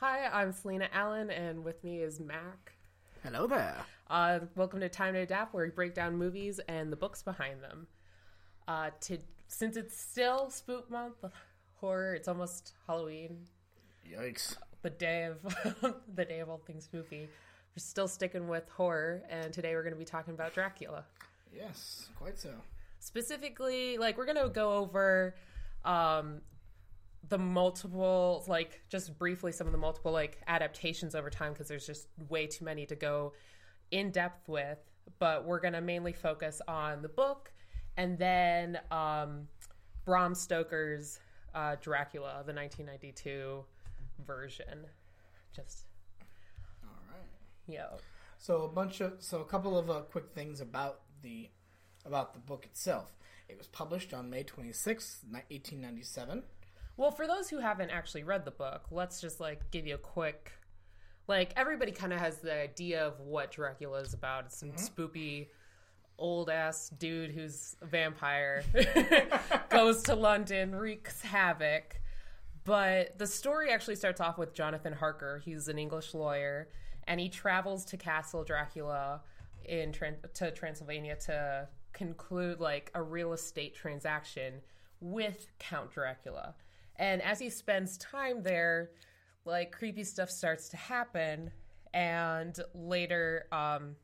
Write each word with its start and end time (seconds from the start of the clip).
Hi, 0.00 0.26
I'm 0.32 0.52
Selena 0.52 0.88
Allen, 0.92 1.30
and 1.30 1.64
with 1.64 1.82
me 1.82 1.98
is 2.02 2.20
Mac. 2.20 2.72
Hello 3.24 3.46
there. 3.46 3.76
Uh, 4.08 4.40
welcome 4.54 4.80
to 4.80 4.88
Time 4.88 5.14
to 5.14 5.20
Adapt, 5.20 5.52
where 5.52 5.64
we 5.64 5.70
break 5.70 5.94
down 5.94 6.16
movies 6.16 6.60
and 6.68 6.92
the 6.92 6.96
books 6.96 7.22
behind 7.22 7.62
them. 7.62 7.86
Uh, 8.68 8.90
to 9.00 9.18
since 9.48 9.76
it's 9.76 9.98
still 9.98 10.50
Spook 10.50 10.90
Month, 10.90 11.24
horror. 11.80 12.14
It's 12.14 12.28
almost 12.28 12.74
Halloween, 12.86 13.38
Yikes. 14.08 14.56
the 14.82 14.90
day 14.90 15.24
of 15.24 15.42
the 16.14 16.24
day 16.24 16.40
of 16.40 16.48
all 16.48 16.60
things 16.66 16.84
spooky. 16.84 17.22
We're 17.74 17.78
still 17.80 18.08
sticking 18.08 18.46
with 18.48 18.68
horror, 18.68 19.22
and 19.28 19.52
today 19.52 19.74
we're 19.74 19.82
going 19.82 19.94
to 19.94 19.98
be 19.98 20.04
talking 20.04 20.34
about 20.34 20.54
Dracula. 20.54 21.04
Yes, 21.54 22.08
quite 22.18 22.38
so. 22.38 22.50
specifically 23.00 23.96
like 23.98 24.16
we're 24.18 24.26
gonna 24.26 24.48
go 24.50 24.74
over 24.74 25.34
um 25.84 26.42
the 27.28 27.38
multiple 27.38 28.44
like 28.48 28.80
just 28.88 29.18
briefly 29.18 29.52
some 29.52 29.66
of 29.66 29.72
the 29.72 29.78
multiple 29.78 30.12
like 30.12 30.40
adaptations 30.46 31.14
over 31.14 31.30
time 31.30 31.52
because 31.52 31.68
there's 31.68 31.86
just 31.86 32.08
way 32.28 32.46
too 32.46 32.64
many 32.64 32.86
to 32.86 32.96
go 32.96 33.32
in 33.90 34.10
depth 34.10 34.48
with 34.48 34.78
but 35.18 35.44
we're 35.44 35.60
gonna 35.60 35.80
mainly 35.80 36.12
focus 36.12 36.60
on 36.68 37.02
the 37.02 37.08
book 37.08 37.52
and 37.96 38.18
then 38.18 38.78
um 38.90 39.46
bram 40.04 40.34
stoker's 40.34 41.20
uh 41.54 41.76
dracula 41.80 42.42
the 42.46 42.52
1992 42.52 43.64
version 44.26 44.86
just 45.54 45.86
All 46.82 46.90
right. 47.10 47.76
know 47.76 47.98
So 48.38 48.62
a 48.62 48.68
bunch 48.68 49.00
of 49.00 49.14
so 49.18 49.40
a 49.40 49.44
couple 49.44 49.76
of 49.76 49.90
uh, 49.90 50.00
quick 50.02 50.30
things 50.34 50.60
about 50.60 51.00
the 51.22 51.50
about 52.04 52.32
the 52.32 52.38
book 52.40 52.64
itself. 52.64 53.12
It 53.48 53.58
was 53.58 53.66
published 53.66 54.12
on 54.14 54.30
May 54.30 54.44
26th, 54.44 55.24
ni- 55.24 55.42
1897. 55.50 56.42
Well, 56.98 57.12
for 57.12 57.28
those 57.28 57.48
who 57.48 57.58
haven't 57.58 57.90
actually 57.90 58.24
read 58.24 58.44
the 58.44 58.50
book, 58.50 58.86
let's 58.90 59.20
just 59.20 59.38
like 59.38 59.70
give 59.70 59.86
you 59.86 59.94
a 59.94 59.98
quick 59.98 60.52
like 61.28 61.52
everybody 61.56 61.92
kind 61.92 62.12
of 62.12 62.18
has 62.18 62.38
the 62.38 62.52
idea 62.52 63.06
of 63.06 63.20
what 63.20 63.52
Dracula 63.52 64.00
is 64.00 64.14
about. 64.14 64.46
It's 64.46 64.58
some 64.58 64.70
mm-hmm. 64.70 65.02
spoopy 65.02 65.46
old 66.18 66.50
ass 66.50 66.88
dude 66.88 67.30
who's 67.30 67.76
a 67.80 67.86
vampire 67.86 68.64
goes 69.70 70.02
to 70.04 70.16
London, 70.16 70.74
wreaks 70.74 71.22
havoc. 71.22 72.00
But 72.64 73.16
the 73.16 73.28
story 73.28 73.70
actually 73.70 73.96
starts 73.96 74.20
off 74.20 74.36
with 74.36 74.52
Jonathan 74.52 74.92
Harker. 74.92 75.40
He's 75.44 75.68
an 75.68 75.78
English 75.78 76.14
lawyer 76.14 76.68
and 77.06 77.20
he 77.20 77.28
travels 77.28 77.84
to 77.86 77.96
Castle 77.96 78.42
Dracula 78.42 79.20
in 79.64 79.92
Tran- 79.92 80.32
to 80.34 80.50
Transylvania 80.50 81.14
to 81.26 81.68
conclude 81.92 82.58
like 82.58 82.90
a 82.96 83.02
real 83.02 83.32
estate 83.34 83.76
transaction 83.76 84.54
with 85.00 85.46
Count 85.60 85.92
Dracula. 85.92 86.56
And 86.98 87.22
as 87.22 87.38
he 87.38 87.50
spends 87.50 87.96
time 87.98 88.42
there, 88.42 88.90
like 89.44 89.72
creepy 89.72 90.04
stuff 90.04 90.30
starts 90.30 90.68
to 90.70 90.76
happen. 90.76 91.50
And 91.94 92.58
later 92.74 93.46
um 93.50 93.96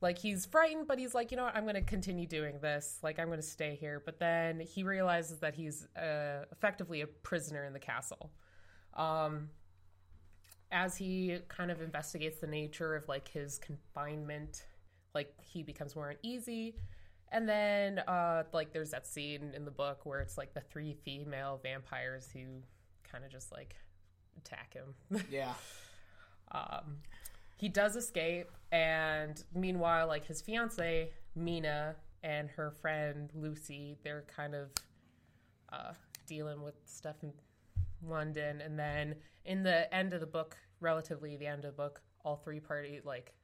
like 0.00 0.18
he's 0.18 0.46
frightened 0.46 0.86
but 0.86 0.98
he's 0.98 1.14
like 1.14 1.30
you 1.30 1.36
know 1.36 1.44
what? 1.44 1.56
I'm 1.56 1.62
going 1.64 1.74
to 1.74 1.80
continue 1.80 2.26
doing 2.26 2.58
this. 2.60 2.98
Like 3.02 3.18
i'm 3.18 3.26
going 3.26 3.38
to 3.38 3.46
stay 3.46 3.76
here. 3.80 4.02
But 4.04 4.18
then 4.18 4.60
he 4.60 4.82
realizes 4.82 5.38
that 5.40 5.54
he's 5.54 5.86
uh, 5.96 6.44
effectively 6.50 7.02
a 7.02 7.06
prisoner 7.06 7.64
in 7.64 7.72
the 7.72 7.78
castle. 7.78 8.30
Um 8.94 9.50
as 10.70 10.96
he 10.96 11.38
kind 11.48 11.70
of 11.70 11.80
investigates 11.80 12.40
the 12.40 12.46
nature 12.46 12.94
of 12.94 13.08
like 13.08 13.28
his 13.28 13.58
confinement 13.58 14.66
like 15.14 15.32
he 15.42 15.62
becomes 15.62 15.96
more 15.96 16.10
uneasy 16.10 16.74
and 17.32 17.48
then 17.48 17.98
uh 18.00 18.42
like 18.52 18.72
there's 18.72 18.90
that 18.90 19.06
scene 19.06 19.52
in 19.54 19.64
the 19.64 19.70
book 19.70 20.04
where 20.04 20.20
it's 20.20 20.38
like 20.38 20.54
the 20.54 20.60
three 20.60 20.94
female 21.04 21.60
vampires 21.62 22.28
who 22.32 22.40
kind 23.10 23.24
of 23.24 23.30
just 23.30 23.50
like 23.52 23.74
attack 24.36 24.74
him 24.74 24.94
Yeah. 25.30 25.54
um, 26.52 26.98
he 27.56 27.68
does 27.68 27.96
escape, 27.96 28.50
and 28.70 29.42
meanwhile, 29.52 30.06
like 30.06 30.24
his 30.24 30.40
fiance 30.40 31.10
Mina 31.34 31.96
and 32.22 32.48
her 32.50 32.70
friend 32.70 33.30
Lucy, 33.34 33.96
they're 34.04 34.24
kind 34.34 34.54
of 34.54 34.70
uh, 35.72 35.92
dealing 36.26 36.62
with 36.62 36.74
stuff 36.84 37.16
in 37.24 37.32
London. 38.00 38.60
And 38.60 38.78
then 38.78 39.16
in 39.44 39.64
the 39.64 39.92
end 39.92 40.12
of 40.14 40.20
the 40.20 40.26
book, 40.26 40.56
relatively 40.80 41.36
the 41.36 41.48
end 41.48 41.64
of 41.64 41.72
the 41.76 41.82
book, 41.82 42.00
all 42.24 42.36
three 42.36 42.60
parties 42.60 43.04
like. 43.04 43.34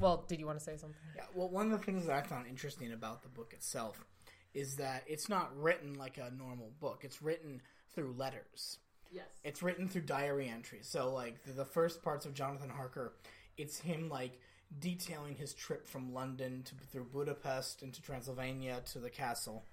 Well, 0.00 0.24
did 0.26 0.40
you 0.40 0.46
want 0.46 0.58
to 0.58 0.64
say 0.64 0.76
something? 0.76 0.98
Yeah. 1.16 1.24
Well, 1.34 1.48
one 1.48 1.70
of 1.70 1.78
the 1.78 1.84
things 1.84 2.06
that 2.06 2.14
I 2.14 2.22
found 2.22 2.46
interesting 2.46 2.92
about 2.92 3.22
the 3.22 3.28
book 3.28 3.52
itself 3.52 4.04
is 4.52 4.76
that 4.76 5.04
it's 5.06 5.28
not 5.28 5.50
written 5.60 5.94
like 5.94 6.18
a 6.18 6.30
normal 6.36 6.70
book. 6.80 7.02
It's 7.02 7.22
written 7.22 7.60
through 7.94 8.14
letters. 8.16 8.78
Yes. 9.10 9.26
It's 9.44 9.62
written 9.62 9.88
through 9.88 10.02
diary 10.02 10.48
entries. 10.48 10.88
So, 10.88 11.12
like 11.12 11.42
the, 11.44 11.52
the 11.52 11.64
first 11.64 12.02
parts 12.02 12.26
of 12.26 12.34
Jonathan 12.34 12.70
Harker, 12.70 13.14
it's 13.56 13.78
him 13.78 14.08
like 14.08 14.40
detailing 14.80 15.36
his 15.36 15.54
trip 15.54 15.86
from 15.86 16.12
London 16.12 16.62
to 16.64 16.74
through 16.90 17.04
Budapest 17.12 17.82
into 17.82 18.02
Transylvania 18.02 18.80
to 18.92 18.98
the 18.98 19.10
castle, 19.10 19.64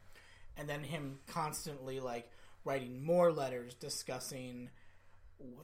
and 0.57 0.69
then 0.69 0.83
him 0.83 1.19
constantly 1.27 1.99
like 1.99 2.29
writing 2.63 3.03
more 3.03 3.31
letters 3.31 3.73
discussing 3.73 4.69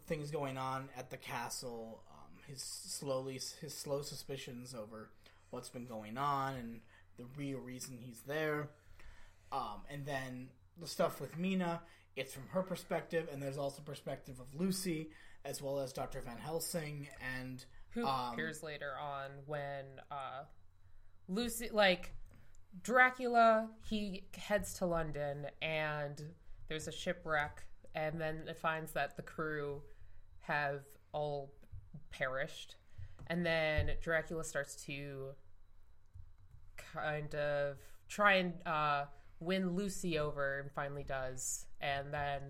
things 0.08 0.32
going 0.32 0.58
on 0.58 0.90
at 0.98 1.12
the 1.12 1.18
castle, 1.18 2.02
his 2.48 2.62
slowly 2.62 3.40
his 3.62 3.74
slow 3.74 4.02
suspicions 4.02 4.74
over 4.74 5.10
what's 5.50 5.70
been 5.70 5.86
going 5.86 6.18
on 6.18 6.56
and 6.56 6.80
the 7.18 7.26
real 7.38 7.60
reason 7.60 7.98
he's 8.00 8.22
there, 8.28 8.70
um, 9.52 9.82
and 9.90 10.06
then 10.06 10.50
the 10.80 10.88
stuff 10.88 11.20
with 11.20 11.38
Mina 11.38 11.82
it's 12.16 12.34
from 12.34 12.48
her 12.50 12.64
perspective, 12.64 13.30
and 13.32 13.42
there's 13.42 13.60
also 13.60 13.82
perspective 13.84 14.40
of 14.40 14.60
Lucy 14.60 15.12
as 15.46 15.62
well 15.62 15.80
as 15.80 15.94
Dr. 15.94 16.20
Van 16.20 16.38
Helsing 16.40 17.08
and 17.38 17.64
who 17.92 18.06
Um, 18.06 18.34
appears 18.34 18.64
later 18.64 18.94
on 19.00 19.30
when 19.46 19.86
uh, 20.10 20.44
Lucy, 21.28 21.70
like 21.72 22.16
Dracula, 22.82 23.70
he 23.88 24.24
heads 24.36 24.74
to 24.76 24.86
London 24.88 25.48
and 25.62 26.22
there's 26.68 26.88
a 26.88 26.92
shipwreck, 26.92 27.64
and 27.94 28.20
then 28.20 28.46
it 28.48 28.58
finds 28.58 28.94
that 28.94 29.16
the 29.16 29.22
crew 29.22 29.84
have 30.40 30.82
all 31.14 31.54
perished, 32.12 32.76
and 33.28 33.46
then 33.46 33.92
Dracula 34.02 34.44
starts 34.44 34.76
to 34.86 35.30
kind 36.94 37.34
of 37.36 37.78
try 38.08 38.34
and 38.36 38.54
uh, 38.66 39.06
win 39.40 39.76
Lucy 39.76 40.18
over, 40.20 40.60
and 40.60 40.72
finally 40.72 41.04
does, 41.04 41.66
and 41.82 42.14
then 42.14 42.42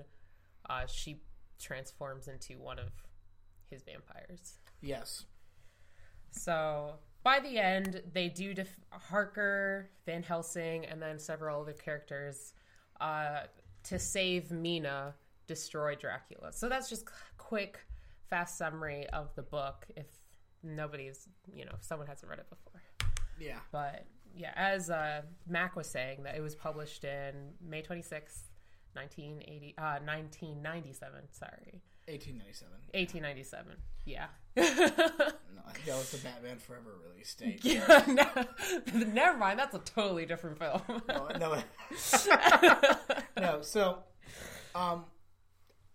uh, 0.69 0.85
she 0.85 1.21
transforms 1.59 2.27
into 2.27 2.59
one 2.59 2.79
of 2.79 2.89
his 3.69 3.83
vampires. 3.83 4.59
yes, 4.81 5.25
So 6.31 6.93
by 7.23 7.39
the 7.39 7.57
end, 7.57 8.01
they 8.13 8.29
do 8.29 8.53
def- 8.53 8.79
Harker, 8.91 9.89
Van 10.05 10.23
Helsing, 10.23 10.85
and 10.85 11.01
then 11.01 11.19
several 11.19 11.61
other 11.61 11.73
characters 11.73 12.53
uh, 13.01 13.41
to 13.83 13.99
save 13.99 14.51
Mina, 14.51 15.15
destroy 15.47 15.95
Dracula. 15.95 16.53
So 16.53 16.69
that's 16.69 16.89
just 16.89 17.05
quick, 17.37 17.79
fast 18.29 18.57
summary 18.57 19.07
of 19.09 19.33
the 19.35 19.43
book. 19.43 19.85
If 19.95 20.07
nobody's, 20.63 21.27
you 21.53 21.65
know, 21.65 21.71
if 21.75 21.83
someone 21.83 22.07
hasn't 22.07 22.29
read 22.29 22.39
it 22.39 22.49
before, 22.49 22.81
yeah, 23.39 23.59
but 23.71 24.05
yeah, 24.35 24.51
as 24.55 24.89
uh, 24.89 25.21
Mac 25.47 25.75
was 25.75 25.87
saying, 25.89 26.23
that 26.23 26.35
it 26.35 26.41
was 26.41 26.55
published 26.55 27.03
in 27.03 27.53
May 27.65 27.81
twenty 27.81 28.01
sixth. 28.03 28.43
1980 28.93 29.75
uh 29.77 29.99
1997 30.03 31.21
sorry 31.31 31.83
1897. 32.07 32.73
1897 32.95 33.77
yeah 34.05 34.25
No, 34.55 35.61
that 35.85 35.97
was 35.97 36.11
the 36.11 36.17
Batman 36.17 36.57
Forever 36.57 36.95
release 37.11 37.35
date. 37.35 37.59
Yeah, 37.63 38.03
no, 38.07 39.05
never 39.05 39.37
mind. 39.37 39.59
That's 39.59 39.75
a 39.75 39.79
totally 39.79 40.25
different 40.25 40.57
film. 40.57 40.81
no, 41.07 41.27
no, 41.39 41.61
no. 43.39 43.61
So, 43.61 43.99
um, 44.73 45.05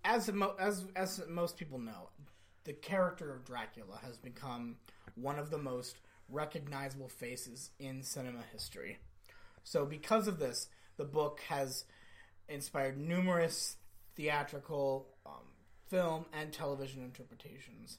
as 0.04 0.30
mo- 0.32 0.56
as 0.58 0.84
as 0.96 1.22
most 1.28 1.56
people 1.56 1.78
know, 1.78 2.10
the 2.64 2.72
character 2.72 3.32
of 3.32 3.44
Dracula 3.44 3.99
has 4.04 4.16
become 4.16 4.76
one 5.14 5.38
of 5.38 5.50
the 5.50 5.58
most 5.58 5.96
recognizable 6.28 7.08
faces 7.08 7.70
in 7.78 8.02
cinema 8.02 8.43
history. 8.52 8.99
So, 9.64 9.84
because 9.84 10.26
of 10.26 10.38
this, 10.38 10.69
the 10.96 11.04
book 11.04 11.40
has 11.49 11.84
inspired 12.49 12.99
numerous 12.99 13.76
theatrical, 14.16 15.08
um, 15.25 15.32
film, 15.88 16.26
and 16.32 16.52
television 16.52 17.02
interpretations. 17.02 17.98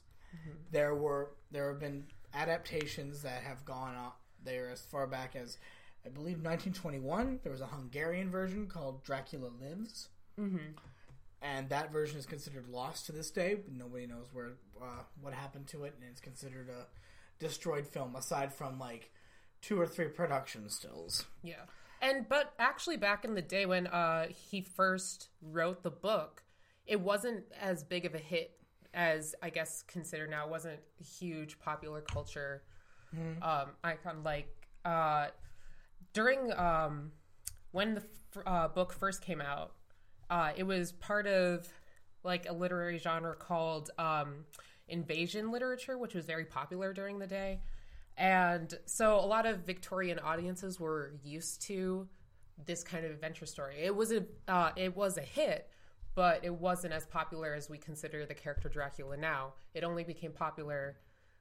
There 0.70 0.94
were 0.94 1.30
there 1.50 1.68
have 1.68 1.80
been 1.80 2.06
adaptations 2.32 3.22
that 3.22 3.42
have 3.42 3.64
gone 3.64 3.94
on 3.94 4.12
there 4.42 4.68
as 4.68 4.82
far 4.82 5.06
back 5.06 5.36
as 5.36 5.58
I 6.04 6.08
believe 6.08 6.42
1921. 6.42 7.40
There 7.42 7.52
was 7.52 7.60
a 7.60 7.66
Hungarian 7.66 8.30
version 8.30 8.66
called 8.66 9.04
Dracula 9.04 9.50
Lives, 9.60 10.08
mm-hmm. 10.38 10.72
And 11.44 11.68
that 11.68 11.92
version 11.92 12.18
is 12.18 12.24
considered 12.26 12.68
lost 12.68 13.06
to 13.06 13.12
this 13.12 13.30
day. 13.30 13.58
Nobody 13.70 14.06
knows 14.06 14.26
where 14.32 14.54
uh, 14.82 15.02
what 15.20 15.34
happened 15.34 15.66
to 15.68 15.84
it, 15.84 15.94
and 16.00 16.10
it's 16.10 16.20
considered 16.20 16.70
a 16.70 16.86
destroyed 17.38 17.86
film. 17.86 18.16
Aside 18.16 18.52
from 18.52 18.78
like 18.78 19.12
two 19.60 19.78
or 19.78 19.86
three 19.86 20.08
production 20.08 20.68
stills. 20.70 21.26
Yeah, 21.42 21.64
and 22.00 22.26
but 22.28 22.54
actually, 22.58 22.96
back 22.96 23.24
in 23.24 23.34
the 23.34 23.42
day 23.42 23.66
when 23.66 23.86
uh, 23.86 24.28
he 24.28 24.62
first 24.62 25.28
wrote 25.42 25.82
the 25.82 25.90
book, 25.90 26.42
it 26.86 27.00
wasn't 27.00 27.44
as 27.60 27.84
big 27.84 28.06
of 28.06 28.14
a 28.14 28.18
hit 28.18 28.58
as 28.94 29.34
I 29.42 29.50
guess 29.50 29.82
considered 29.82 30.30
now. 30.30 30.46
It 30.46 30.50
wasn't 30.50 30.78
a 31.00 31.04
huge 31.04 31.58
popular 31.58 32.00
culture 32.00 32.62
um, 33.42 33.70
icon 33.84 34.22
like 34.24 34.48
uh, 34.84 35.26
during 36.12 36.52
um, 36.54 37.12
when 37.72 37.94
the 37.94 38.00
f- 38.02 38.42
uh, 38.46 38.68
book 38.68 38.92
first 38.92 39.20
came 39.22 39.40
out. 39.40 39.72
Uh, 40.30 40.52
it 40.56 40.64
was 40.64 40.92
part 40.92 41.26
of 41.26 41.68
like 42.22 42.48
a 42.48 42.52
literary 42.52 42.98
genre 42.98 43.34
called 43.34 43.90
um, 43.98 44.44
invasion 44.88 45.50
literature, 45.50 45.98
which 45.98 46.14
was 46.14 46.24
very 46.24 46.44
popular 46.44 46.92
during 46.92 47.18
the 47.18 47.26
day. 47.26 47.60
And 48.16 48.72
so 48.86 49.18
a 49.18 49.26
lot 49.26 49.46
of 49.46 49.60
Victorian 49.60 50.18
audiences 50.18 50.78
were 50.78 51.12
used 51.22 51.62
to 51.62 52.08
this 52.64 52.84
kind 52.84 53.04
of 53.04 53.10
adventure 53.10 53.46
story. 53.46 53.76
It 53.78 53.94
was 53.94 54.12
a 54.12 54.24
uh, 54.46 54.70
it 54.76 54.96
was 54.96 55.18
a 55.18 55.22
hit, 55.22 55.68
but 56.14 56.44
it 56.44 56.54
wasn't 56.54 56.92
as 56.92 57.06
popular 57.06 57.54
as 57.54 57.68
we 57.68 57.78
consider 57.78 58.24
the 58.24 58.34
character 58.34 58.68
Dracula 58.68 59.16
now. 59.16 59.54
It 59.74 59.82
only 59.82 60.04
became 60.04 60.32
popular 60.32 60.96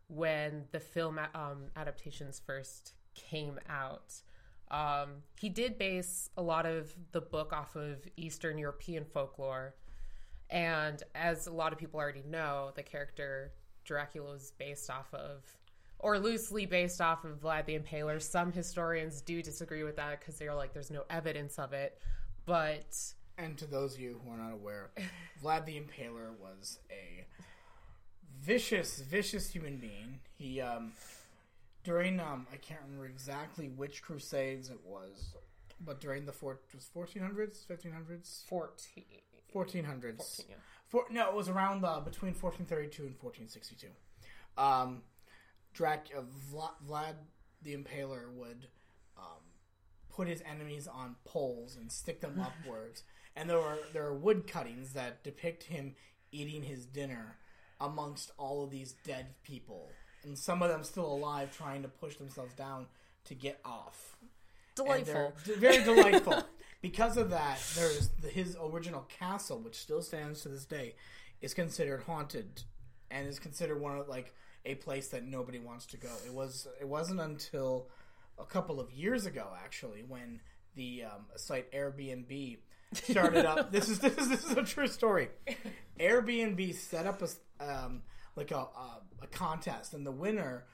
when 0.08 0.66
the 0.72 0.80
film 0.80 1.20
um, 1.36 1.66
adaptations 1.76 2.42
first 2.44 2.94
came 3.14 3.60
out. 3.70 4.14
Um, 4.74 5.22
he 5.40 5.50
did 5.50 5.78
base 5.78 6.32
a 6.36 6.42
lot 6.42 6.66
of 6.66 6.92
the 7.12 7.22
book 7.22 7.54
off 7.54 7.76
of 7.76 8.08
Eastern 8.18 8.58
European 8.58 9.06
folklore. 9.06 9.76
And 10.50 11.02
as 11.14 11.46
a 11.46 11.54
lot 11.54 11.74
of 11.74 11.80
people 11.80 12.00
already 12.00 12.24
know, 12.28 12.72
the 12.76 12.82
character 12.82 13.54
Dracula 13.86 14.32
was 14.32 14.52
based 14.58 14.90
off 14.90 15.14
of, 15.14 15.44
or 16.00 16.18
loosely 16.18 16.66
based 16.66 17.02
off 17.02 17.24
of 17.24 17.40
Vlad 17.42 17.66
the 17.66 17.78
Impaler. 17.78 18.20
Some 18.20 18.52
historians 18.52 19.22
do 19.22 19.44
disagree 19.44 19.84
with 19.84 19.96
that 19.98 20.20
because 20.20 20.38
they're 20.38 20.56
like, 20.56 20.74
there's 20.74 20.92
no 20.92 21.04
evidence 21.10 21.60
of 21.60 21.74
it. 21.74 22.00
But 22.46 22.98
And 23.38 23.58
to 23.60 23.66
those 23.66 23.94
of 23.94 24.02
you 24.02 24.20
who 24.24 24.32
are 24.32 24.38
not 24.38 24.54
aware, 24.54 24.90
Vlad 25.44 25.66
the 25.66 25.80
Impaler 25.80 26.32
was 26.40 26.80
a 26.90 27.26
vicious, 28.42 29.00
vicious 29.02 29.52
human 29.52 29.78
being. 29.78 30.20
He, 30.38 30.62
um, 30.62 30.94
during, 31.84 32.20
um, 32.20 32.48
I 32.52 32.58
can't 32.58 32.82
remember 32.86 33.06
exactly 33.06 33.70
which 33.70 34.02
crusades 34.02 34.70
it 34.70 34.80
was, 34.86 35.36
but 35.80 36.00
during 36.00 36.26
the 36.26 36.32
four, 36.32 36.60
was 36.74 36.90
1400s, 36.96 37.66
1500s? 37.66 38.46
14. 38.46 39.04
1400s. 39.54 40.46
yeah. 40.50 40.56
For, 40.88 41.06
no, 41.10 41.30
it 41.30 41.36
was 41.36 41.50
around 41.50 41.84
uh, 41.84 42.00
between 42.00 42.34
1432 42.34 43.04
and 43.04 43.16
1462. 43.20 43.88
Um, 44.58 45.02
Drac, 45.74 46.08
uh, 46.16 46.22
Vlad, 46.22 46.72
Vlad 46.88 47.16
the 47.64 47.76
Impaler 47.76 48.32
would 48.34 48.68
um, 49.18 49.42
put 50.10 50.28
his 50.28 50.42
enemies 50.42 50.88
on 50.88 51.16
poles 51.26 51.76
and 51.76 51.92
stick 51.92 52.22
them 52.22 52.40
upwards, 52.66 53.04
and 53.36 53.50
there 53.50 53.58
were 53.58 53.80
there 53.94 54.06
are 54.06 54.14
wood 54.14 54.46
cuttings 54.48 54.94
that 54.94 55.24
depict 55.24 55.64
him 55.64 55.96
eating 56.32 56.64
his 56.64 56.86
dinner 56.86 57.38
amongst 57.80 58.32
all 58.38 58.64
of 58.64 58.70
these 58.70 58.94
dead 59.04 59.28
people, 59.44 59.90
and 60.24 60.38
some 60.38 60.62
of 60.62 60.70
them 60.70 60.84
still 60.84 61.06
alive, 61.06 61.56
trying 61.56 61.82
to 61.84 61.88
push 61.88 62.16
themselves 62.16 62.54
down 62.54 62.88
to 63.26 63.36
get 63.36 63.60
off. 63.66 64.18
Delightful. 64.76 65.34
very 65.58 65.84
delightful. 65.84 66.44
because 66.82 67.18
of 67.18 67.30
that, 67.30 67.60
there's 67.76 68.10
the, 68.22 68.30
his 68.30 68.58
original 68.62 69.08
castle, 69.20 69.60
which 69.60 69.76
still 69.76 70.02
stands 70.02 70.42
to 70.42 70.50
this 70.50 70.66
day, 70.66 70.96
is 71.42 71.54
considered 71.54 72.04
haunted, 72.04 72.64
and 73.12 73.28
is 73.28 73.40
considered 73.40 73.80
one 73.80 73.98
of 73.98 74.08
like 74.08 74.34
a 74.66 74.76
place 74.76 75.10
that 75.10 75.24
nobody 75.24 75.60
wants 75.60 75.86
to 75.88 75.98
go. 75.98 76.10
It 76.26 76.34
was. 76.34 76.68
It 76.80 76.88
wasn't 76.88 77.20
until 77.20 77.88
a 78.40 78.46
couple 78.46 78.80
of 78.80 78.92
years 78.92 79.26
ago, 79.26 79.48
actually, 79.64 80.04
when 80.08 80.40
the 80.76 81.04
um, 81.06 81.26
site 81.36 81.72
Airbnb 81.72 82.58
started 82.94 83.46
up. 83.46 83.72
this 83.72 83.90
is 83.90 84.00
this 84.00 84.18
is 84.18 84.30
this 84.30 84.44
is 84.46 84.58
a 84.58 84.64
true 84.64 84.88
story. 84.88 85.30
Airbnb 86.00 86.74
set 86.76 87.06
up 87.06 87.22
a 87.22 87.28
um, 87.64 88.02
like 88.36 88.52
a, 88.52 88.58
a 88.58 89.02
a 89.22 89.28
contest, 89.28 89.94
and 89.94 90.06
the 90.06 90.12
winner 90.12 90.66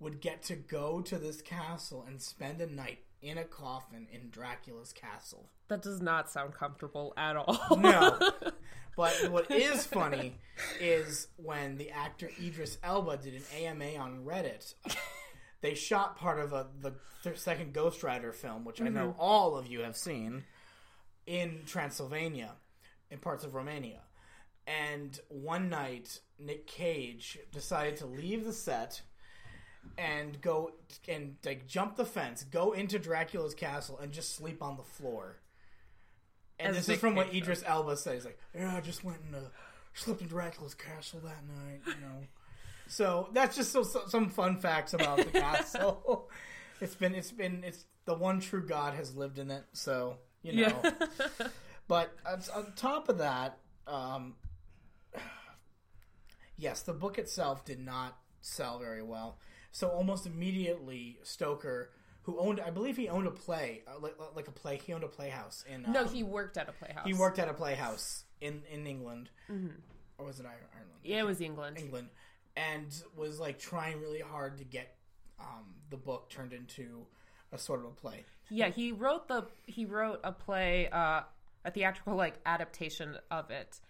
would 0.00 0.20
get 0.20 0.42
to 0.44 0.54
go 0.54 1.00
to 1.02 1.18
this 1.18 1.42
castle 1.42 2.04
and 2.06 2.20
spend 2.22 2.60
a 2.60 2.66
night 2.66 3.00
in 3.20 3.36
a 3.36 3.44
coffin 3.44 4.06
in 4.12 4.30
Dracula's 4.30 4.92
castle. 4.92 5.50
That 5.68 5.82
does 5.82 6.00
not 6.00 6.30
sound 6.30 6.54
comfortable 6.54 7.12
at 7.16 7.36
all. 7.36 7.76
No. 7.76 8.18
But 8.96 9.30
what 9.30 9.48
is 9.52 9.86
funny 9.86 10.34
is 10.80 11.28
when 11.36 11.76
the 11.76 11.92
actor 11.92 12.32
Idris 12.44 12.78
Elba 12.82 13.18
did 13.18 13.34
an 13.34 13.42
AMA 13.56 13.94
on 13.96 14.24
Reddit. 14.24 14.74
They 15.60 15.74
shot 15.74 16.16
part 16.16 16.38
of 16.38 16.52
a, 16.52 16.68
the 16.80 16.94
th- 17.24 17.38
second 17.38 17.72
Ghost 17.72 18.02
Rider 18.02 18.32
film, 18.32 18.64
which 18.64 18.80
I 18.80 18.88
know 18.88 19.08
mm-hmm. 19.08 19.20
all 19.20 19.56
of 19.56 19.66
you 19.66 19.80
have 19.80 19.96
seen, 19.96 20.44
in 21.26 21.62
Transylvania, 21.66 22.52
in 23.10 23.18
parts 23.18 23.44
of 23.44 23.54
Romania. 23.54 24.02
And 24.66 25.18
one 25.28 25.68
night, 25.68 26.20
Nick 26.38 26.66
Cage 26.66 27.38
decided 27.52 27.96
to 27.96 28.06
leave 28.06 28.44
the 28.44 28.52
set 28.52 29.02
and 29.96 30.40
go 30.40 30.72
and 31.08 31.36
like 31.44 31.66
jump 31.66 31.96
the 31.96 32.04
fence, 32.04 32.44
go 32.44 32.72
into 32.72 32.98
Dracula's 32.98 33.54
castle, 33.54 33.98
and 33.98 34.12
just 34.12 34.34
sleep 34.34 34.62
on 34.62 34.76
the 34.76 34.82
floor. 34.82 35.36
And 36.58 36.70
As 36.70 36.76
this 36.76 36.82
is 36.84 36.88
Nick 36.88 36.98
from 37.00 37.14
what 37.14 37.30
Cage 37.30 37.42
Idris 37.42 37.64
Elba 37.66 37.96
says. 37.96 38.14
He's 38.14 38.24
like, 38.24 38.38
yeah, 38.54 38.76
I 38.76 38.80
just 38.80 39.04
went 39.04 39.18
and 39.24 39.34
uh, 39.34 39.48
slept 39.94 40.20
in 40.20 40.28
Dracula's 40.28 40.74
castle 40.74 41.20
that 41.24 41.44
night, 41.46 41.80
you 41.86 42.00
know. 42.00 42.24
so 42.88 43.28
that's 43.32 43.56
just 43.56 43.72
so, 43.72 43.82
so, 43.82 44.02
some 44.08 44.28
fun 44.28 44.56
facts 44.58 44.94
about 44.94 45.18
the 45.18 45.24
castle. 45.24 46.28
it's 46.80 46.94
been, 46.94 47.14
it's 47.14 47.30
been, 47.30 47.62
it's 47.64 47.84
the 48.04 48.14
one 48.14 48.40
true 48.40 48.66
God 48.66 48.94
has 48.94 49.16
lived 49.16 49.38
in 49.38 49.50
it. 49.50 49.64
So 49.72 50.18
you 50.42 50.66
know. 50.66 50.82
But 51.88 52.12
on, 52.26 52.42
on 52.54 52.72
top 52.76 53.08
of 53.08 53.18
that, 53.18 53.58
um, 53.86 54.34
yes, 56.58 56.82
the 56.82 56.92
book 56.92 57.18
itself 57.18 57.64
did 57.64 57.80
not 57.80 58.18
sell 58.40 58.78
very 58.78 59.02
well. 59.02 59.38
So 59.72 59.88
almost 59.88 60.26
immediately, 60.26 61.18
Stoker, 61.22 61.90
who 62.22 62.38
owned, 62.38 62.60
I 62.60 62.70
believe 62.70 62.96
he 62.96 63.08
owned 63.08 63.26
a 63.26 63.30
play, 63.30 63.82
uh, 63.86 63.98
like, 64.00 64.16
like 64.34 64.48
a 64.48 64.52
play, 64.52 64.78
he 64.84 64.92
owned 64.92 65.04
a 65.04 65.08
playhouse 65.08 65.64
in. 65.66 65.86
Uh, 65.86 65.92
no, 65.92 66.04
he 66.04 66.22
worked 66.22 66.58
at 66.58 66.68
a 66.68 66.72
playhouse. 66.72 67.06
he 67.06 67.14
worked 67.14 67.38
at 67.38 67.48
a 67.48 67.54
playhouse 67.54 68.24
in 68.40 68.62
in 68.70 68.86
England, 68.86 69.30
or 70.18 70.26
was 70.26 70.40
it 70.40 70.46
Ireland? 70.46 71.00
Yeah, 71.02 71.20
it 71.20 71.26
was 71.26 71.40
England. 71.40 71.78
England, 71.78 72.08
and 72.56 73.02
was 73.16 73.38
like 73.40 73.58
trying 73.58 74.00
really 74.00 74.20
hard 74.20 74.58
to 74.58 74.64
get 74.64 74.96
um, 75.40 75.74
the 75.90 75.96
book 75.96 76.28
turned 76.28 76.52
into 76.52 77.06
a 77.52 77.58
sort 77.58 77.80
of 77.80 77.86
a 77.86 77.90
play. 77.90 78.24
Yeah, 78.50 78.68
he 78.68 78.92
wrote 78.92 79.28
the 79.28 79.46
he 79.66 79.84
wrote 79.84 80.20
a 80.24 80.32
play, 80.32 80.88
uh, 80.90 81.22
a 81.64 81.70
theatrical 81.70 82.14
like 82.14 82.34
adaptation 82.46 83.16
of 83.30 83.50
it, 83.50 83.80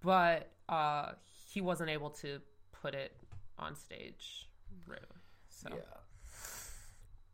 but 0.00 0.50
uh, 0.68 1.12
he 1.54 1.60
wasn't 1.60 1.88
able 1.88 2.10
to 2.10 2.40
put 2.72 2.94
it 2.94 3.12
on 3.58 3.76
stage. 3.76 4.48
Really. 4.88 5.00
So, 5.48 5.68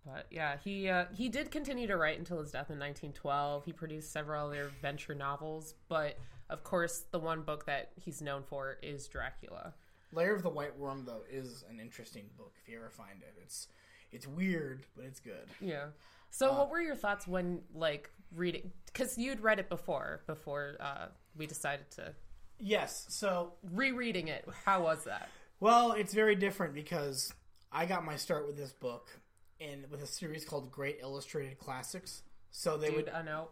but 0.05 0.27
yeah, 0.31 0.57
he 0.63 0.91
uh, 0.91 1.07
he 1.17 1.31
did 1.31 1.51
continue 1.51 1.87
to 1.87 1.97
write 1.97 2.19
until 2.19 2.39
his 2.39 2.51
death 2.51 2.69
in 2.71 2.79
1912. 2.79 3.65
He 3.65 3.73
produced 3.73 4.13
several 4.13 4.49
other 4.49 4.65
adventure 4.65 5.15
novels, 5.15 5.75
but 5.89 6.19
of 6.51 6.63
course, 6.65 7.05
the 7.11 7.19
one 7.19 7.43
book 7.43 7.65
that 7.65 7.93
he's 7.97 8.21
known 8.21 8.43
for 8.43 8.77
is 8.83 9.09
Dracula. 9.09 9.73
Lair 10.13 10.35
of 10.35 10.43
the 10.43 10.51
White 10.51 10.79
Worm 10.79 11.05
though 11.07 11.23
is 11.31 11.65
an 11.71 11.81
interesting 11.81 12.25
book 12.37 12.53
if 12.63 12.69
you 12.69 12.77
ever 12.77 12.91
find 12.91 13.23
it. 13.23 13.35
It's 13.43 13.69
it's 14.13 14.27
weird, 14.27 14.85
but 14.95 15.07
it's 15.07 15.21
good. 15.21 15.49
Yeah. 15.61 15.87
So, 16.31 16.53
what 16.53 16.71
were 16.71 16.81
your 16.81 16.95
thoughts 16.95 17.27
when 17.27 17.63
like 17.75 18.11
reading? 18.37 18.71
Because 18.87 19.17
you'd 19.17 19.41
read 19.41 19.59
it 19.59 19.69
before, 19.69 20.21
before 20.27 20.77
uh, 20.79 21.07
we 21.37 21.47
decided 21.47 21.91
to 21.93 22.15
Yes, 22.61 23.07
so 23.09 23.55
rereading 23.73 24.29
it. 24.29 24.47
How 24.65 24.83
was 24.83 25.05
that? 25.05 25.29
well, 25.61 25.93
it's 25.93 26.15
very 26.15 26.35
different 26.37 26.75
because 26.75 27.33
I 27.73 27.87
got 27.87 28.05
my 28.05 28.17
start 28.17 28.47
with 28.47 28.57
this 28.57 28.73
book 28.73 29.09
and 29.61 29.91
with 29.91 30.03
a 30.03 30.07
series 30.07 30.45
called 30.45 30.71
Great 30.71 30.99
Illustrated 31.03 31.59
Classics. 31.59 32.23
So 32.51 32.77
they 32.77 32.89
Dude, 32.89 32.97
would 32.97 33.09
I 33.11 33.23
know. 33.23 33.49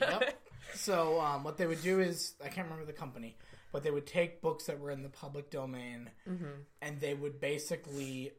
yep. 0.00 0.40
So 0.74 1.20
um, 1.20 1.44
what 1.44 1.56
they 1.56 1.66
would 1.66 1.82
do 1.82 2.00
is 2.00 2.34
I 2.44 2.48
can't 2.48 2.66
remember 2.66 2.84
the 2.84 2.92
company, 2.92 3.36
but 3.72 3.82
they 3.84 3.90
would 3.90 4.06
take 4.06 4.40
books 4.42 4.64
that 4.64 4.80
were 4.80 4.90
in 4.90 5.02
the 5.02 5.08
public 5.08 5.50
domain 5.50 6.10
and 6.82 7.00
they 7.00 7.14
would 7.14 7.40
basically 7.40 8.32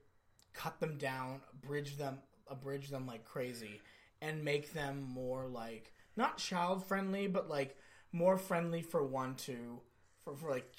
cut 0.54 0.80
them 0.80 0.98
down, 0.98 1.42
abridge 1.54 1.98
them, 1.98 2.20
abridge 2.48 2.89
them 2.89 3.08
like 3.08 3.24
crazy, 3.25 3.82
and 4.22 4.44
make 4.44 4.74
them 4.74 5.01
more 5.10 5.46
like 5.48 5.92
not 6.18 6.38
child 6.38 6.86
friendly, 6.86 7.27
but 7.27 7.50
like 7.50 7.75
more 8.15 8.38
friendly 8.38 8.81
for 8.81 9.03
one 9.03 9.36
to 9.36 9.81
for, 10.24 10.36
for 10.36 10.50
like 10.50 10.72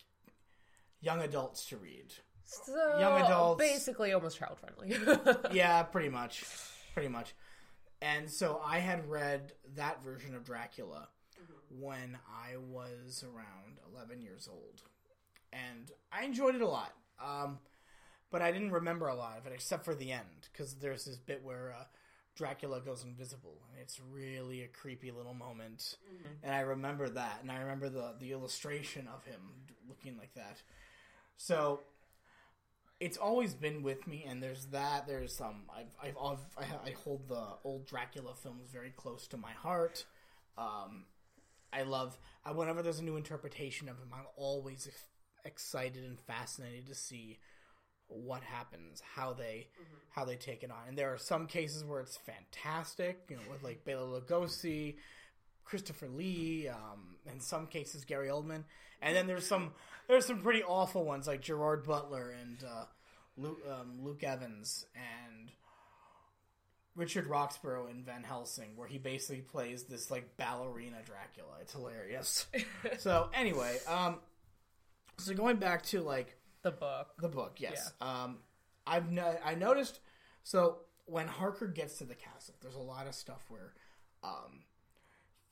young 1.00 1.20
adults 1.20 1.66
to 1.66 1.76
read. 1.76 2.12
So 2.44 2.98
Young 2.98 3.20
adults. 3.22 3.58
basically 3.58 4.12
almost 4.12 4.38
child 4.38 4.58
friendly. 4.58 4.96
yeah, 5.52 5.82
pretty 5.82 6.08
much, 6.08 6.44
pretty 6.94 7.08
much. 7.08 7.34
And 8.00 8.30
so 8.30 8.60
I 8.64 8.78
had 8.78 9.08
read 9.10 9.52
that 9.74 10.02
version 10.02 10.34
of 10.34 10.44
Dracula 10.44 11.08
when 11.70 12.16
I 12.28 12.56
was 12.56 13.24
around 13.24 13.78
11 13.92 14.22
years 14.22 14.48
old, 14.50 14.82
and 15.52 15.90
I 16.12 16.24
enjoyed 16.24 16.54
it 16.54 16.62
a 16.62 16.68
lot. 16.68 16.92
Um, 17.22 17.58
but 18.30 18.42
I 18.42 18.52
didn't 18.52 18.70
remember 18.72 19.08
a 19.08 19.14
lot 19.14 19.38
of 19.38 19.46
it 19.46 19.52
except 19.52 19.84
for 19.84 19.94
the 19.94 20.12
end 20.12 20.48
because 20.52 20.74
there's 20.74 21.04
this 21.04 21.16
bit 21.16 21.42
where 21.42 21.74
uh, 21.78 21.84
Dracula 22.36 22.80
goes 22.80 23.02
invisible, 23.04 23.56
and 23.70 23.80
it's 23.80 23.98
really 24.12 24.62
a 24.62 24.68
creepy 24.68 25.10
little 25.10 25.34
moment. 25.34 25.96
And 26.42 26.54
I 26.54 26.60
remember 26.60 27.08
that, 27.08 27.38
and 27.42 27.50
I 27.50 27.58
remember 27.60 27.88
the 27.88 28.14
the 28.20 28.32
illustration 28.32 29.08
of 29.12 29.24
him 29.24 29.40
looking 29.88 30.16
like 30.18 30.34
that. 30.34 30.62
So 31.36 31.80
it's 33.00 33.16
always 33.16 33.54
been 33.54 33.82
with 33.82 34.06
me, 34.06 34.24
and 34.28 34.42
there's 34.42 34.66
that. 34.66 35.06
There's 35.06 35.40
um, 35.40 35.62
I've, 35.74 35.94
I've, 36.02 36.16
I've 36.58 36.66
I 36.86 36.94
hold 37.04 37.28
the 37.28 37.44
old 37.64 37.86
Dracula 37.86 38.34
films 38.34 38.68
very 38.72 38.90
close 38.96 39.26
to 39.28 39.36
my 39.36 39.52
heart. 39.52 40.04
Um, 40.56 41.04
I 41.72 41.82
love 41.82 42.18
I, 42.44 42.52
whenever 42.52 42.82
there's 42.82 43.00
a 43.00 43.04
new 43.04 43.16
interpretation 43.16 43.88
of 43.88 43.98
him. 43.98 44.08
I'm 44.12 44.26
always 44.36 44.86
ex- 44.86 45.04
excited 45.44 46.04
and 46.04 46.18
fascinated 46.20 46.86
to 46.86 46.94
see 46.94 47.38
what 48.08 48.42
happens, 48.42 49.02
how 49.14 49.32
they 49.32 49.68
how 50.10 50.25
they 50.25 50.36
take 50.36 50.62
it 50.62 50.70
on. 50.70 50.88
And 50.88 50.96
there 50.96 51.12
are 51.12 51.18
some 51.18 51.46
cases 51.46 51.84
where 51.84 52.00
it's 52.00 52.16
fantastic, 52.16 53.25
you 53.28 53.36
know, 53.36 53.42
with 53.50 53.62
like 53.62 53.84
Bela 53.84 54.20
Lugosi, 54.20 54.96
Christopher 55.64 56.08
Lee, 56.08 56.68
um, 56.68 57.16
in 57.30 57.40
some 57.40 57.66
cases 57.66 58.04
Gary 58.04 58.28
Oldman, 58.28 58.64
and 59.02 59.14
then 59.16 59.26
there's 59.26 59.46
some 59.46 59.72
there's 60.08 60.26
some 60.26 60.40
pretty 60.40 60.62
awful 60.62 61.04
ones 61.04 61.26
like 61.26 61.40
Gerard 61.40 61.84
Butler 61.84 62.34
and 62.40 62.64
uh, 62.64 62.84
Luke, 63.36 63.58
um, 63.68 63.98
Luke 64.02 64.22
Evans 64.22 64.86
and 64.94 65.50
Richard 66.94 67.26
Roxburgh 67.26 67.90
in 67.90 68.04
Van 68.04 68.22
Helsing, 68.22 68.76
where 68.76 68.88
he 68.88 68.98
basically 68.98 69.42
plays 69.42 69.84
this 69.84 70.10
like 70.10 70.36
ballerina 70.36 70.98
Dracula. 71.04 71.58
It's 71.60 71.72
hilarious. 71.72 72.46
so 72.98 73.28
anyway, 73.34 73.78
um, 73.86 74.20
so 75.18 75.34
going 75.34 75.56
back 75.56 75.82
to 75.84 76.00
like 76.00 76.35
The 76.66 76.73
book. 76.73 77.14
the 77.20 77.28
book, 77.28 77.61
yes. 77.61 77.92
Um, 78.00 78.38
I've 78.87 79.11
no- 79.12 79.38
I 79.44 79.54
noticed. 79.54 80.00
So 80.42 80.78
when 81.04 81.28
Harker 81.28 81.68
gets 81.68 81.99
to 81.99 82.04
the 82.04 82.14
castle, 82.16 82.54
there's 82.61 82.75
a 82.75 82.80
lot 82.80 83.06
of 83.06 83.14
stuff 83.14 83.44
where, 83.49 83.73
um, 84.25 84.64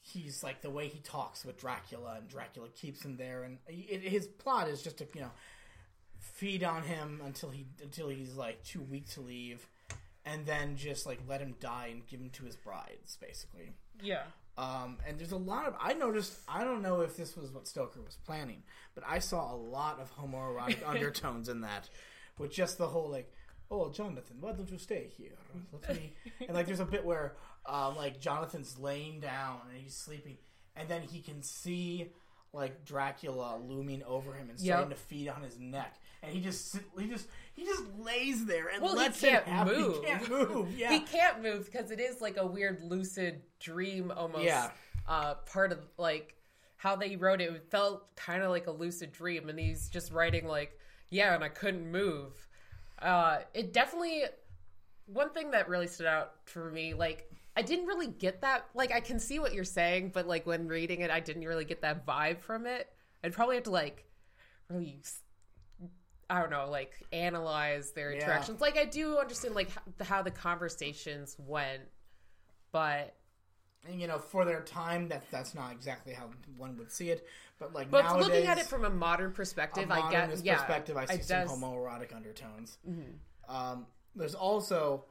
he's 0.01 0.43
like 0.43 0.61
the 0.61 0.71
way 0.71 0.89
he 0.89 0.99
talks 0.99 1.45
with 1.45 1.57
Dracula, 1.57 2.17
and 2.19 2.29
Dracula 2.29 2.69
keeps 2.71 3.05
him 3.05 3.17
there, 3.17 3.45
and 3.45 3.59
it, 3.69 4.03
his 4.03 4.27
plot 4.27 4.69
is 4.69 4.83
just 4.83 4.99
to 4.99 5.07
you 5.15 5.21
know 5.21 5.31
feed 6.19 6.65
on 6.65 6.83
him 6.83 7.21
until 7.25 7.51
he 7.51 7.67
until 7.83 8.09
he's 8.09 8.35
like 8.35 8.63
too 8.65 8.83
weak 8.83 9.09
to 9.11 9.21
leave, 9.21 9.67
and 10.25 10.45
then 10.47 10.77
just 10.77 11.07
like 11.07 11.21
let 11.29 11.41
him 11.41 11.55
die 11.61 11.89
and 11.93 12.07
give 12.07 12.21
him 12.21 12.31
to 12.31 12.45
his 12.45 12.57
brides, 12.57 13.17
basically. 13.21 13.71
Yeah. 14.03 14.25
Um, 14.57 14.99
and 15.07 15.19
there's 15.19 15.33
a 15.33 15.37
lot 15.37 15.67
of 15.67 15.75
I 15.81 15.95
noticed. 15.95 16.39
I 16.49 16.63
don't 16.65 16.83
know 16.83 17.01
if 17.01 17.17
this 17.17 17.37
was 17.37 17.51
what 17.51 17.67
Stoker 17.67 18.01
was 18.01 18.17
planning, 18.25 18.63
but 18.95 19.03
I 19.07 19.19
saw 19.19 19.53
a 19.53 19.57
lot 19.57 19.99
of 20.01 20.15
homoerotic 20.17 20.79
undertones 20.87 21.49
in 21.49 21.63
that, 21.63 21.89
with 22.39 22.53
just 22.53 22.79
the 22.79 22.87
whole 22.87 23.11
like, 23.11 23.33
"Oh, 23.71 23.91
Jonathan, 23.91 24.37
why 24.41 24.53
don't 24.53 24.71
you 24.71 24.79
stay 24.79 25.09
here? 25.17 25.33
Let 25.73 25.97
me." 25.97 26.13
And 26.47 26.55
like, 26.55 26.67
there's 26.67 26.79
a 26.81 26.85
bit 26.85 27.05
where, 27.05 27.35
um, 27.67 27.97
like 27.97 28.21
Jonathan's 28.21 28.79
laying 28.79 29.19
down 29.19 29.59
and 29.69 29.77
he's 29.83 29.97
sleeping, 29.97 30.37
and 30.77 30.89
then 30.89 31.03
he 31.03 31.21
can 31.21 31.43
see 31.43 32.13
like 32.53 32.85
Dracula 32.85 33.59
looming 33.61 34.05
over 34.05 34.35
him 34.35 34.49
and 34.51 34.61
starting 34.61 34.91
Yep. 34.91 34.97
to 34.99 35.05
feed 35.05 35.29
on 35.29 35.43
his 35.43 35.59
neck, 35.59 35.97
and 36.25 36.35
he 36.35 36.41
just 36.41 36.71
sit- 36.73 36.85
he 36.99 37.07
just 37.09 37.29
he 37.55 37.65
just 37.65 37.85
lays 37.99 38.45
there 38.47 38.69
and 38.69 38.83
Well, 38.83 38.93
he 38.93 38.99
lets 38.99 39.21
can't 39.21 39.47
it 39.47 39.65
move. 39.79 39.97
He 39.97 40.07
can't 40.07 40.29
move. 40.31 40.79
Yeah. 40.79 40.93
He 40.93 41.01
can't 41.01 41.43
move 41.43 41.71
because 41.71 41.91
it 41.91 42.01
is 42.01 42.21
like 42.21 42.37
a 42.37 42.47
weird 42.47 42.83
lucid 42.83 43.43
dream 43.61 44.13
almost. 44.15 44.45
Yeah. 44.45 44.71
Uh, 45.07 45.35
part 45.53 45.73
of 45.73 45.79
like 45.99 46.35
how 46.77 46.97
they 46.97 47.17
wrote 47.17 47.41
it, 47.41 47.51
it 47.51 47.71
felt 47.71 48.15
kind 48.17 48.43
of 48.43 48.51
like 48.51 48.67
a 48.67 48.71
lucid 48.71 49.13
dream, 49.13 49.49
and 49.49 49.59
he's 49.59 49.89
just 49.89 50.13
writing 50.13 50.47
like, 50.47 50.79
yeah, 51.11 51.35
and 51.35 51.45
I 51.45 51.49
couldn't 51.49 51.91
move. 51.91 52.33
Uh, 53.01 53.39
it 53.55 53.73
definitely 53.73 54.25
one 55.07 55.31
thing 55.31 55.51
that 55.53 55.69
really 55.69 55.87
stood 55.87 56.07
out 56.07 56.33
for 56.45 56.71
me, 56.71 56.95
like 56.95 57.31
I 57.57 57.63
didn't 57.63 57.87
really 57.87 58.09
get 58.09 58.41
that. 58.41 58.67
Like 58.75 58.93
I 58.93 59.01
can 59.01 59.19
see 59.19 59.39
what 59.39 59.55
you're 59.55 59.65
saying, 59.65 60.11
but 60.13 60.27
like 60.27 60.47
when 60.47 60.67
reading 60.67 61.01
it, 61.03 61.11
I 61.11 61.21
didn't 61.21 61.45
really 61.45 61.65
get 61.65 61.83
that 61.83 62.05
vibe 62.07 62.41
from 62.41 62.67
it. 62.67 62.89
I'd 63.23 63.33
probably 63.33 63.57
have 63.57 63.65
to 63.65 63.71
like 63.71 64.05
really 64.69 64.99
I 66.31 66.41
don't 66.41 66.51
know, 66.51 66.69
like 66.71 66.93
analyze 67.13 67.93
their 67.93 68.13
Yeah. 68.13 68.21
interactions. 68.23 68.61
Like 68.61 68.77
I 68.79 68.85
do 68.85 69.19
understand 69.19 69.55
like 69.55 69.71
how 70.03 70.23
the 70.23 70.31
conversations 70.31 71.37
went, 71.39 71.83
but 72.73 73.15
and 73.87 74.01
you 74.01 74.07
know 74.07 74.19
for 74.19 74.45
their 74.45 74.63
time 74.63 75.09
that 75.09 75.23
that's 75.31 75.55
not 75.55 75.71
exactly 75.73 76.15
how 76.15 76.31
one 76.57 76.75
would 76.79 76.91
see 76.91 77.11
it 77.11 77.27
but 77.59 77.75
like 77.75 77.91
but 77.91 78.03
nowadays, 78.03 78.27
looking 78.29 78.47
at 78.47 78.57
it 78.57 78.65
from 78.65 78.87
a 78.87 78.89
modern 78.91 79.31
perspective, 79.31 79.91
I 79.91 79.97
get 79.97 80.05
modernist 80.05 80.43
yeah, 80.45 80.57
perspective 80.57 80.97
i 80.97 81.05
see 81.05 81.21
some 81.23 81.41
does- 81.43 81.51
Mm-hmm. 81.51 81.65
homoerotic 81.65 82.17
undertones 82.17 82.79
um, 83.47 83.87
there's 84.17 84.35
also 84.35 85.05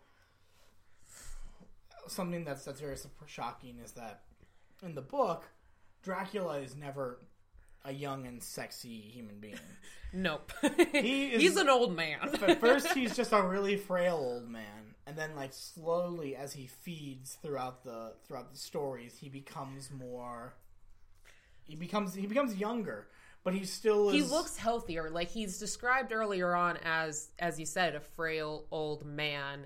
something 2.08 2.44
that's 2.44 2.66
that's 2.66 2.82
very 2.82 2.98
shocking 3.28 3.78
is 3.84 3.92
that 3.94 4.22
in 4.82 4.96
the 4.96 5.02
book 5.02 5.46
dracula 6.02 6.58
is 6.60 6.76
never 6.76 7.20
a 7.86 7.92
young 7.92 8.26
and 8.28 8.42
sexy 8.42 8.90
human 9.00 9.40
being 9.40 9.60
Nope, 10.16 10.52
He 10.92 11.34
is- 11.34 11.42
he's 11.42 11.58
an 11.58 11.70
old 11.70 11.96
man. 11.96 12.20
At 12.48 12.60
first, 12.60 12.94
he's 12.94 13.16
just 13.22 13.32
a 13.34 13.42
really 13.42 13.78
frail 13.78 14.16
old 14.18 14.48
man, 14.48 14.94
and 15.08 15.18
then, 15.18 15.36
like 15.36 15.54
slowly, 15.54 16.36
as 16.36 16.54
he 16.54 16.68
feeds 16.68 17.36
throughout 17.42 17.84
the 17.84 18.14
throughout 18.28 18.52
the 18.52 18.58
stories, 18.60 19.18
he 19.20 19.28
becomes 19.30 19.90
more. 19.92 20.54
He 21.64 21.76
becomes 21.76 22.14
he 22.14 22.28
becomes 22.28 22.56
younger, 22.56 23.08
but 23.44 23.56
he 23.56 23.66
still 23.66 24.10
is. 24.10 24.16
he 24.16 24.22
looks 24.22 24.56
healthier. 24.56 25.10
Like 25.10 25.30
he's 25.30 25.58
described 25.58 26.12
earlier 26.14 26.54
on 26.54 26.78
as, 26.84 27.32
as 27.40 27.60
you 27.60 27.66
said, 27.66 27.96
a 27.96 28.00
frail 28.00 28.66
old 28.70 29.04
man. 29.06 29.66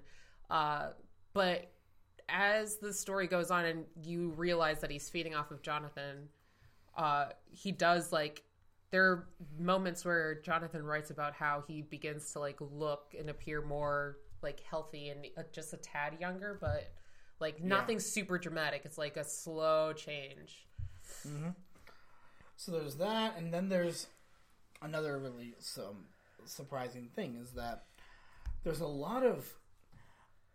Uh, 0.49 0.91
but 1.33 1.71
as 2.29 2.77
the 2.77 2.93
story 2.93 3.27
goes 3.27 3.51
on, 3.51 3.65
and 3.65 3.85
you 4.01 4.29
realize 4.29 4.79
that 4.79 4.91
he's 4.91 5.09
feeding 5.09 5.35
off 5.35 5.51
of 5.51 5.61
Jonathan, 5.61 6.29
uh, 6.97 7.27
he 7.51 7.71
does 7.71 8.11
like. 8.11 8.43
There 8.89 9.03
are 9.03 9.27
moments 9.59 10.05
where 10.05 10.39
Jonathan 10.41 10.81
writes 10.83 11.09
about 11.09 11.33
how 11.33 11.63
he 11.67 11.81
begins 11.81 12.31
to 12.31 12.39
like 12.39 12.57
look 12.59 13.13
and 13.19 13.29
appear 13.29 13.61
more 13.61 14.17
like 14.41 14.61
healthy 14.61 15.09
and 15.09 15.27
uh, 15.37 15.43
just 15.51 15.73
a 15.73 15.77
tad 15.77 16.17
younger, 16.21 16.57
but 16.59 16.89
like 17.39 17.61
nothing 17.61 17.99
super 17.99 18.37
dramatic. 18.37 18.83
It's 18.85 18.97
like 18.97 19.17
a 19.17 19.25
slow 19.25 19.91
change. 19.93 20.65
So 22.55 22.71
there's 22.71 22.95
that, 22.95 23.37
and 23.37 23.53
then 23.53 23.69
there's 23.69 24.07
another 24.81 25.17
really 25.17 25.53
some 25.59 26.05
surprising 26.45 27.09
thing 27.15 27.37
is 27.41 27.51
that 27.51 27.83
there's 28.63 28.79
a 28.79 28.87
lot 28.87 29.23
of 29.23 29.53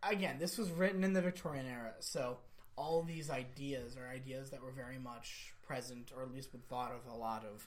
again, 0.02 0.36
this 0.38 0.58
was 0.58 0.70
written 0.70 1.04
in 1.04 1.12
the 1.12 1.22
Victorian 1.22 1.66
era, 1.66 1.92
so 2.00 2.38
all 2.76 3.02
these 3.02 3.30
ideas 3.30 3.96
are 3.96 4.08
ideas 4.08 4.50
that 4.50 4.62
were 4.62 4.70
very 4.72 4.98
much 4.98 5.52
present, 5.66 6.12
or 6.16 6.22
at 6.22 6.32
least 6.32 6.52
were 6.52 6.60
thought 6.68 6.92
of 6.92 7.12
a 7.12 7.16
lot 7.16 7.44
of 7.44 7.66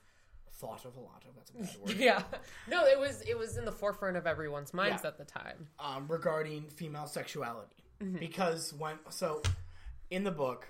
thought 0.53 0.85
of 0.85 0.95
a 0.95 0.99
lot 0.99 1.23
of. 1.27 1.35
That's 1.35 1.49
a 1.51 1.53
bad 1.53 1.87
word. 1.87 1.97
Yeah, 1.99 2.23
no, 2.67 2.85
it 2.85 2.99
was 2.99 3.21
it 3.21 3.37
was 3.37 3.57
in 3.57 3.65
the 3.65 3.71
forefront 3.71 4.17
of 4.17 4.25
everyone's 4.25 4.73
minds 4.73 5.01
Yeah. 5.03 5.09
at 5.09 5.17
the 5.17 5.25
time. 5.25 5.67
um, 5.79 6.07
regarding 6.07 6.63
female 6.69 7.07
sexuality 7.07 7.75
Mm-hmm. 8.03 8.17
because 8.17 8.73
when 8.73 8.97
so 9.09 9.41
in 10.09 10.25
the 10.25 10.31
book 10.31 10.67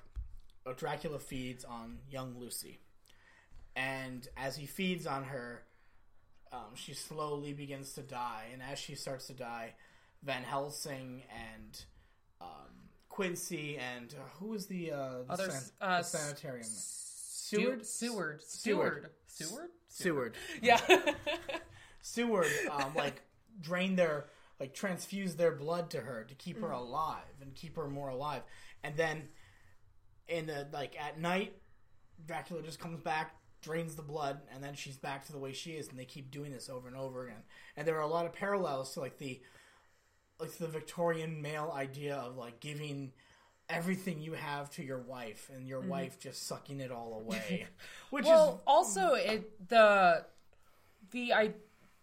uh, 0.67 0.73
Dracula 0.77 1.17
feeds 1.17 1.65
on 1.65 1.97
young 2.11 2.35
Lucy 2.39 2.79
and 3.75 4.27
as 4.37 4.55
he 4.55 4.67
feeds 4.67 5.07
on 5.07 5.23
her 5.23 5.63
um, 6.53 6.75
she 6.75 6.93
slowly 6.93 7.51
begins 7.53 7.93
to 7.93 8.01
die 8.03 8.45
and 8.53 8.61
as 8.61 8.77
she 8.77 8.93
starts 8.93 9.25
to 9.27 9.33
die 9.33 9.73
Van 10.21 10.43
Helsing 10.43 11.23
and 11.31 11.83
um, 12.41 12.84
Quincey 13.15 13.77
and 13.77 14.13
uh, 14.13 14.23
who 14.39 14.47
was 14.47 14.65
the, 14.65 14.91
uh, 14.91 14.97
the, 15.25 15.25
Others, 15.29 15.53
san- 15.53 15.89
uh, 15.89 15.97
the 15.99 16.03
sanitarium? 16.03 16.67
Seward 16.67 17.85
Seward, 17.85 18.41
Seward, 18.43 18.43
Seward. 18.43 19.09
Seward, 19.27 19.69
Seward. 19.87 20.35
Seward. 20.35 20.35
Yeah, 20.61 20.81
Seward 22.01 22.51
um, 22.69 22.93
like 22.93 23.21
drain 23.61 23.95
their 23.95 24.25
like 24.59 24.73
transfuse 24.73 25.35
their 25.35 25.53
blood 25.53 25.91
to 25.91 26.01
her 26.01 26.25
to 26.27 26.35
keep 26.35 26.59
her 26.59 26.71
alive 26.71 27.23
and 27.41 27.55
keep 27.55 27.77
her 27.77 27.87
more 27.87 28.09
alive. 28.09 28.41
And 28.83 28.97
then 28.97 29.29
in 30.27 30.47
the 30.47 30.67
like 30.73 30.97
at 31.01 31.17
night 31.17 31.55
Dracula 32.27 32.63
just 32.63 32.79
comes 32.79 32.99
back 32.99 33.35
drains 33.61 33.95
the 33.95 34.01
blood 34.01 34.41
and 34.53 34.61
then 34.61 34.73
she's 34.75 34.97
back 34.97 35.25
to 35.25 35.31
the 35.31 35.39
way 35.39 35.53
she 35.53 35.71
is 35.71 35.87
and 35.87 35.97
they 35.97 36.05
keep 36.05 36.31
doing 36.31 36.51
this 36.51 36.69
over 36.69 36.89
and 36.89 36.97
over 36.97 37.25
again. 37.27 37.43
And 37.77 37.87
there 37.87 37.95
are 37.95 38.01
a 38.01 38.07
lot 38.07 38.25
of 38.25 38.33
parallels 38.33 38.93
to 38.93 38.99
like 38.99 39.17
the 39.19 39.39
like 40.39 40.57
the 40.57 40.67
Victorian 40.67 41.41
male 41.41 41.73
idea 41.75 42.15
of 42.15 42.37
like 42.37 42.59
giving 42.59 43.11
everything 43.67 44.21
you 44.21 44.33
have 44.33 44.69
to 44.69 44.83
your 44.83 44.99
wife 44.99 45.49
and 45.55 45.67
your 45.67 45.81
wife 45.81 46.19
just 46.19 46.45
sucking 46.45 46.79
it 46.79 46.91
all 46.91 47.19
away 47.19 47.65
which 48.11 48.25
well, 48.25 48.61
also 48.67 49.15
it 49.15 49.67
the 49.69 50.23
the 51.11 51.33
I 51.33 51.53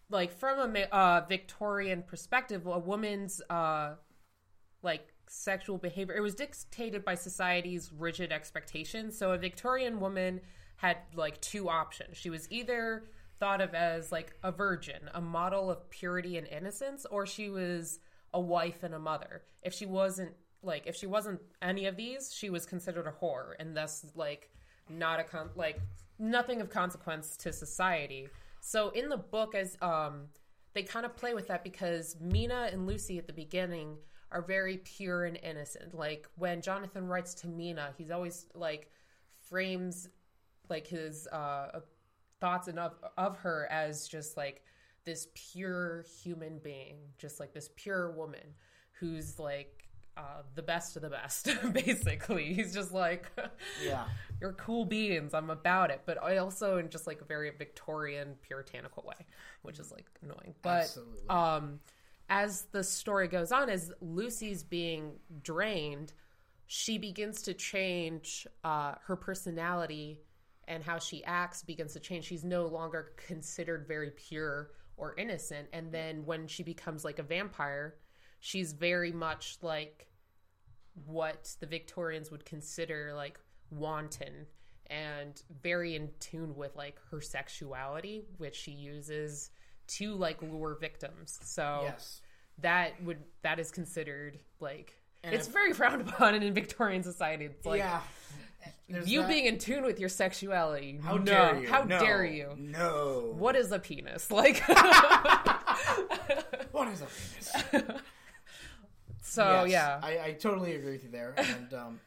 like 0.09 0.31
from 0.31 0.75
a 0.75 0.81
uh, 0.91 1.25
Victorian 1.27 2.03
perspective, 2.03 2.65
a 2.65 2.79
woman's 2.79 3.41
uh, 3.49 3.95
like 4.81 5.07
sexual 5.27 5.77
behavior 5.77 6.15
it 6.15 6.21
was 6.21 6.35
dictated 6.35 7.03
by 7.03 7.15
society's 7.15 7.91
rigid 7.91 8.31
expectations. 8.31 9.17
So 9.17 9.31
a 9.31 9.37
Victorian 9.37 9.99
woman 9.99 10.41
had 10.77 10.97
like 11.15 11.41
two 11.41 11.69
options. 11.69 12.17
She 12.17 12.29
was 12.29 12.47
either 12.51 13.05
thought 13.39 13.61
of 13.61 13.73
as 13.73 14.11
like 14.11 14.33
a 14.43 14.51
virgin, 14.51 15.09
a 15.13 15.21
model 15.21 15.71
of 15.71 15.89
purity 15.89 16.37
and 16.37 16.47
innocence, 16.47 17.05
or 17.09 17.25
she 17.25 17.49
was 17.49 17.99
a 18.33 18.39
wife 18.39 18.83
and 18.83 18.93
a 18.93 18.99
mother. 18.99 19.43
If 19.61 19.73
she 19.73 19.85
wasn't 19.85 20.33
like 20.61 20.87
if 20.87 20.95
she 20.95 21.07
wasn't 21.07 21.41
any 21.61 21.85
of 21.85 21.95
these, 21.95 22.33
she 22.33 22.49
was 22.49 22.65
considered 22.65 23.07
a 23.07 23.11
whore 23.11 23.53
and 23.59 23.75
thus 23.75 24.05
like 24.15 24.49
not 24.89 25.19
a 25.19 25.23
con- 25.23 25.49
like 25.55 25.79
nothing 26.19 26.61
of 26.61 26.69
consequence 26.69 27.37
to 27.37 27.53
society. 27.53 28.27
So 28.61 28.89
in 28.89 29.09
the 29.09 29.17
book 29.17 29.55
as 29.55 29.77
um 29.81 30.27
they 30.73 30.83
kind 30.83 31.05
of 31.05 31.15
play 31.15 31.33
with 31.33 31.47
that 31.47 31.63
because 31.63 32.17
Mina 32.19 32.69
and 32.71 32.87
Lucy 32.87 33.19
at 33.19 33.27
the 33.27 33.33
beginning 33.33 33.97
are 34.31 34.41
very 34.41 34.77
pure 34.77 35.25
and 35.25 35.37
innocent. 35.43 35.93
Like 35.93 36.27
when 36.35 36.61
Jonathan 36.61 37.07
writes 37.07 37.35
to 37.35 37.47
Mina, 37.47 37.93
he's 37.97 38.09
always 38.09 38.47
like 38.55 38.89
frames 39.49 40.09
like 40.69 40.87
his 40.87 41.27
uh 41.27 41.81
thoughts 42.41 42.67
and 42.67 42.79
of 42.79 42.93
of 43.17 43.37
her 43.37 43.67
as 43.69 44.07
just 44.07 44.37
like 44.37 44.63
this 45.05 45.27
pure 45.33 46.05
human 46.23 46.59
being, 46.59 46.97
just 47.17 47.39
like 47.39 47.53
this 47.53 47.69
pure 47.75 48.11
woman 48.11 48.55
who's 48.99 49.39
like 49.39 49.83
uh, 50.15 50.43
the 50.55 50.61
best 50.61 50.95
of 50.95 51.01
the 51.01 51.09
best, 51.09 51.49
basically. 51.73 52.53
He's 52.53 52.73
just 52.73 52.91
like, 52.93 53.31
Yeah. 53.83 54.05
you're 54.41 54.53
cool 54.53 54.85
beans, 54.85 55.33
I'm 55.33 55.49
about 55.49 55.89
it. 55.91 56.01
But 56.05 56.21
I 56.21 56.37
also 56.37 56.77
in 56.77 56.89
just 56.89 57.07
like 57.07 57.21
a 57.21 57.25
very 57.25 57.51
Victorian, 57.57 58.35
puritanical 58.41 59.03
way, 59.05 59.25
which 59.63 59.79
is 59.79 59.91
like 59.91 60.05
annoying. 60.21 60.53
But 60.61 60.83
Absolutely. 60.83 61.29
um, 61.29 61.79
as 62.29 62.63
the 62.71 62.83
story 62.83 63.27
goes 63.27 63.51
on, 63.51 63.69
as 63.69 63.91
Lucy's 64.01 64.63
being 64.63 65.13
drained, 65.41 66.13
she 66.67 66.97
begins 66.97 67.41
to 67.43 67.53
change 67.53 68.47
uh, 68.63 68.95
her 69.05 69.15
personality 69.15 70.21
and 70.67 70.83
how 70.83 70.97
she 70.97 71.23
acts 71.25 71.61
begins 71.61 71.93
to 71.93 71.99
change. 71.99 72.25
She's 72.25 72.43
no 72.45 72.67
longer 72.67 73.11
considered 73.27 73.85
very 73.87 74.11
pure 74.11 74.71
or 74.97 75.15
innocent. 75.17 75.67
And 75.73 75.91
then 75.91 76.25
when 76.25 76.47
she 76.47 76.63
becomes 76.63 77.03
like 77.03 77.19
a 77.19 77.23
vampire, 77.23 77.95
she's 78.39 78.73
very 78.73 79.11
much 79.11 79.57
like 79.61 80.07
what 81.05 81.55
the 81.59 81.65
Victorians 81.65 82.29
would 82.31 82.45
consider 82.45 83.13
like 83.15 83.39
wanton 83.71 84.45
and 84.87 85.41
very 85.61 85.95
in 85.95 86.09
tune 86.19 86.55
with 86.55 86.75
like 86.75 86.97
her 87.09 87.21
sexuality, 87.21 88.25
which 88.37 88.55
she 88.55 88.71
uses 88.71 89.49
to 89.87 90.13
like 90.15 90.41
lure 90.41 90.77
victims. 90.79 91.39
So 91.43 91.81
Yes. 91.83 92.21
that 92.59 93.01
would 93.03 93.23
that 93.41 93.59
is 93.59 93.71
considered 93.71 94.39
like 94.59 94.93
And 95.23 95.33
it's 95.33 95.47
if- 95.47 95.53
very 95.53 95.73
frowned 95.79 96.01
upon 96.07 96.35
in 96.35 96.53
Victorian 96.53 97.01
society. 97.03 97.45
It's 97.45 97.65
like 97.65 97.79
yeah. 97.79 98.01
There's 98.89 99.09
you 99.09 99.21
that- 99.21 99.29
being 99.29 99.45
in 99.45 99.57
tune 99.57 99.83
with 99.83 99.99
your 99.99 100.09
sexuality. 100.09 100.99
How 101.03 101.17
no. 101.17 101.23
dare 101.23 101.61
you? 101.61 101.67
How 101.67 101.83
No. 101.83 101.99
dare 101.99 102.25
you? 102.25 102.53
No. 102.57 103.33
What 103.37 103.55
is 103.55 103.71
a 103.71 103.79
penis? 103.79 104.29
Like 104.31 104.61
What 106.71 106.87
is 106.89 107.01
a 107.01 107.05
penis? 107.05 107.91
So 109.25 109.63
Yes, 109.63 109.71
yeah. 109.71 109.99
I, 110.03 110.19
I 110.25 110.31
totally 110.33 110.75
agree 110.75 110.91
with 110.91 111.05
you 111.05 111.09
there. 111.09 111.33
And 111.37 111.73
um, 111.73 111.99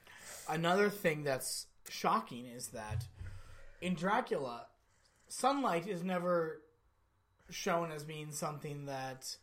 another 0.49 0.89
thing 0.91 1.25
that's 1.25 1.67
shocking 1.89 2.47
is 2.47 2.69
that 2.69 3.05
in 3.81 3.95
Dracula, 3.95 4.67
sunlight 5.27 5.89
is 5.89 6.05
never 6.05 6.63
shown 7.51 7.91
as 7.91 8.05
being 8.05 8.31
something 8.31 8.87
that 8.87 9.37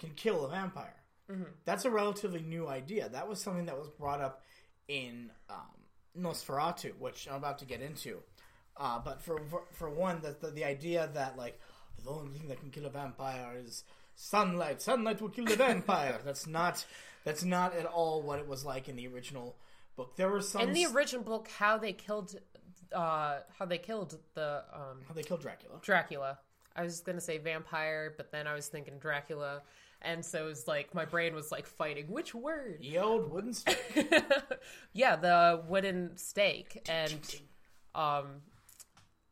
can 0.00 0.10
kill 0.16 0.44
a 0.44 0.48
vampire. 0.48 0.96
Mm-hmm. 1.30 1.44
That's 1.64 1.84
a 1.84 1.90
relatively 1.90 2.42
new 2.42 2.66
idea. 2.66 3.08
That 3.08 3.28
was 3.28 3.40
something 3.40 3.66
that 3.66 3.78
was 3.78 3.88
brought 3.90 4.20
up 4.20 4.42
in 4.88 5.30
um, 5.48 5.73
Nosferatu, 6.18 6.92
which 6.98 7.28
I'm 7.28 7.36
about 7.36 7.58
to 7.58 7.64
get 7.64 7.80
into. 7.80 8.18
Uh, 8.76 8.98
but 9.04 9.22
for, 9.22 9.38
for 9.50 9.62
for 9.72 9.88
one, 9.90 10.20
the, 10.20 10.36
the 10.40 10.50
the 10.50 10.64
idea 10.64 11.08
that 11.14 11.36
like 11.36 11.60
the 12.02 12.10
only 12.10 12.36
thing 12.36 12.48
that 12.48 12.60
can 12.60 12.70
kill 12.70 12.86
a 12.86 12.90
vampire 12.90 13.54
is 13.64 13.84
sunlight. 14.16 14.82
Sunlight 14.82 15.20
will 15.20 15.28
kill 15.28 15.44
the 15.44 15.56
vampire. 15.56 16.20
that's 16.24 16.46
not 16.46 16.84
that's 17.24 17.44
not 17.44 17.74
at 17.76 17.86
all 17.86 18.22
what 18.22 18.38
it 18.38 18.48
was 18.48 18.64
like 18.64 18.88
in 18.88 18.96
the 18.96 19.06
original 19.06 19.56
book. 19.96 20.16
There 20.16 20.28
were 20.28 20.40
some 20.40 20.62
in 20.62 20.72
the 20.72 20.86
original 20.86 21.22
book, 21.22 21.48
how 21.48 21.78
they 21.78 21.92
killed, 21.92 22.36
uh, 22.92 23.40
how 23.58 23.64
they 23.64 23.78
killed 23.78 24.18
the 24.34 24.64
um, 24.72 25.02
how 25.06 25.14
they 25.14 25.22
killed 25.22 25.40
Dracula. 25.40 25.78
Dracula. 25.82 26.38
I 26.76 26.82
was 26.82 27.00
gonna 27.00 27.20
say 27.20 27.38
vampire, 27.38 28.12
but 28.16 28.32
then 28.32 28.46
I 28.46 28.54
was 28.54 28.66
thinking 28.66 28.98
Dracula, 28.98 29.62
and 30.04 30.24
so 30.24 30.44
it 30.44 30.48
was 30.48 30.68
like 30.68 30.94
my 30.94 31.04
brain 31.04 31.34
was 31.34 31.50
like 31.50 31.66
fighting 31.66 32.06
which 32.08 32.34
word. 32.34 32.78
The 32.80 32.98
old 32.98 33.30
wooden 33.32 33.52
stake. 33.52 33.78
yeah, 34.92 35.16
the 35.16 35.62
wooden 35.66 36.16
stake, 36.16 36.86
and 36.88 37.34
um, 37.94 38.26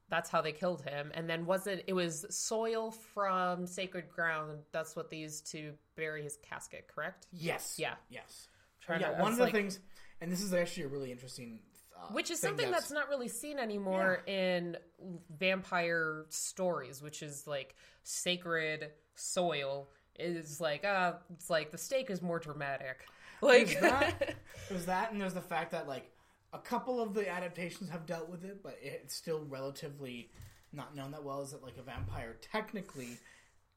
that's 0.09 0.31
how 0.31 0.41
they 0.43 0.53
killed 0.53 0.83
him. 0.83 1.11
And 1.15 1.29
then 1.29 1.47
was 1.47 1.67
it? 1.67 1.85
It 1.87 1.93
was 1.93 2.27
soil 2.31 2.91
from 2.91 3.67
sacred 3.67 4.11
ground. 4.11 4.61
That's 4.73 4.97
what 4.97 5.11
they 5.11 5.19
used 5.19 5.51
to 5.53 5.73
bury 5.97 6.23
his 6.23 6.39
casket. 6.49 6.89
Correct? 6.93 7.27
Yes. 7.33 7.77
Yeah. 7.79 7.95
Yes. 8.11 8.49
Trying 8.81 9.01
yeah. 9.01 9.13
to- 9.13 9.23
One 9.23 9.33
of 9.33 9.39
the 9.39 9.45
like- 9.45 9.53
things, 9.53 9.79
and 10.21 10.31
this 10.31 10.43
is 10.43 10.53
actually 10.53 10.85
a 10.85 10.89
really 10.89 11.13
interesting. 11.13 11.61
Uh, 11.95 12.13
which 12.13 12.31
is 12.31 12.41
something 12.41 12.71
that's, 12.71 12.91
not 12.91 13.09
really 13.09 13.29
seen 13.29 13.59
anymore 13.59 14.23
in 14.27 14.77
vampire 15.39 16.25
stories 16.31 17.03
which 17.03 17.23
is 17.23 17.47
like 17.47 17.77
sacred 18.03 18.91
soil 19.15 19.89
is 20.19 20.61
like 20.61 20.85
uh 20.85 21.15
it's 21.33 21.51
like 21.51 21.71
the 21.71 21.79
stake 21.79 22.11
is 22.11 22.23
more 22.23 22.39
dramatic. 22.39 23.07
Like 23.45 23.81
There's 23.81 23.81
that, 23.81 24.35
there's 24.69 24.87
that, 24.87 25.11
and 25.11 25.21
there's 25.21 25.35
the 25.35 25.41
fact 25.41 25.73
that 25.73 25.89
like 25.89 26.09
a 26.53 26.61
couple 26.61 27.01
of 27.01 27.13
the 27.13 27.29
adaptations 27.29 27.91
have 27.91 28.07
dealt 28.07 28.29
with 28.29 28.45
it, 28.45 28.63
but 28.63 28.79
it's 28.81 29.17
still 29.17 29.45
relatively 29.49 30.31
not 30.73 30.95
known 30.95 31.11
that 31.11 31.25
well. 31.25 31.43
Is 31.43 31.51
that 31.51 31.61
like 31.61 31.77
a 31.77 31.83
vampire 31.83 32.37
technically 32.41 33.19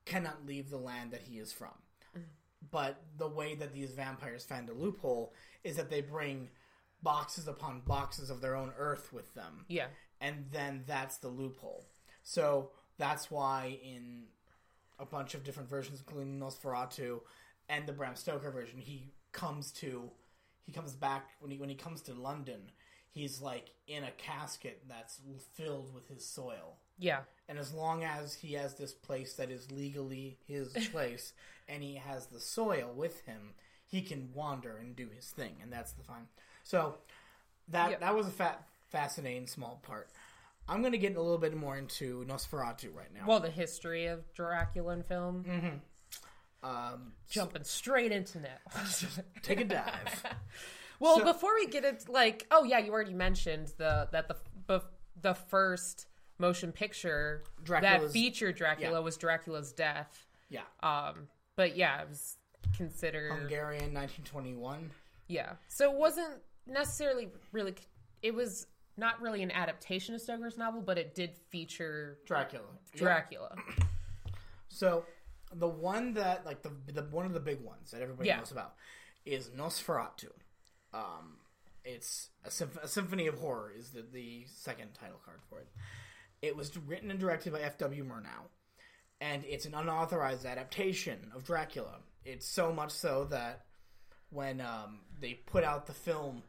cannot 0.05 0.45
leave 0.45 0.69
the 0.69 0.77
land 0.77 1.09
that 1.13 1.21
he 1.23 1.39
is 1.39 1.51
from, 1.51 1.73
but 2.69 3.01
the 3.17 3.27
way 3.27 3.55
that 3.55 3.73
these 3.73 3.93
vampires 3.93 4.45
find 4.45 4.69
a 4.69 4.73
loophole 4.73 5.33
is 5.63 5.77
that 5.77 5.89
they 5.89 6.01
bring 6.01 6.49
boxes 7.01 7.47
upon 7.47 7.81
boxes 7.87 8.29
of 8.29 8.41
their 8.41 8.55
own 8.55 8.71
earth 8.77 9.11
with 9.11 9.33
them, 9.33 9.65
yeah. 9.67 9.87
And 10.21 10.45
then 10.51 10.83
that's 10.85 11.17
the 11.17 11.27
loophole. 11.27 11.85
So 12.21 12.69
that's 12.99 13.29
why 13.31 13.79
in 13.83 14.25
a 14.99 15.05
bunch 15.05 15.33
of 15.33 15.43
different 15.43 15.69
versions, 15.69 15.99
including 15.99 16.39
Nosferatu 16.39 17.21
and 17.69 17.87
the 17.87 17.93
Bram 17.93 18.15
Stoker 18.15 18.51
version, 18.51 18.79
he 18.79 19.11
comes 19.31 19.71
to 19.73 20.09
he 20.65 20.71
comes 20.71 20.93
back 20.93 21.29
when 21.39 21.51
he 21.51 21.57
when 21.57 21.69
he 21.69 21.75
comes 21.75 22.01
to 22.03 22.13
London. 22.13 22.71
He's 23.11 23.41
like 23.41 23.69
in 23.87 24.03
a 24.03 24.11
casket 24.11 24.83
that's 24.89 25.21
filled 25.53 25.93
with 25.93 26.07
his 26.09 26.25
soil. 26.25 26.77
yeah 26.99 27.19
And 27.47 27.57
as 27.57 27.71
long 27.73 28.03
as 28.03 28.33
he 28.33 28.53
has 28.55 28.73
this 28.75 28.93
place 28.93 29.33
that 29.35 29.49
is 29.49 29.71
legally 29.71 30.37
his 30.45 30.73
place 30.91 31.31
and 31.69 31.81
he 31.81 31.95
has 31.95 32.25
the 32.27 32.41
soil 32.41 32.91
with 32.93 33.21
him, 33.21 33.53
he 33.85 34.01
can 34.01 34.29
wander 34.33 34.75
and 34.77 34.95
do 34.97 35.07
his 35.15 35.27
thing, 35.29 35.55
and 35.61 35.71
that's 35.71 35.93
the 35.93 36.03
fun. 36.03 36.27
So 36.63 36.97
that 37.69 37.91
Yeah. 37.91 37.97
that 37.99 38.15
was 38.15 38.27
a 38.27 38.31
fa- 38.31 38.65
fascinating 38.91 39.47
small 39.47 39.79
part. 39.83 40.09
I'm 40.67 40.81
going 40.81 40.93
to 40.93 40.97
get 40.97 41.15
a 41.15 41.21
little 41.21 41.37
bit 41.37 41.55
more 41.55 41.77
into 41.77 42.25
Nosferatu 42.25 42.93
right 42.93 43.13
now. 43.13 43.25
well 43.27 43.39
the 43.39 43.49
history 43.49 44.07
of 44.07 44.31
dracula 44.33 44.93
in 44.93 45.03
film 45.03 45.81
um, 46.63 47.13
jumping 47.29 47.63
straight 47.63 48.11
into 48.11 48.39
that 48.39 48.61
take 49.43 49.59
a 49.59 49.65
dive. 49.65 50.23
well 50.99 51.19
So- 51.19 51.25
before 51.25 51.53
we 51.55 51.67
get 51.67 51.85
it 51.85 52.09
like 52.09 52.47
oh 52.51 52.63
yeah 52.63 52.79
you 52.79 52.91
already 52.91 53.13
mentioned 53.13 53.73
the 53.77 54.07
that 54.11 54.27
the 54.27 54.35
bef- 54.67 54.85
the 55.21 55.33
first 55.35 56.07
motion 56.37 56.71
picture 56.71 57.43
that 57.67 58.11
featured 58.11 58.55
dracula 58.55 58.93
yeah. 58.93 58.99
was 58.99 59.17
dracula's 59.17 59.71
death 59.71 60.25
yeah, 60.49 60.61
um 60.83 61.27
but 61.55 61.77
yeah 61.77 62.01
it 62.01 62.09
was 62.09 62.37
considered 62.75 63.31
Hungarian 63.31 63.93
1921. 63.93 64.89
Yeah. 65.27 65.53
So 65.67 65.91
it 65.91 65.97
wasn't 65.97 66.35
necessarily 66.67 67.29
really. 67.51 67.75
It 68.21 68.33
was 68.33 68.67
not 68.97 69.21
really 69.21 69.43
an 69.43 69.51
adaptation 69.51 70.15
of 70.15 70.21
Stoker's 70.21 70.57
novel, 70.57 70.81
but 70.81 70.97
it 70.97 71.15
did 71.15 71.35
feature 71.49 72.17
Dracula. 72.25 72.65
Yeah. 72.93 72.99
Dracula. 72.99 73.55
So 74.67 75.05
the 75.53 75.67
one 75.67 76.15
that 76.15 76.45
like 76.45 76.61
the 76.61 76.71
the 76.91 77.03
one 77.03 77.25
of 77.25 77.33
the 77.33 77.39
big 77.39 77.61
ones 77.61 77.91
that 77.91 78.01
everybody 78.01 78.27
Yeah. 78.27 78.37
knows 78.37 78.51
about 78.51 78.73
is 79.25 79.49
Nosferatu. 79.49 80.31
Um, 80.93 81.37
it's 81.85 82.29
a, 82.43 82.51
symph- 82.51 82.77
a 82.83 82.87
symphony 82.87 83.27
of 83.27 83.37
horror 83.39 83.71
is 83.77 83.91
the 83.91 84.01
the 84.01 84.45
second 84.47 84.93
title 84.99 85.19
card 85.23 85.39
for 85.49 85.59
it. 85.59 85.67
It 86.41 86.57
was 86.57 86.75
written 86.77 87.09
and 87.11 87.19
directed 87.19 87.53
by 87.53 87.61
F.W. 87.61 88.03
Murnau, 88.03 88.49
and 89.21 89.45
it's 89.45 89.65
an 89.65 89.73
unauthorized 89.75 90.45
adaptation 90.45 91.31
of 91.33 91.43
Dracula. 91.45 91.99
It's 92.25 92.47
so 92.47 92.73
much 92.73 92.91
so 92.91 93.25
that 93.25 93.65
when 94.29 94.59
um, 94.59 95.01
they 95.21 95.35
put 95.35 95.63
out 95.63 95.85
the 95.85 95.93
film, 95.93 96.43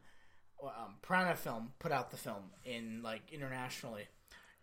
um, 0.63 0.95
Prana 1.01 1.35
Film 1.35 1.71
put 1.79 1.91
out 1.91 2.11
the 2.11 2.17
film 2.17 2.51
in 2.65 3.01
like 3.03 3.21
internationally, 3.31 4.07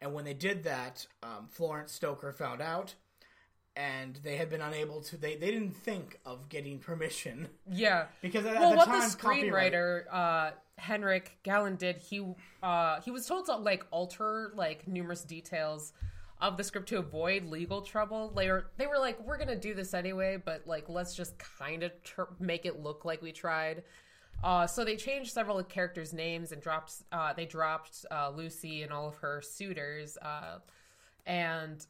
and 0.01 0.13
when 0.15 0.25
they 0.25 0.35
did 0.35 0.65
that, 0.65 1.07
um, 1.23 1.47
Florence 1.49 1.93
Stoker 1.93 2.33
found 2.33 2.61
out, 2.61 2.95
and 3.77 4.17
they 4.23 4.37
had 4.37 4.49
been 4.51 4.61
unable 4.61 5.01
to. 5.03 5.17
They 5.17 5.37
they 5.37 5.51
didn't 5.51 5.77
think 5.77 6.19
of 6.25 6.49
getting 6.49 6.79
permission 6.79 7.49
Yeah. 7.71 8.07
because 8.23 8.45
at, 8.47 8.55
at 8.55 8.61
Well, 8.61 8.71
the 8.71 8.77
what 8.77 8.87
time, 8.89 9.09
the 9.11 9.17
copyright- 9.17 9.73
screenwriter 9.73 10.03
uh, 10.13 10.51
Henrik 10.79 11.39
Galeen 11.45 11.79
did, 11.79 11.97
he 11.99 12.25
uh, 12.63 13.01
he 13.01 13.11
was 13.11 13.27
told 13.27 13.47
to 13.47 13.57
like 13.57 13.85
alter 13.91 14.53
like 14.55 14.87
numerous 14.89 15.23
details 15.25 15.93
of 16.41 16.57
the 16.57 16.65
script 16.65 16.89
to 16.89 16.99
avoid 16.99 17.45
legal 17.47 17.81
trouble. 17.81 18.33
Later, 18.35 18.67
they 18.77 18.87
were 18.87 18.99
like, 18.99 19.19
"We're 19.25 19.39
gonna 19.39 19.55
do 19.57 19.73
this 19.75 19.95
anyway, 19.95 20.37
but 20.45 20.67
like 20.67 20.89
let's 20.89 21.15
just 21.15 21.39
kind 21.39 21.83
of 21.85 21.93
tr- 22.03 22.23
make 22.41 22.67
it 22.67 22.81
look 22.83 23.05
like 23.05 23.23
we 23.23 23.33
tried." 23.33 23.85
Uh, 24.43 24.67
so 24.67 24.85
they 24.85 24.97
changed 24.97 25.33
several 25.33 25.63
characters' 25.63 26.13
names 26.13 26.53
and 26.53 26.61
dropped. 26.61 26.95
Uh, 27.11 27.33
they 27.33 27.47
dropped 27.47 28.05
uh, 28.11 28.31
Lucy 28.31 28.83
and 28.83 28.93
all 28.93 29.09
of 29.09 29.17
her 29.17 29.41
suitors, 29.43 30.19
uh, 30.19 30.59
and 31.25 31.87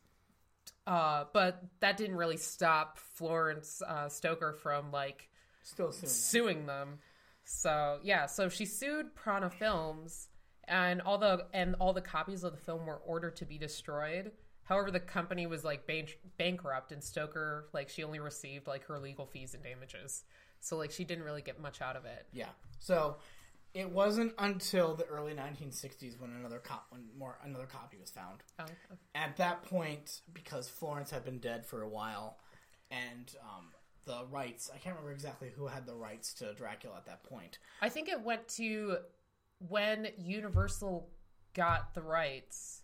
uh, 0.86 1.24
but 1.32 1.62
that 1.80 1.96
didn't 1.96 2.16
really 2.16 2.36
stop 2.36 2.98
Florence 2.98 3.82
uh, 3.86 4.08
Stoker 4.08 4.52
from 4.52 4.92
like 4.92 5.28
Still 5.62 5.92
suing. 5.92 6.00
them. 6.02 6.10
suing 6.10 6.66
them. 6.66 6.98
So 7.44 7.98
yeah, 8.02 8.26
so 8.26 8.48
she 8.48 8.66
sued 8.66 9.14
Prana 9.14 9.50
Films, 9.50 10.28
and 10.68 11.00
all 11.02 11.18
the 11.18 11.46
and 11.52 11.74
all 11.80 11.92
the 11.92 12.00
copies 12.00 12.44
of 12.44 12.52
the 12.52 12.58
film 12.58 12.86
were 12.86 13.00
ordered 13.04 13.36
to 13.36 13.44
be 13.44 13.58
destroyed. 13.58 14.30
However, 14.62 14.90
the 14.90 15.00
company 15.00 15.46
was 15.46 15.64
like 15.64 15.86
ban- 15.86 16.06
bankrupt, 16.38 16.92
and 16.92 17.02
Stoker 17.02 17.68
like 17.72 17.88
she 17.88 18.04
only 18.04 18.20
received 18.20 18.66
like 18.66 18.84
her 18.84 18.98
legal 18.98 19.26
fees 19.26 19.54
and 19.54 19.62
damages. 19.62 20.24
So 20.64 20.76
like 20.76 20.90
she 20.90 21.04
didn't 21.04 21.24
really 21.24 21.42
get 21.42 21.60
much 21.60 21.80
out 21.80 21.96
of 21.96 22.04
it. 22.04 22.26
Yeah. 22.32 22.48
So 22.78 23.16
it 23.74 23.90
wasn't 23.90 24.32
until 24.38 24.94
the 24.94 25.04
early 25.06 25.34
1960s 25.34 26.20
when 26.20 26.30
another 26.30 26.58
cop 26.58 26.86
when 26.90 27.02
more 27.18 27.38
another 27.44 27.66
copy 27.66 27.96
was 28.00 28.10
found. 28.10 28.42
Oh, 28.58 28.64
okay. 28.64 29.00
At 29.14 29.36
that 29.36 29.62
point, 29.64 30.20
because 30.32 30.68
Florence 30.68 31.10
had 31.10 31.24
been 31.24 31.38
dead 31.38 31.66
for 31.66 31.82
a 31.82 31.88
while, 31.88 32.38
and 32.90 33.34
um, 33.42 33.66
the 34.04 34.24
rights 34.30 34.70
I 34.72 34.78
can't 34.78 34.94
remember 34.94 35.12
exactly 35.12 35.50
who 35.54 35.66
had 35.66 35.86
the 35.86 35.94
rights 35.94 36.32
to 36.34 36.54
Dracula 36.54 36.96
at 36.96 37.06
that 37.06 37.24
point. 37.24 37.58
I 37.82 37.88
think 37.88 38.08
it 38.08 38.22
went 38.22 38.48
to 38.56 38.98
when 39.68 40.08
Universal 40.16 41.08
got 41.54 41.94
the 41.94 42.02
rights. 42.02 42.82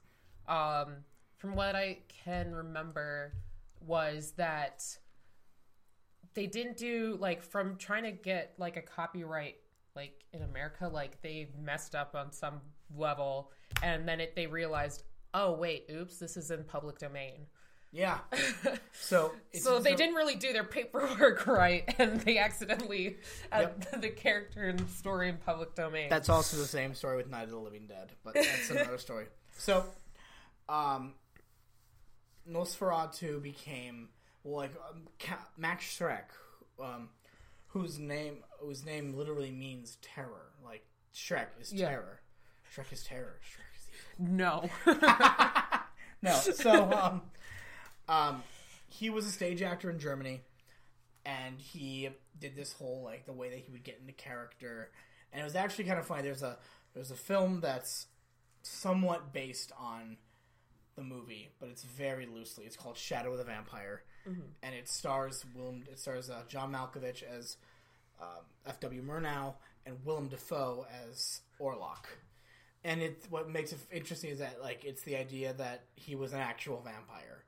Um, 0.48 1.04
from 1.36 1.54
what 1.54 1.76
I 1.76 1.98
can 2.08 2.52
remember, 2.52 3.32
was 3.80 4.32
that 4.36 4.84
they 6.34 6.46
didn't 6.46 6.76
do 6.76 7.16
like 7.20 7.42
from 7.42 7.76
trying 7.76 8.04
to 8.04 8.12
get 8.12 8.54
like 8.58 8.76
a 8.76 8.82
copyright 8.82 9.56
like 9.96 10.24
in 10.32 10.42
America, 10.42 10.88
like 10.88 11.20
they 11.22 11.48
messed 11.60 11.94
up 11.94 12.14
on 12.14 12.32
some 12.32 12.60
level, 12.96 13.50
and 13.82 14.06
then 14.08 14.20
it, 14.20 14.36
they 14.36 14.46
realized, 14.46 15.02
oh 15.34 15.52
wait, 15.52 15.86
oops, 15.90 16.18
this 16.18 16.36
is 16.36 16.50
in 16.50 16.64
public 16.64 16.98
domain. 16.98 17.46
Yeah. 17.92 18.18
So 18.92 19.32
So 19.54 19.80
they 19.80 19.94
didn't 19.94 20.14
really 20.14 20.36
do 20.36 20.52
their 20.52 20.62
paperwork 20.62 21.46
right, 21.46 21.92
and 21.98 22.20
they 22.20 22.38
accidentally 22.38 23.16
had 23.50 23.80
the 24.00 24.10
character 24.10 24.68
and 24.68 24.88
story 24.90 25.28
in 25.28 25.38
public 25.38 25.74
domain. 25.74 26.08
That's 26.10 26.28
also 26.28 26.58
the 26.58 26.66
same 26.66 26.94
story 26.94 27.16
with 27.16 27.28
Night 27.28 27.44
of 27.44 27.50
the 27.50 27.58
Living 27.58 27.86
Dead, 27.86 28.12
but 28.22 28.34
that's 28.34 28.70
another 28.70 28.98
story. 28.98 29.26
So, 29.58 29.84
um, 30.70 31.12
Nosferatu 32.48 33.42
became 33.42 34.08
like 34.44 34.72
um, 34.90 35.02
Ca- 35.18 35.46
Max 35.56 35.84
Schreck, 35.84 36.24
um, 36.82 37.08
whose 37.68 37.98
name 37.98 38.38
whose 38.60 38.84
name 38.84 39.14
literally 39.14 39.50
means 39.50 39.96
terror. 40.02 40.52
Like 40.64 40.84
Shrek 41.14 41.46
is 41.60 41.72
Yeah. 41.72 41.88
terror. 41.90 42.20
Shrek 42.74 42.92
is 42.92 43.02
terror. 43.04 43.40
Shrek 43.42 43.76
is 43.76 43.88
evil. 44.20 44.32
no. 44.34 44.70
No, 46.22 46.32
so 46.34 46.92
um, 46.92 47.22
um, 48.06 48.42
he 48.88 49.08
was 49.08 49.24
a 49.24 49.30
stage 49.30 49.62
actor 49.62 49.88
in 49.88 49.98
Germany, 49.98 50.42
and 51.24 51.58
he 51.58 52.10
did 52.38 52.54
this 52.54 52.74
whole 52.74 53.00
like 53.02 53.24
the 53.24 53.32
way 53.32 53.48
that 53.48 53.58
he 53.58 53.72
would 53.72 53.84
get 53.84 53.96
into 53.98 54.12
character, 54.12 54.90
and 55.32 55.40
it 55.40 55.44
was 55.44 55.56
actually 55.56 55.84
kind 55.84 55.98
of 55.98 56.04
funny. 56.06 56.20
There's 56.20 56.42
a 56.42 56.58
there's 56.92 57.10
a 57.10 57.14
film 57.16 57.60
that's 57.62 58.06
somewhat 58.60 59.32
based 59.32 59.72
on 59.78 60.18
the 60.94 61.02
movie, 61.02 61.48
but 61.58 61.70
it's 61.70 61.84
very 61.84 62.26
loosely. 62.26 62.66
It's 62.66 62.76
called 62.76 62.98
Shadow 62.98 63.32
of 63.32 63.38
the 63.38 63.44
Vampire, 63.44 64.02
and 64.26 64.74
it 64.74 64.88
stars 64.88 65.44
Willem. 65.54 65.84
It 65.90 65.98
stars 65.98 66.30
uh, 66.30 66.42
John 66.48 66.72
Malkovich 66.72 67.22
as 67.22 67.56
um, 68.20 68.44
F.W. 68.66 69.02
Murnau 69.02 69.54
and 69.86 69.96
Willem 70.04 70.28
Dafoe 70.28 70.86
as 71.08 71.40
Orlok. 71.60 72.04
And 72.84 73.02
it 73.02 73.24
what 73.30 73.48
makes 73.50 73.72
it 73.72 73.78
interesting 73.92 74.30
is 74.30 74.38
that 74.38 74.62
like 74.62 74.84
it's 74.84 75.02
the 75.02 75.16
idea 75.16 75.52
that 75.54 75.84
he 75.96 76.14
was 76.14 76.32
an 76.32 76.40
actual 76.40 76.80
vampire, 76.82 77.44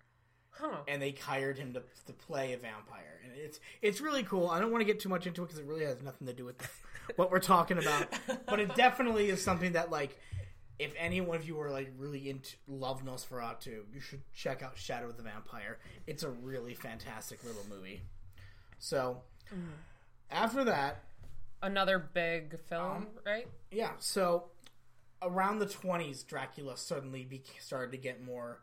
Huh. 0.51 0.77
and 0.87 1.01
they 1.01 1.13
hired 1.13 1.57
him 1.57 1.73
to, 1.73 1.83
to 2.07 2.13
play 2.13 2.53
a 2.53 2.59
vampire, 2.59 3.19
and 3.25 3.33
it's 3.37 3.59
it's 3.81 4.01
really 4.03 4.23
cool. 4.25 4.49
I 4.51 4.61
don't 4.61 4.71
want 4.71 4.83
to 4.83 4.85
get 4.85 5.01
too 5.01 5.09
much 5.09 5.27
into 5.27 5.43
it 5.43 5.47
because 5.47 5.59
it 5.59 5.65
really 5.67 5.85
has 5.87 6.03
nothing 6.03 6.27
to 6.27 6.35
do 6.35 6.45
with 6.45 6.57
what 7.17 7.31
we're 7.31 7.39
talking 7.41 7.79
about, 7.79 8.09
but 8.47 8.61
it 8.61 8.75
definitely 8.75 9.31
is 9.31 9.43
something 9.43 9.73
that 9.73 9.91
like 9.91 10.19
if 10.83 10.93
any 10.99 11.21
one 11.21 11.37
of 11.37 11.47
you 11.47 11.61
are 11.61 11.71
like 11.71 11.93
really 11.97 12.29
into 12.29 12.57
love 12.67 13.05
Nosferatu, 13.05 13.83
you 13.93 14.01
should 14.01 14.23
check 14.35 14.63
out 14.63 14.77
Shadow 14.77 15.09
of 15.09 15.17
the 15.17 15.23
Vampire. 15.23 15.79
It's 16.07 16.23
a 16.23 16.31
really 16.31 16.75
fantastic 16.75 17.45
little 17.45 17.65
movie. 17.69 18.03
So 18.79 19.23
mm. 19.55 19.63
after 20.31 20.65
that, 20.65 21.05
Another 21.63 22.01
big 22.01 22.59
film, 22.69 22.91
um, 22.91 23.07
right? 23.25 23.47
yeah, 23.71 23.93
so 24.01 24.47
around 25.23 25.61
the 25.61 25.67
20s, 25.67 26.27
Dracula 26.27 26.77
suddenly 26.77 27.25
be- 27.25 27.45
started 27.61 27.93
to 27.93 27.99
get 27.99 28.25
more 28.25 28.59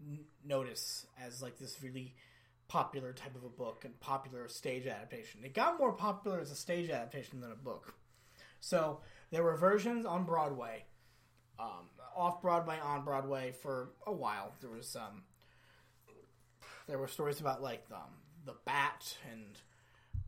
n- 0.00 0.24
notice 0.42 1.04
as 1.22 1.42
like 1.42 1.58
this 1.58 1.82
really 1.82 2.14
popular 2.68 3.12
type 3.12 3.36
of 3.36 3.44
a 3.44 3.48
book 3.48 3.84
and 3.84 3.98
popular 4.00 4.48
stage 4.48 4.86
adaptation. 4.86 5.44
It 5.44 5.52
got 5.52 5.78
more 5.78 5.92
popular 5.92 6.40
as 6.40 6.50
a 6.50 6.56
stage 6.56 6.88
adaptation 6.88 7.42
than 7.42 7.52
a 7.52 7.56
book. 7.56 7.94
So 8.60 9.00
there 9.30 9.42
were 9.42 9.56
versions 9.56 10.06
on 10.06 10.24
Broadway, 10.24 10.84
um, 11.58 11.88
off 12.16 12.40
Broadway, 12.42 12.78
on 12.82 13.04
Broadway 13.04 13.52
for 13.52 13.90
a 14.06 14.12
while. 14.12 14.52
There 14.60 14.70
was 14.70 14.96
um, 14.96 15.22
there 16.86 16.98
were 16.98 17.08
stories 17.08 17.40
about 17.40 17.62
like 17.62 17.84
um, 17.92 18.10
the 18.44 18.54
bat 18.64 19.16
and 19.30 19.58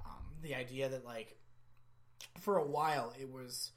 um, 0.04 0.22
the 0.42 0.54
idea 0.54 0.88
that 0.88 1.04
like 1.04 1.36
for 2.40 2.56
a 2.56 2.64
while 2.64 3.12
it 3.18 3.30
was 3.30 3.72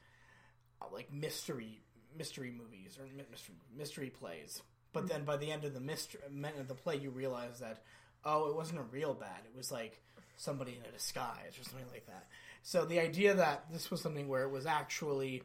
uh, 0.81 0.85
like 0.93 1.11
mystery 1.11 1.81
mystery 2.17 2.51
movies 2.51 2.97
or 2.99 3.05
mystery 3.29 3.55
mystery 3.75 4.09
plays. 4.09 4.61
But 4.93 5.09
then 5.09 5.25
by 5.25 5.35
the 5.35 5.51
end 5.51 5.65
of 5.65 5.73
the 5.73 5.81
mystery 5.81 6.21
of 6.57 6.67
the 6.69 6.75
play, 6.75 6.95
you 6.95 7.09
realize 7.09 7.59
that 7.59 7.83
oh, 8.23 8.49
it 8.49 8.55
wasn't 8.55 8.79
a 8.79 8.83
real 8.83 9.13
bat. 9.13 9.43
It 9.45 9.55
was 9.55 9.71
like 9.71 10.01
somebody 10.37 10.71
in 10.73 10.89
a 10.89 10.91
disguise 10.91 11.57
or 11.59 11.63
something 11.63 11.87
like 11.91 12.07
that. 12.07 12.27
So 12.63 12.85
the 12.85 12.99
idea 12.99 13.35
that 13.35 13.65
this 13.71 13.91
was 13.91 14.01
something 14.01 14.27
where 14.27 14.43
it 14.43 14.51
was 14.51 14.65
actually 14.65 15.43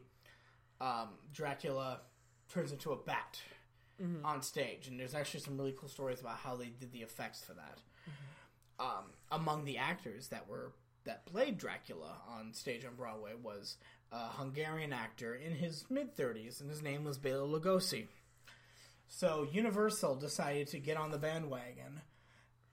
um, 0.81 1.09
Dracula 1.31 2.01
turns 2.49 2.71
into 2.71 2.91
a 2.91 2.95
bat 2.97 3.39
on 4.25 4.41
stage, 4.41 4.87
and 4.87 4.99
there's 4.99 5.13
actually 5.13 5.41
some 5.41 5.57
really 5.57 5.75
cool 5.77 5.87
stories 5.87 6.19
about 6.19 6.37
how 6.37 6.55
they 6.55 6.69
did 6.79 6.91
the 6.91 6.99
effects 7.03 7.43
for 7.43 7.53
that. 7.53 7.77
Um, 8.79 9.05
among 9.31 9.65
the 9.65 9.77
actors 9.77 10.29
that 10.29 10.49
were 10.49 10.73
that 11.03 11.25
played 11.25 11.57
Dracula 11.57 12.17
on 12.27 12.53
stage 12.53 12.83
on 12.83 12.95
Broadway 12.95 13.33
was 13.41 13.77
a 14.11 14.27
Hungarian 14.29 14.91
actor 14.91 15.35
in 15.35 15.53
his 15.53 15.85
mid 15.89 16.17
30s, 16.17 16.61
and 16.61 16.69
his 16.69 16.81
name 16.81 17.03
was 17.03 17.17
Bela 17.17 17.47
Lugosi. 17.47 18.07
So 19.07 19.47
Universal 19.51 20.15
decided 20.15 20.67
to 20.69 20.79
get 20.79 20.97
on 20.97 21.11
the 21.11 21.17
bandwagon 21.17 22.01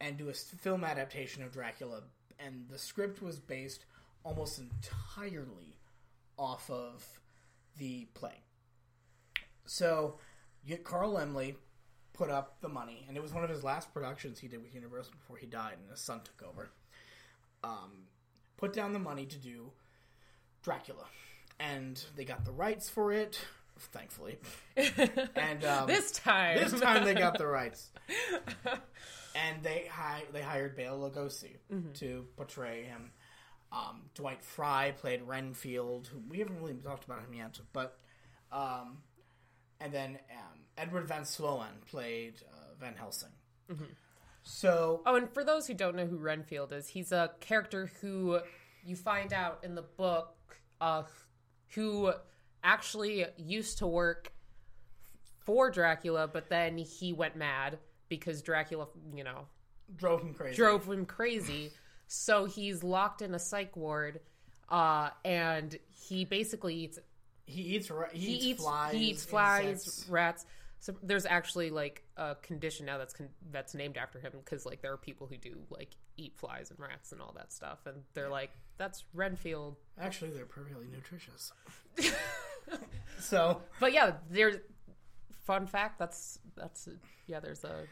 and 0.01 0.17
do 0.17 0.31
a 0.31 0.33
film 0.33 0.83
adaptation 0.83 1.43
of 1.43 1.53
Dracula, 1.53 2.03
and 2.39 2.67
the 2.71 2.79
script 2.79 3.21
was 3.21 3.39
based 3.39 3.85
almost 4.25 4.59
entirely 4.59 5.77
off 6.39 6.71
of 6.71 7.21
the 7.79 8.07
play. 8.15 8.43
So, 9.67 10.19
Carl 10.85 11.15
Laemmle 11.15 11.55
put 12.13 12.31
up 12.31 12.61
the 12.61 12.69
money, 12.69 13.05
and 13.09 13.17
it 13.17 13.23
was 13.23 13.33
one 13.33 13.45
of 13.45 13.51
his 13.51 13.63
last 13.63 13.93
productions 13.93 14.39
he 14.39 14.49
did 14.49 14.63
with 14.63 14.75
Universal 14.75 15.13
before 15.19 15.37
he 15.37 15.47
died, 15.47 15.75
and 15.81 15.91
his 15.91 16.01
son 16.01 16.21
took 16.25 16.49
over. 16.49 16.71
Um, 17.63 18.05
put 18.57 18.73
down 18.73 18.93
the 18.93 18.99
money 18.99 19.27
to 19.27 19.37
do 19.37 19.71
Dracula, 20.63 21.05
and 21.61 22.03
they 22.17 22.25
got 22.25 22.45
the 22.45 22.53
rights 22.53 22.89
for 22.91 23.13
it, 23.13 23.39
thankfully. 23.79 24.39
And 25.37 25.65
um, 25.65 25.87
this 25.87 26.13
time. 26.13 26.59
this 26.59 26.81
time 26.81 27.05
they 27.05 27.15
got 27.15 27.37
the 27.39 27.47
rights, 27.47 27.91
and 29.35 29.63
they 29.63 29.89
hi- 29.91 30.25
they 30.33 30.41
hired 30.43 30.77
Bela 30.77 31.11
Lugosi 31.11 31.57
to 31.95 32.27
portray 32.37 32.85
him. 32.85 33.11
Um, 33.71 34.03
Dwight 34.15 34.43
Frye 34.43 34.93
played 34.97 35.23
Renfield, 35.23 36.09
who 36.09 36.23
we 36.29 36.39
haven't 36.39 36.59
really 36.59 36.75
talked 36.75 37.05
about 37.05 37.21
him 37.21 37.35
yet, 37.35 37.59
but 37.73 37.99
um, 38.51 38.99
and 39.81 39.93
then 39.93 40.19
um, 40.31 40.61
Edward 40.77 41.07
Van 41.07 41.25
Sloan 41.25 41.67
played 41.91 42.35
uh, 42.51 42.75
Van 42.81 42.95
Helsing. 42.95 43.29
So 44.43 45.03
Oh, 45.05 45.17
and 45.17 45.31
for 45.33 45.45
those 45.45 45.67
who 45.67 45.75
don't 45.75 45.95
know 45.97 46.07
who 46.07 46.17
Renfield 46.17 46.73
is, 46.73 46.89
he's 46.89 47.13
a 47.13 47.31
character 47.41 47.91
who 48.01 48.41
you 48.85 48.97
find 48.97 49.33
out 49.35 49.59
in 49.63 49.75
the 49.75 49.83
book 49.83 50.35
uh, 50.81 51.03
who 51.75 52.13
actually 52.65 53.27
used 53.37 53.79
to 53.79 53.87
work 53.87 54.33
for 55.45 55.71
Dracula, 55.71 56.29
but 56.29 56.49
then 56.49 56.79
he 56.79 57.13
went 57.13 57.37
mad 57.37 57.79
because 58.09 58.41
Dracula, 58.43 58.87
you 59.15 59.25
know, 59.25 59.47
drove 59.97 60.23
him 60.23 60.33
crazy. 60.33 60.57
drove 60.57 60.89
him 60.89 61.05
crazy. 61.05 61.73
So 62.09 62.47
he's 62.47 62.83
locked 62.83 63.23
in 63.23 63.35
a 63.35 63.39
psych 63.39 63.77
ward, 63.77 64.21
uh, 64.71 65.11
and 65.25 65.79
he 65.91 66.25
basically 66.25 66.75
eats 66.75 66.99
he 67.45 67.63
eats 67.63 67.91
ra- 67.91 68.09
he, 68.13 68.19
he 68.19 68.33
eats, 68.33 68.45
eats 68.45 68.63
flies. 68.63 68.93
he 68.95 68.99
eats 69.11 69.25
flies, 69.25 69.67
insects. 69.67 70.09
rats. 70.09 70.47
So 70.81 70.95
there's 71.03 71.27
actually 71.27 71.71
like 71.71 72.03
a 72.17 72.37
condition 72.37 72.87
now 72.87 72.99
that's 72.99 73.13
con- 73.13 73.29
that's 73.51 73.75
named 73.75 73.97
after 73.97 74.19
him 74.21 74.33
because 74.45 74.65
like 74.65 74.81
there 74.81 74.93
are 74.93 74.97
people 74.97 75.27
who 75.27 75.37
do 75.37 75.57
like 75.71 75.97
eat 76.17 76.35
flies 76.37 76.71
and 76.71 76.79
rats 76.79 77.13
and 77.13 77.21
all 77.21 77.33
that 77.37 77.53
stuff, 77.53 77.81
and 77.87 77.97
they're 78.15 78.31
like 78.31 78.51
that's 78.79 79.05
Renfield. 79.13 79.77
Actually, 80.01 80.31
they're 80.31 80.47
perfectly 80.47 80.87
nutritious. 80.93 81.53
so, 83.21 83.61
But 83.81 83.93
yeah, 83.93 84.13
there's 84.31 84.57
fun 85.45 85.67
fact. 85.67 85.99
That's 85.99 86.39
that's 86.57 86.89
yeah. 87.27 87.41
There's 87.41 87.65
a 87.65 87.85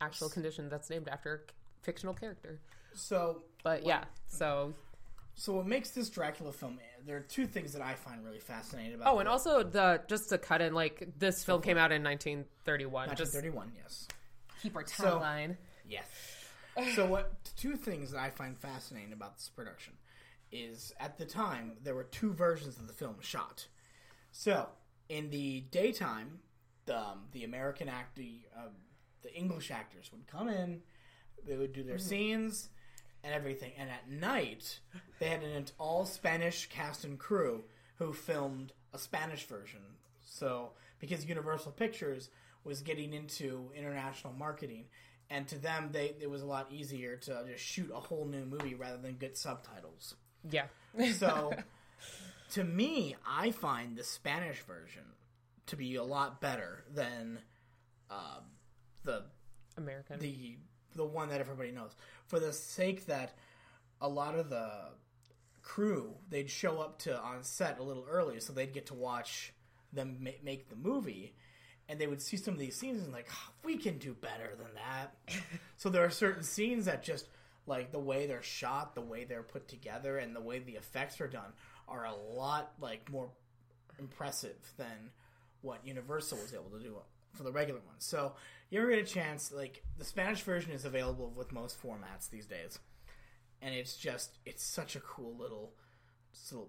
actual 0.00 0.28
condition 0.28 0.68
that's 0.68 0.90
named 0.90 1.08
after 1.08 1.34
a 1.34 1.84
fictional 1.84 2.14
character. 2.14 2.60
So 2.94 3.42
But 3.62 3.84
yeah, 3.84 4.04
so 4.26 4.74
So 5.34 5.54
what 5.54 5.66
makes 5.66 5.90
this 5.90 6.08
Dracula 6.10 6.52
film? 6.52 6.78
There 7.06 7.16
are 7.16 7.20
two 7.20 7.46
things 7.46 7.72
that 7.72 7.82
I 7.82 7.94
find 7.94 8.24
really 8.24 8.38
fascinating 8.38 8.94
about. 8.94 9.12
oh, 9.14 9.18
and 9.18 9.28
also 9.28 9.62
the 9.62 10.02
just 10.08 10.28
to 10.28 10.38
cut 10.38 10.60
in 10.62 10.72
like 10.74 11.08
this 11.18 11.44
film 11.44 11.60
came 11.62 11.76
out 11.78 11.90
in 11.92 12.02
1931. 12.04 13.08
Just 13.16 13.34
1931. 13.34 13.72
Yes. 13.82 14.08
keep 14.62 14.76
our 14.76 14.86
So- 14.86 15.18
timeline. 15.18 15.56
Yes. 15.88 16.06
So 16.94 17.04
what? 17.06 17.32
Two 17.56 17.76
things 17.76 18.12
that 18.12 18.20
I 18.20 18.30
find 18.30 18.56
fascinating 18.58 19.12
about 19.12 19.36
this 19.36 19.48
production 19.48 19.94
is 20.50 20.92
at 21.00 21.18
the 21.18 21.24
time 21.26 21.72
there 21.82 21.94
were 21.94 22.04
two 22.04 22.32
versions 22.32 22.78
of 22.78 22.86
the 22.86 22.92
film 22.94 23.16
shot. 23.20 23.66
So 24.30 24.68
in 25.08 25.30
the 25.30 25.60
daytime, 25.70 26.38
the 26.86 26.98
um, 26.98 27.24
the 27.32 27.44
American 27.44 27.88
actor, 27.88 28.22
uh, 28.56 28.68
the 29.22 29.34
English 29.34 29.70
actors 29.70 30.10
would 30.12 30.26
come 30.26 30.48
in, 30.48 30.82
they 31.46 31.56
would 31.56 31.72
do 31.72 31.82
their 31.82 31.98
scenes 31.98 32.68
and 33.24 33.32
everything, 33.32 33.72
and 33.78 33.88
at 33.90 34.10
night 34.10 34.80
they 35.18 35.26
had 35.28 35.42
an 35.42 35.64
all 35.78 36.04
Spanish 36.04 36.68
cast 36.68 37.04
and 37.04 37.18
crew 37.18 37.64
who 37.98 38.12
filmed 38.12 38.72
a 38.92 38.98
Spanish 38.98 39.44
version. 39.44 39.80
So 40.24 40.70
because 40.98 41.24
Universal 41.26 41.72
Pictures 41.72 42.30
was 42.64 42.80
getting 42.80 43.12
into 43.12 43.70
international 43.76 44.32
marketing, 44.32 44.84
and 45.30 45.46
to 45.48 45.58
them 45.58 45.90
they 45.92 46.14
it 46.20 46.30
was 46.30 46.42
a 46.42 46.46
lot 46.46 46.68
easier 46.70 47.16
to 47.16 47.44
just 47.50 47.64
shoot 47.64 47.90
a 47.94 48.00
whole 48.00 48.24
new 48.24 48.44
movie 48.44 48.74
rather 48.74 48.98
than 48.98 49.16
get 49.16 49.36
subtitles. 49.36 50.14
Yeah. 50.50 50.66
So 51.14 51.52
to 52.52 52.64
me, 52.64 53.16
I 53.26 53.50
find 53.50 53.96
the 53.96 54.04
Spanish 54.04 54.60
version 54.60 55.04
to 55.66 55.76
be 55.76 55.96
a 55.96 56.04
lot 56.04 56.40
better 56.40 56.84
than 56.92 57.38
uh, 58.10 58.40
the 59.04 59.24
American. 59.76 60.18
the 60.18 60.56
the 60.94 61.04
one 61.04 61.28
that 61.30 61.40
everybody 61.40 61.70
knows 61.70 61.94
for 62.26 62.38
the 62.40 62.52
sake 62.52 63.06
that 63.06 63.34
a 64.00 64.08
lot 64.08 64.34
of 64.34 64.50
the 64.50 64.70
crew 65.62 66.14
they'd 66.28 66.50
show 66.50 66.80
up 66.80 66.98
to 66.98 67.16
on 67.20 67.42
set 67.42 67.78
a 67.78 67.82
little 67.82 68.06
early 68.10 68.40
so 68.40 68.52
they'd 68.52 68.72
get 68.72 68.86
to 68.86 68.94
watch 68.94 69.52
them 69.92 70.26
make 70.42 70.68
the 70.68 70.76
movie 70.76 71.34
and 71.88 72.00
they 72.00 72.06
would 72.06 72.22
see 72.22 72.36
some 72.36 72.54
of 72.54 72.60
these 72.60 72.76
scenes 72.76 73.02
and 73.02 73.12
like 73.12 73.28
"Oh, 73.30 73.52
we 73.64 73.76
can 73.76 73.98
do 73.98 74.14
better 74.14 74.56
than 74.56 74.74
that 74.74 75.14
so 75.76 75.88
there 75.88 76.04
are 76.04 76.10
certain 76.10 76.42
scenes 76.42 76.86
that 76.86 77.02
just 77.02 77.28
like 77.66 77.92
the 77.92 77.98
way 77.98 78.26
they're 78.26 78.42
shot 78.42 78.94
the 78.94 79.00
way 79.00 79.24
they're 79.24 79.42
put 79.42 79.68
together 79.68 80.18
and 80.18 80.34
the 80.34 80.40
way 80.40 80.58
the 80.58 80.72
effects 80.72 81.20
are 81.20 81.28
done 81.28 81.52
are 81.88 82.06
a 82.06 82.14
lot 82.14 82.72
like 82.80 83.10
more 83.10 83.30
impressive 83.98 84.56
than 84.76 85.10
what 85.62 85.86
Universal 85.86 86.38
was 86.38 86.52
able 86.52 86.70
to 86.76 86.80
do 86.80 86.96
for 87.32 87.44
the 87.44 87.52
regular 87.52 87.80
ones. 87.86 88.04
So 88.04 88.32
you 88.72 88.80
ever 88.80 88.88
get 88.88 89.00
a 89.00 89.04
chance, 89.04 89.52
like 89.52 89.82
the 89.98 90.04
Spanish 90.04 90.40
version 90.40 90.72
is 90.72 90.86
available 90.86 91.30
with 91.36 91.52
most 91.52 91.80
formats 91.80 92.30
these 92.30 92.46
days, 92.46 92.78
and 93.60 93.74
it's 93.74 93.98
just 93.98 94.38
it's 94.46 94.64
such 94.64 94.96
a 94.96 95.00
cool 95.00 95.36
little 95.36 95.74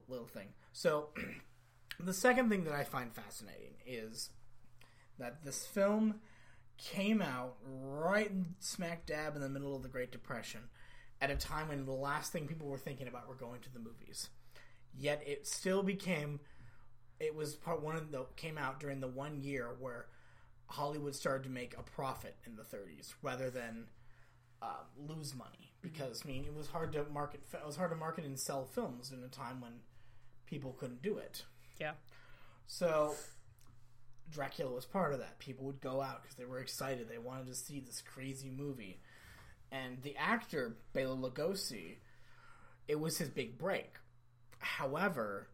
little, 0.10 0.28
thing. 0.28 0.50
So 0.74 1.12
the 2.02 2.14
second 2.14 2.50
thing 2.50 2.66
that 2.66 2.74
I 2.74 2.84
find 2.84 3.14
fascinating 3.14 3.76
is 3.86 4.32
that 5.18 5.46
this 5.46 5.66
film 5.66 6.16
came 6.78 7.22
out 7.22 7.56
right 7.66 8.32
smack 8.60 9.06
dab 9.06 9.38
in 9.38 9.42
the 9.42 9.48
middle 9.48 9.74
of 9.74 9.82
the 9.82 9.88
Great 9.88 10.12
Depression 10.12 10.60
at 11.22 11.32
a 11.32 11.38
time 11.38 11.70
when 11.70 11.86
the 11.86 11.94
last 11.94 12.34
thing 12.34 12.48
people 12.48 12.68
were 12.68 12.78
thinking 12.78 13.08
about 13.08 13.30
were 13.30 13.36
going 13.36 13.62
to 13.62 13.72
the 13.72 13.80
movies. 13.80 14.30
Yet 14.94 15.24
it 15.26 15.48
still 15.48 15.84
became 15.84 16.42
it 17.22 17.34
was 17.34 17.56
part 17.56 17.82
one 17.82 17.96
of 17.96 18.12
the 18.12 18.26
came 18.36 18.58
out 18.58 18.82
during 18.82 19.00
the 19.00 19.08
one 19.08 19.42
year 19.42 19.70
where 19.80 20.08
Hollywood 20.74 21.16
started 21.16 21.44
to 21.44 21.50
make 21.52 21.76
a 21.78 21.84
profit 21.84 22.36
in 22.48 22.56
the 22.56 22.64
30s 22.64 23.14
rather 23.22 23.52
than 23.52 23.86
uh, 24.60 24.82
lose 24.98 25.36
money 25.36 25.72
because 25.82 26.24
I 26.26 26.28
mean 26.28 26.46
it 26.46 26.56
was 26.56 26.68
hard 26.68 26.94
to 26.94 27.06
market 27.14 27.42
it 27.54 27.66
was 27.66 27.76
hard 27.76 27.92
to 27.92 27.96
market 27.96 28.26
and 28.26 28.40
sell 28.40 28.66
films 28.66 29.12
in 29.12 29.24
a 29.24 29.28
time 29.28 29.62
when 29.62 29.74
people 30.48 30.72
couldn't 30.80 31.04
do 31.04 31.18
it. 31.18 31.44
yeah. 31.80 31.92
So 32.66 33.14
Dracula 34.32 34.72
was 34.72 34.86
part 34.86 35.14
of 35.14 35.20
that. 35.20 35.38
People 35.38 35.66
would 35.66 35.80
go 35.80 36.02
out 36.02 36.24
because 36.24 36.38
they 36.38 36.46
were 36.46 36.60
excited. 36.60 37.08
They 37.08 37.20
wanted 37.20 37.48
to 37.48 37.56
see 37.56 37.80
this 37.80 38.02
crazy 38.02 38.50
movie. 38.50 39.00
And 39.72 40.02
the 40.02 40.16
actor 40.18 40.78
Bela 40.94 41.16
Lugosi, 41.16 41.98
it 42.88 43.00
was 43.00 43.18
his 43.20 43.30
big 43.30 43.60
break. 43.60 43.94
However, 44.58 45.50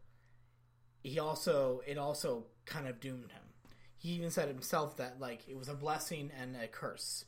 he 1.02 1.18
also 1.18 1.82
it 1.86 1.98
also 1.98 2.44
kind 2.64 2.88
of 2.88 3.00
doomed 3.00 3.32
him. 3.32 3.42
He 4.00 4.10
even 4.10 4.30
said 4.30 4.48
himself 4.48 4.96
that 4.96 5.20
like 5.20 5.46
it 5.46 5.56
was 5.56 5.68
a 5.68 5.74
blessing 5.74 6.30
and 6.40 6.56
a 6.56 6.66
curse 6.66 7.26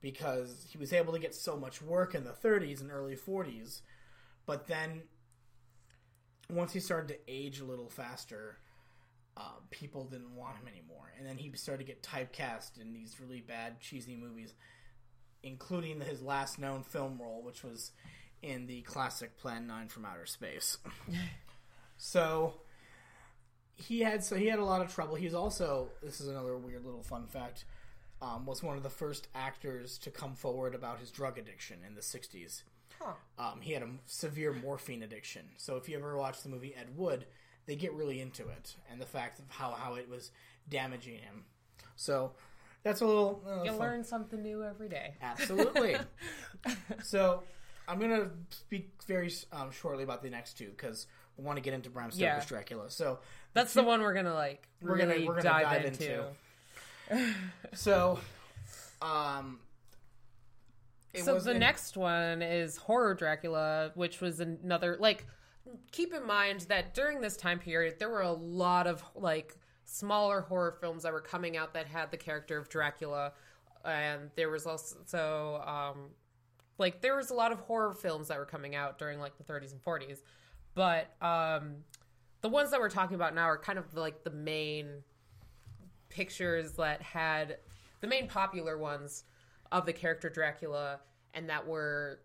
because 0.00 0.66
he 0.70 0.78
was 0.78 0.92
able 0.92 1.12
to 1.12 1.18
get 1.18 1.34
so 1.34 1.56
much 1.56 1.82
work 1.82 2.14
in 2.14 2.24
the 2.24 2.30
30s 2.30 2.80
and 2.80 2.92
early 2.92 3.16
40s, 3.16 3.80
but 4.46 4.68
then 4.68 5.02
once 6.50 6.72
he 6.72 6.80
started 6.80 7.08
to 7.08 7.18
age 7.26 7.58
a 7.60 7.64
little 7.64 7.88
faster, 7.88 8.58
uh, 9.36 9.40
people 9.70 10.04
didn't 10.04 10.36
want 10.36 10.56
him 10.56 10.68
anymore, 10.68 11.12
and 11.18 11.26
then 11.26 11.36
he 11.36 11.50
started 11.56 11.84
to 11.84 11.92
get 11.92 12.02
typecast 12.02 12.80
in 12.80 12.92
these 12.92 13.18
really 13.20 13.40
bad, 13.40 13.80
cheesy 13.80 14.14
movies, 14.14 14.54
including 15.42 16.00
his 16.00 16.22
last 16.22 16.58
known 16.58 16.82
film 16.82 17.18
role, 17.20 17.42
which 17.42 17.64
was 17.64 17.90
in 18.42 18.66
the 18.66 18.82
classic 18.82 19.36
Plan 19.38 19.66
Nine 19.66 19.88
from 19.88 20.04
Outer 20.04 20.26
Space. 20.26 20.78
so 21.96 22.54
he 23.76 24.00
had 24.00 24.22
so 24.24 24.36
he 24.36 24.46
had 24.46 24.58
a 24.58 24.64
lot 24.64 24.80
of 24.80 24.92
trouble. 24.92 25.14
He's 25.14 25.34
also 25.34 25.88
this 26.02 26.20
is 26.20 26.28
another 26.28 26.56
weird 26.56 26.84
little 26.84 27.02
fun 27.02 27.26
fact. 27.26 27.64
Um, 28.22 28.46
was 28.46 28.62
one 28.62 28.76
of 28.76 28.82
the 28.82 28.90
first 28.90 29.28
actors 29.34 29.98
to 29.98 30.10
come 30.10 30.34
forward 30.34 30.74
about 30.74 30.98
his 30.98 31.10
drug 31.10 31.36
addiction 31.38 31.78
in 31.86 31.94
the 31.94 32.00
'60s. 32.00 32.62
Huh. 33.00 33.12
Um, 33.38 33.60
he 33.60 33.72
had 33.72 33.82
a 33.82 33.88
severe 34.06 34.52
morphine 34.52 35.02
addiction. 35.02 35.42
So 35.58 35.76
if 35.76 35.88
you 35.88 35.98
ever 35.98 36.16
watch 36.16 36.42
the 36.42 36.48
movie 36.48 36.74
Ed 36.74 36.96
Wood, 36.96 37.26
they 37.66 37.76
get 37.76 37.92
really 37.92 38.20
into 38.20 38.48
it 38.48 38.76
and 38.90 39.00
the 39.00 39.04
fact 39.06 39.40
of 39.40 39.44
how, 39.50 39.72
how 39.72 39.94
it 39.96 40.08
was 40.08 40.30
damaging 40.70 41.14
him. 41.18 41.44
So 41.96 42.32
that's 42.82 43.00
a 43.02 43.06
little. 43.06 43.42
Uh, 43.46 43.64
You 43.64 43.70
fun- 43.72 43.78
learn 43.80 44.04
something 44.04 44.40
new 44.42 44.62
every 44.64 44.88
day. 44.88 45.14
Absolutely. 45.20 45.96
so 47.02 47.42
I'm 47.88 47.98
gonna 47.98 48.30
speak 48.50 48.90
very 49.06 49.30
um, 49.52 49.70
shortly 49.70 50.04
about 50.04 50.22
the 50.22 50.30
next 50.30 50.56
two 50.56 50.70
because 50.70 51.06
we 51.36 51.44
want 51.44 51.56
to 51.56 51.62
get 51.62 51.74
into 51.74 51.90
Bram 51.90 52.10
Stoker's 52.10 52.20
Yeah. 52.44 52.44
Dracula. 52.48 52.90
So 52.90 53.18
That's 53.54 53.72
the 53.74 53.82
one 53.82 54.02
we're 54.02 54.14
gonna 54.14 54.34
like 54.34 54.68
We're 54.82 54.96
gonna- 54.98 55.12
really 55.14 55.26
we're 55.26 55.40
gonna 55.40 55.42
dive, 55.42 55.62
dive 55.64 55.84
into. 55.86 56.24
into. 57.10 57.34
so 57.74 58.18
um. 59.00 59.58
So 61.16 61.38
the 61.38 61.52
in- 61.52 61.60
next 61.60 61.96
one 61.96 62.42
is 62.42 62.76
Horror 62.76 63.14
Dracula, 63.14 63.92
which 63.94 64.20
was 64.20 64.40
another 64.40 64.96
like 64.98 65.26
keep 65.92 66.12
in 66.12 66.26
mind 66.26 66.62
that 66.62 66.92
during 66.94 67.20
this 67.20 67.36
time 67.36 67.58
period 67.58 67.94
there 67.98 68.10
were 68.10 68.20
a 68.20 68.32
lot 68.32 68.86
of 68.86 69.02
like 69.14 69.56
smaller 69.86 70.40
horror 70.42 70.76
films 70.80 71.04
that 71.04 71.12
were 71.12 71.20
coming 71.20 71.56
out 71.56 71.72
that 71.74 71.86
had 71.86 72.10
the 72.10 72.16
character 72.16 72.58
of 72.58 72.68
Dracula 72.68 73.32
and 73.84 74.30
there 74.36 74.50
was 74.50 74.66
also 74.66 74.96
so 75.06 75.62
um 75.66 76.10
like 76.78 77.00
there 77.00 77.16
was 77.16 77.30
a 77.30 77.34
lot 77.34 77.50
of 77.52 77.60
horror 77.60 77.92
films 77.94 78.28
that 78.28 78.38
were 78.38 78.44
coming 78.44 78.74
out 78.74 78.98
during 78.98 79.18
like 79.20 79.36
the 79.38 79.44
30s 79.44 79.72
and 79.72 79.82
40s 79.82 80.20
but 80.74 81.14
um 81.22 81.76
the 82.44 82.50
ones 82.50 82.70
that 82.72 82.78
we're 82.78 82.90
talking 82.90 83.14
about 83.14 83.34
now 83.34 83.44
are 83.44 83.56
kind 83.56 83.78
of 83.78 83.94
like 83.94 84.22
the 84.22 84.28
main 84.28 85.02
pictures 86.10 86.72
that 86.72 87.00
had 87.00 87.56
the 88.02 88.06
main 88.06 88.28
popular 88.28 88.76
ones 88.76 89.24
of 89.72 89.86
the 89.86 89.94
character 89.94 90.28
Dracula 90.28 91.00
and 91.32 91.48
that 91.48 91.66
were 91.66 92.20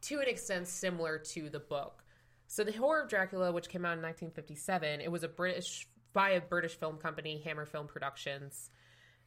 to 0.00 0.20
an 0.20 0.28
extent 0.28 0.66
similar 0.66 1.18
to 1.18 1.50
the 1.50 1.58
book. 1.58 2.04
So 2.46 2.64
the 2.64 2.72
Horror 2.72 3.02
of 3.02 3.10
Dracula, 3.10 3.52
which 3.52 3.68
came 3.68 3.84
out 3.84 3.98
in 3.98 4.02
1957, 4.02 5.02
it 5.02 5.12
was 5.12 5.22
a 5.22 5.28
British 5.28 5.86
by 6.14 6.30
a 6.30 6.40
British 6.40 6.76
film 6.76 6.96
company, 6.96 7.42
Hammer 7.44 7.66
Film 7.66 7.88
Productions. 7.88 8.70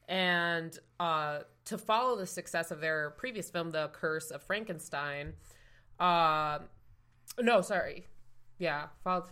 And 0.08 0.76
uh, 0.98 1.42
to 1.66 1.78
follow 1.78 2.16
the 2.16 2.26
success 2.26 2.72
of 2.72 2.80
their 2.80 3.10
previous 3.10 3.48
film, 3.50 3.70
The 3.70 3.88
Curse 3.92 4.32
of 4.32 4.42
Frankenstein, 4.42 5.34
uh, 6.00 6.58
no, 7.38 7.60
sorry, 7.60 8.08
yeah, 8.58 8.86
followed. 9.04 9.26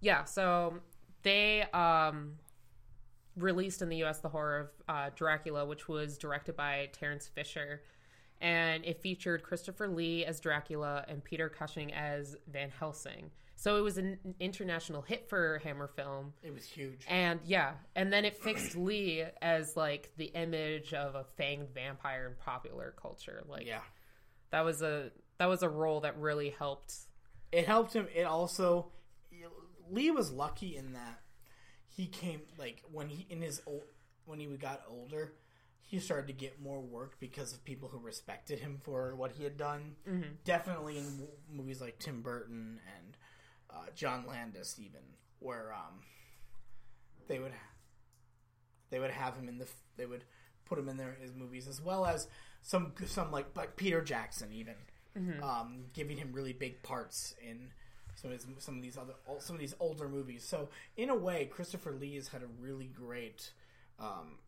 Yeah, 0.00 0.24
so 0.24 0.74
they 1.22 1.62
um, 1.72 2.34
released 3.36 3.82
in 3.82 3.88
the 3.88 3.96
U.S. 3.98 4.20
the 4.20 4.28
horror 4.28 4.60
of 4.88 4.94
uh, 4.94 5.10
Dracula, 5.14 5.64
which 5.66 5.88
was 5.88 6.18
directed 6.18 6.56
by 6.56 6.88
Terence 6.92 7.28
Fisher, 7.28 7.82
and 8.40 8.84
it 8.84 9.00
featured 9.00 9.42
Christopher 9.42 9.88
Lee 9.88 10.24
as 10.24 10.40
Dracula 10.40 11.04
and 11.08 11.22
Peter 11.24 11.48
Cushing 11.48 11.92
as 11.92 12.36
Van 12.50 12.70
Helsing. 12.70 13.30
So 13.58 13.78
it 13.78 13.80
was 13.80 13.96
an 13.96 14.18
international 14.38 15.00
hit 15.00 15.30
for 15.30 15.58
Hammer 15.64 15.86
Film. 15.88 16.34
It 16.42 16.52
was 16.52 16.64
huge. 16.66 17.06
And 17.08 17.40
yeah, 17.46 17.72
and 17.94 18.12
then 18.12 18.26
it 18.26 18.36
fixed 18.36 18.76
Lee 18.76 19.24
as 19.40 19.76
like 19.76 20.10
the 20.18 20.26
image 20.26 20.92
of 20.92 21.14
a 21.14 21.24
fanged 21.40 21.70
vampire 21.72 22.26
in 22.26 22.34
popular 22.44 22.94
culture. 23.00 23.42
Like 23.48 23.66
Yeah. 23.66 23.80
that 24.50 24.60
was 24.62 24.82
a 24.82 25.10
that 25.38 25.46
was 25.46 25.62
a 25.62 25.70
role 25.70 26.00
that 26.02 26.18
really 26.18 26.50
helped. 26.50 26.94
It 27.50 27.64
helped 27.66 27.94
him. 27.94 28.06
It 28.14 28.24
also 28.24 28.90
Lee 29.90 30.10
was 30.10 30.30
lucky 30.32 30.76
in 30.76 30.92
that 30.94 31.20
he 31.88 32.06
came 32.06 32.42
like 32.58 32.82
when 32.92 33.08
he 33.08 33.26
in 33.30 33.40
his 33.40 33.62
old 33.66 33.82
when 34.24 34.38
he 34.40 34.46
got 34.56 34.82
older, 34.88 35.32
he 35.80 35.98
started 35.98 36.26
to 36.26 36.32
get 36.32 36.60
more 36.60 36.80
work 36.80 37.16
because 37.20 37.52
of 37.52 37.64
people 37.64 37.88
who 37.88 37.98
respected 37.98 38.58
him 38.58 38.78
for 38.82 39.14
what 39.14 39.32
he 39.32 39.44
had 39.44 39.56
done. 39.56 39.96
Definitely 40.44 40.98
in 40.98 41.04
w- 41.04 41.28
movies 41.50 41.80
like 41.80 41.98
Tim 41.98 42.22
Burton 42.22 42.80
and 42.96 43.16
uh, 43.70 43.86
John 43.94 44.24
Landis, 44.26 44.76
even 44.78 45.00
where 45.38 45.72
um, 45.72 46.00
they 47.28 47.38
would 47.38 47.52
they 48.90 48.98
would 48.98 49.10
have 49.10 49.34
him 49.36 49.48
in 49.48 49.58
the 49.58 49.66
they 49.96 50.06
would 50.06 50.24
put 50.64 50.78
him 50.78 50.88
in 50.88 50.96
their 50.96 51.16
his 51.20 51.32
movies 51.34 51.68
as 51.68 51.80
well 51.80 52.04
as 52.06 52.28
some 52.62 52.92
some 53.06 53.30
like 53.30 53.46
like 53.56 53.76
Peter 53.76 54.00
Jackson 54.02 54.52
even 54.52 54.74
um, 55.42 55.84
giving 55.94 56.16
him 56.18 56.32
really 56.32 56.52
big 56.52 56.82
parts 56.82 57.34
in 57.40 57.70
some 58.26 58.50
of 58.50 58.56
his, 58.56 58.64
some 58.64 58.76
of 58.76 58.82
these 58.82 58.96
other 58.98 59.14
some 59.38 59.56
of 59.56 59.60
these 59.60 59.74
older 59.80 60.08
movies. 60.08 60.44
So 60.44 60.68
in 60.96 61.10
a 61.10 61.14
way, 61.16 61.46
Christopher 61.46 61.92
Lee 61.92 62.14
has 62.16 62.28
had 62.28 62.42
a 62.42 62.46
really 62.60 62.86
great 62.86 63.50
um, 63.98 64.38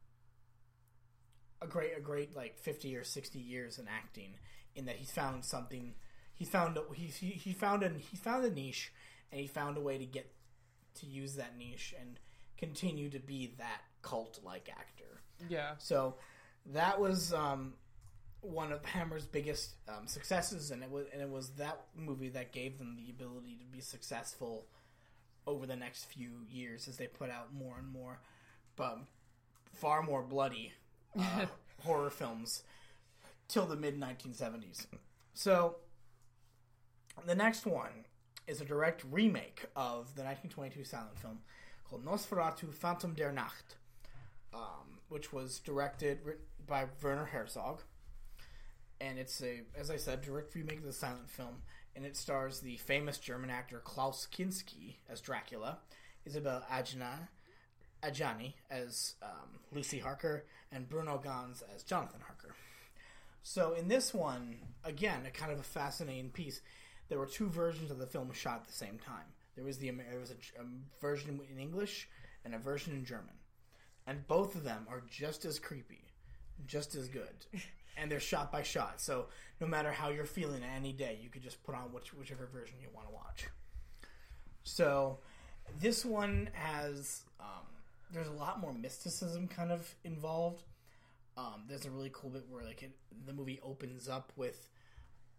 a 1.61 1.67
great 1.67 1.97
a 1.97 2.01
great 2.01 2.37
like 2.37 2.59
50 2.59 2.97
or 2.97 3.05
60 3.05 3.39
years 3.39 3.79
in 3.79 3.87
acting 3.89 4.35
in 4.75 4.85
that 4.87 4.97
he's 4.97 5.11
found 5.11 5.45
something 5.45 5.95
he 6.35 6.45
found 6.45 6.77
a, 6.77 6.83
he, 6.95 7.07
he 7.07 7.27
he 7.31 7.53
found 7.53 7.83
a 7.83 7.89
he 7.91 8.17
found 8.17 8.45
a 8.45 8.51
niche 8.51 8.93
and 9.33 9.41
he 9.41 9.47
found 9.47 9.77
a 9.77 9.81
way 9.81 9.99
to 9.99 10.07
get 10.07 10.31
to 10.95 11.07
use 11.07 11.35
that 11.37 11.57
niche 11.59 11.95
and 12.01 12.19
continue 12.57 13.09
to 13.11 13.19
be 13.19 13.55
that 13.59 13.83
cult 14.03 14.39
like 14.45 14.69
actor 14.71 15.21
Yeah. 15.49 15.73
so 15.79 16.15
that 16.67 17.01
was 17.01 17.33
um, 17.33 17.75
one 18.41 18.73
of 18.73 18.85
Hammer's 18.85 19.27
biggest 19.27 19.75
um, 19.89 20.07
successes, 20.07 20.71
and 20.71 20.83
it 20.83 20.91
was 20.91 21.07
and 21.13 21.23
it 21.23 21.29
was 21.29 21.51
that 21.51 21.87
movie 21.97 22.29
that 22.31 22.53
gave 22.53 22.79
them 22.79 22.97
the 22.97 23.11
ability 23.11 23.57
to 23.57 23.67
be 23.67 23.81
successful 23.81 24.67
over 25.47 25.67
the 25.67 25.77
next 25.77 26.05
few 26.05 26.31
years 26.51 26.89
as 26.89 26.97
they 26.97 27.07
put 27.07 27.31
out 27.31 27.55
more 27.55 27.77
and 27.79 27.89
more, 27.89 28.21
but 28.77 28.99
far 29.73 30.03
more 30.03 30.23
bloody 30.23 30.73
uh, 31.19 31.47
horror 31.85 32.11
films 32.11 32.63
till 33.49 33.67
the 33.67 33.77
mid 33.77 33.99
1970s. 33.99 34.87
So 35.35 35.77
the 37.27 37.35
next 37.35 37.67
one 37.67 38.05
is 38.47 38.61
a 38.61 38.65
direct 38.65 39.05
remake 39.11 39.65
of 39.77 40.15
the 40.15 40.23
1922 40.23 40.85
silent 40.85 41.19
film 41.19 41.39
called 41.89 42.05
Nosferatu 42.05 42.73
Phantom 42.73 43.15
der 43.15 43.33
Nacht 43.33 43.77
um, 44.53 44.99
which 45.09 45.33
was 45.33 45.59
directed 45.59 46.19
by 46.67 46.87
Werner 47.03 47.27
Herzog, 47.27 47.83
and 49.01 49.19
it's 49.19 49.43
a, 49.43 49.63
as 49.79 49.91
I 49.91 49.97
said, 49.97 50.23
direct 50.23 50.55
remake 50.55 50.79
of 50.79 50.85
the 50.85 50.93
silent 50.93 51.31
film, 51.31 51.63
and 51.95 52.05
it 52.05 52.17
stars 52.17 52.61
the 52.61 52.77
famous 52.77 53.19
German 53.19 53.51
actor 53.51 53.81
Klaus 53.85 54.27
Kinski 54.31 54.97
as 55.09 55.21
Dracula, 55.21 55.79
Isabelle 56.25 56.65
Adjana, 56.71 57.29
Adjani 58.03 58.55
as 58.71 59.15
um, 59.23 59.61
Lucy 59.73 59.99
Harker, 59.99 60.45
and 60.71 60.89
Bruno 60.89 61.19
Ganz 61.19 61.63
as 61.75 61.83
Jonathan 61.83 62.21
Harker. 62.21 62.55
So 63.43 63.75
in 63.75 63.89
this 63.89 64.13
one, 64.13 64.57
again, 64.85 65.21
a 65.27 65.31
kind 65.31 65.53
of 65.53 65.59
a 65.59 65.65
fascinating 65.65 66.31
piece. 66.31 66.61
There 67.09 67.19
were 67.19 67.27
two 67.27 67.49
versions 67.49 67.91
of 67.91 67.99
the 67.99 68.07
film 68.07 68.31
shot 68.33 68.61
at 68.61 68.67
the 68.67 68.73
same 68.73 68.99
time. 68.99 69.25
There 69.57 69.65
was 69.65 69.79
the 69.79 69.91
there 69.91 70.21
was 70.21 70.31
a, 70.31 70.61
a 70.61 70.65
version 71.01 71.41
in 71.51 71.59
English 71.59 72.09
and 72.45 72.55
a 72.55 72.59
version 72.59 72.93
in 72.93 73.05
German 73.05 73.35
and 74.09 74.27
both 74.27 74.55
of 74.55 74.65
them 74.65 74.87
are 74.89 75.03
just 75.11 75.45
as 75.45 75.59
creepy, 75.59 76.03
just 76.67 76.95
as 76.95 77.09
good, 77.09 77.45
and 78.01 78.11
they're 78.11 78.21
shot 78.21 78.53
by 78.53 78.63
shot. 78.63 79.01
So 79.01 79.27
no 79.61 79.67
matter 79.67 79.91
how 79.91 80.11
you're 80.11 80.25
feeling 80.25 80.63
any 80.77 80.93
day, 80.93 81.19
you 81.23 81.29
could 81.31 81.43
just 81.43 81.63
put 81.65 81.75
on 81.75 81.93
which, 81.93 82.15
whichever 82.15 82.47
version 82.47 82.77
you 82.81 82.89
want 82.95 83.09
to 83.09 83.15
watch. 83.15 83.47
So 84.63 85.19
this 85.81 86.05
one 86.05 86.51
has 86.53 87.23
um, 87.41 87.67
there's 88.13 88.29
a 88.29 88.33
lot 88.33 88.61
more 88.61 88.73
mysticism 88.73 89.49
kind 89.49 89.71
of 89.71 89.95
involved. 90.05 90.63
Um, 91.37 91.65
there's 91.69 91.87
a 91.87 91.91
really 91.91 92.11
cool 92.13 92.31
bit 92.31 92.45
where 92.49 92.65
like 92.65 92.83
it, 92.83 92.93
the 93.27 93.33
movie 93.33 93.61
opens 93.63 94.09
up 94.09 94.33
with 94.37 94.69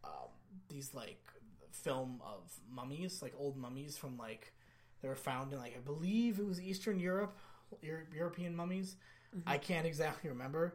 um, 0.04 0.30
these 0.70 0.94
like 0.94 1.22
film 1.72 2.22
of 2.26 2.52
mummies, 2.72 3.22
like 3.22 3.34
old 3.38 3.58
mummies 3.58 3.98
from 3.98 4.18
like 4.18 4.54
they 5.02 5.08
were 5.08 5.16
found 5.16 5.54
in 5.54 5.60
like 5.60 5.76
I 5.76 5.80
believe 5.80 6.40
it 6.40 6.46
was 6.46 6.62
Eastern 6.62 7.00
Europe, 7.00 7.38
Euro- 7.82 8.06
European 8.14 8.56
mummies. 8.56 8.96
I 9.46 9.58
can't 9.58 9.86
exactly 9.86 10.30
remember, 10.30 10.74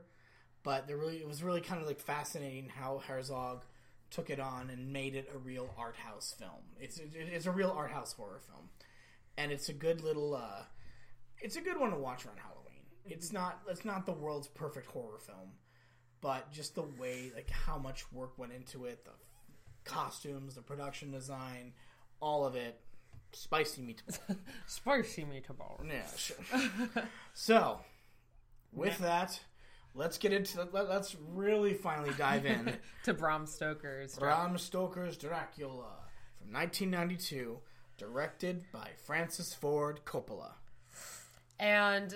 but 0.64 0.88
they 0.88 0.94
really 0.94 1.18
it 1.18 1.28
was 1.28 1.42
really 1.44 1.60
kind 1.60 1.80
of 1.80 1.86
like 1.86 2.00
fascinating 2.00 2.68
how 2.68 3.00
Herzog 3.06 3.62
took 4.10 4.30
it 4.30 4.40
on 4.40 4.70
and 4.70 4.92
made 4.92 5.14
it 5.14 5.30
a 5.32 5.38
real 5.38 5.72
art 5.78 5.96
house 5.96 6.34
film. 6.36 6.62
It's 6.80 7.00
it's 7.14 7.46
a 7.46 7.52
real 7.52 7.70
art 7.70 7.92
house 7.92 8.12
horror 8.12 8.40
film, 8.48 8.70
and 9.36 9.52
it's 9.52 9.68
a 9.68 9.72
good 9.72 10.02
little 10.02 10.34
uh, 10.34 10.62
it's 11.40 11.56
a 11.56 11.60
good 11.60 11.78
one 11.78 11.90
to 11.90 11.96
watch 11.96 12.26
around 12.26 12.38
Halloween. 12.38 12.82
It's 13.04 13.32
not 13.32 13.60
it's 13.68 13.84
not 13.84 14.06
the 14.06 14.12
world's 14.12 14.48
perfect 14.48 14.86
horror 14.86 15.18
film, 15.18 15.52
but 16.20 16.50
just 16.50 16.74
the 16.74 16.82
way 16.98 17.30
like 17.34 17.50
how 17.50 17.78
much 17.78 18.10
work 18.12 18.38
went 18.38 18.52
into 18.52 18.86
it, 18.86 19.04
the 19.04 19.10
costumes, 19.84 20.54
the 20.54 20.62
production 20.62 21.10
design, 21.10 21.72
all 22.20 22.46
of 22.46 22.56
it, 22.56 22.80
spicy 23.32 23.82
meatball. 23.82 24.36
Spicy 24.66 25.24
meatball. 25.24 25.86
Yeah, 25.86 26.06
sure. 26.16 26.36
so, 27.34 27.80
with 28.72 28.96
that, 28.98 29.38
let's 29.94 30.18
get 30.18 30.32
into 30.32 30.66
let, 30.72 30.88
let's 30.88 31.16
really 31.32 31.74
finally 31.74 32.12
dive 32.18 32.46
in. 32.46 32.74
to 33.04 33.14
Bram 33.14 33.46
Stoker's. 33.46 34.16
Bram 34.16 34.58
Stoker's 34.58 35.16
Dracula 35.16 35.90
from 36.38 36.52
1992, 36.52 37.58
directed 37.96 38.64
by 38.72 38.90
Francis 39.04 39.54
Ford 39.54 40.00
Coppola. 40.04 40.52
And 41.58 42.14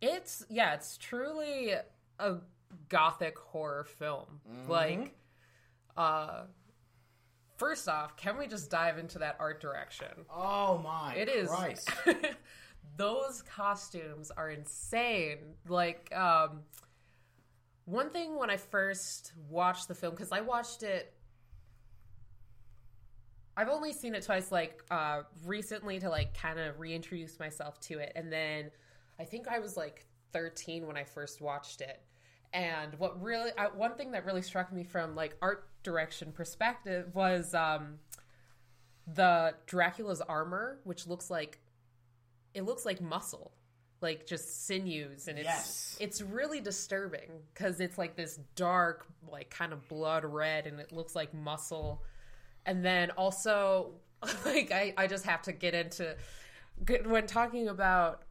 it's 0.00 0.44
yeah, 0.50 0.74
it's 0.74 0.98
truly 0.98 1.72
a 2.18 2.34
gothic 2.88 3.38
horror 3.38 3.84
film. 3.84 4.40
Like 4.68 5.14
uh 5.96 6.42
first 7.56 7.88
off, 7.88 8.16
can 8.16 8.36
we 8.36 8.46
just 8.46 8.70
dive 8.70 8.98
into 8.98 9.18
that 9.20 9.36
art 9.38 9.60
direction? 9.60 10.26
Oh 10.32 10.78
my! 10.78 11.14
It 11.14 11.28
is. 11.28 11.48
those 12.96 13.42
costumes 13.42 14.30
are 14.36 14.50
insane. 14.50 15.38
Like 15.68 16.12
um 16.14 16.62
one 17.84 18.10
thing 18.10 18.38
when 18.38 18.50
I 18.50 18.56
first 18.56 19.32
watched 19.48 19.88
the 19.88 19.94
film 19.94 20.16
cuz 20.16 20.32
I 20.32 20.40
watched 20.40 20.82
it 20.82 21.12
I've 23.56 23.68
only 23.68 23.92
seen 23.92 24.14
it 24.14 24.24
twice 24.24 24.50
like 24.50 24.82
uh 24.90 25.22
recently 25.44 26.00
to 26.00 26.08
like 26.08 26.36
kind 26.36 26.58
of 26.58 26.80
reintroduce 26.80 27.38
myself 27.38 27.78
to 27.80 27.98
it 27.98 28.12
and 28.16 28.32
then 28.32 28.70
I 29.18 29.24
think 29.24 29.48
I 29.48 29.58
was 29.58 29.76
like 29.76 30.06
13 30.32 30.86
when 30.86 30.96
I 30.96 31.04
first 31.04 31.40
watched 31.40 31.80
it. 31.80 32.00
And 32.52 32.94
what 32.98 33.20
really 33.22 33.50
I, 33.58 33.66
one 33.66 33.94
thing 33.94 34.12
that 34.12 34.24
really 34.24 34.42
struck 34.42 34.72
me 34.72 34.84
from 34.84 35.14
like 35.14 35.36
art 35.42 35.68
direction 35.82 36.32
perspective 36.32 37.14
was 37.14 37.54
um 37.54 37.98
the 39.06 39.54
Dracula's 39.66 40.20
armor, 40.20 40.80
which 40.84 41.06
looks 41.06 41.30
like 41.30 41.60
it 42.54 42.62
looks 42.64 42.84
like 42.86 43.00
muscle, 43.00 43.52
like 44.00 44.26
just 44.26 44.66
sinews, 44.66 45.28
and 45.28 45.38
it's 45.38 45.46
Yes. 45.46 45.96
it's 46.00 46.22
really 46.22 46.60
disturbing 46.60 47.30
because 47.52 47.80
it's 47.80 47.98
like 47.98 48.16
this 48.16 48.38
dark, 48.56 49.06
like 49.28 49.50
kind 49.50 49.72
of 49.72 49.86
blood 49.88 50.24
red, 50.24 50.66
and 50.66 50.80
it 50.80 50.92
looks 50.92 51.14
like 51.14 51.34
muscle. 51.34 52.02
And 52.66 52.84
then 52.84 53.10
also, 53.12 53.92
like 54.44 54.72
I, 54.72 54.94
I 54.96 55.06
just 55.06 55.24
have 55.26 55.42
to 55.42 55.52
get 55.52 55.74
into 55.74 56.16
when 57.06 57.26
talking 57.26 57.68
about 57.68 58.22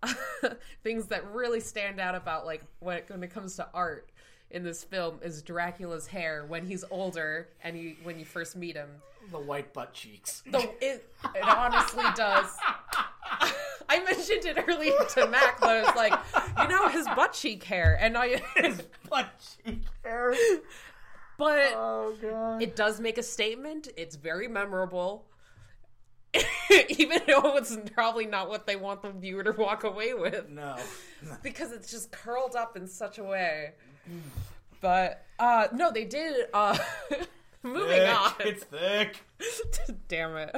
things 0.84 1.08
that 1.08 1.26
really 1.32 1.60
stand 1.60 2.00
out 2.00 2.14
about 2.16 2.46
like 2.46 2.62
when 2.80 2.98
it, 2.98 3.06
when 3.10 3.24
it 3.24 3.30
comes 3.30 3.56
to 3.56 3.68
art 3.74 4.10
in 4.52 4.64
this 4.64 4.84
film 4.84 5.18
is 5.24 5.42
Dracula's 5.42 6.08
hair 6.08 6.46
when 6.48 6.66
he's 6.66 6.84
older 6.92 7.48
and 7.64 7.78
you 7.78 7.96
when 8.04 8.20
you 8.20 8.26
first 8.26 8.56
meet 8.56 8.76
him 8.76 8.90
the 9.32 9.40
white 9.40 9.74
butt 9.74 9.94
cheeks. 9.94 10.44
the, 10.46 10.60
it, 10.82 11.10
it 11.36 11.48
honestly 11.48 12.04
does. 12.16 12.46
I 13.94 14.04
mentioned 14.04 14.46
it 14.46 14.64
earlier 14.68 14.94
to 15.16 15.28
Mac, 15.28 15.60
but 15.60 15.70
I 15.70 15.82
was 15.84 15.96
like, 15.96 16.14
you 16.62 16.68
know, 16.68 16.88
his 16.90 17.06
butt 17.16 17.34
cheek 17.34 17.64
hair, 17.64 17.98
and 18.00 18.18
I, 18.18 18.42
butt 19.10 19.30
cheek 19.66 19.84
hair. 20.04 20.34
but 21.38 21.74
Oh 21.76 22.16
god. 22.22 22.62
it 22.64 22.76
does 22.76 23.00
make 23.00 23.18
a 23.18 23.24
statement. 23.24 23.90
It's 23.96 24.16
very 24.16 24.48
memorable, 24.48 25.26
even 26.90 27.22
though 27.28 27.56
it's 27.58 27.78
probably 27.94 28.26
not 28.26 28.50
what 28.50 28.66
they 28.66 28.76
want 28.76 29.02
the 29.04 29.12
viewer 29.12 29.44
to 29.44 29.52
walk 29.52 29.84
away 29.84 30.14
with, 30.16 30.50
no. 30.50 30.76
because 31.44 31.72
it's 31.72 31.92
just 31.92 32.12
curled 32.12 32.56
up 32.56 32.76
in 32.76 32.88
such 32.88 33.20
a 33.20 33.24
way. 33.24 33.74
But 34.82 35.24
uh, 35.40 35.68
no, 35.72 35.92
they 35.92 36.06
did. 36.06 36.48
Uh, 36.54 36.78
moving 37.64 37.90
thick. 38.00 38.10
on. 38.20 38.34
It's 38.40 38.64
thick. 38.64 39.24
Damn 40.08 40.36
it. 40.36 40.56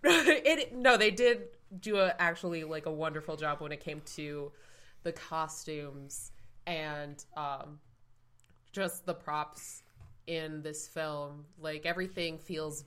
it 0.04 0.74
no, 0.74 0.96
they 0.96 1.10
did 1.10 1.48
do 1.80 1.98
a 1.98 2.14
actually 2.18 2.64
like 2.64 2.86
a 2.86 2.92
wonderful 2.92 3.36
job 3.36 3.60
when 3.60 3.72
it 3.72 3.80
came 3.80 4.00
to 4.14 4.52
the 5.02 5.12
costumes 5.12 6.32
and 6.66 7.24
um 7.36 7.78
just 8.72 9.06
the 9.06 9.14
props 9.14 9.82
in 10.26 10.62
this 10.62 10.86
film. 10.86 11.44
Like 11.58 11.86
everything 11.86 12.38
feels 12.38 12.84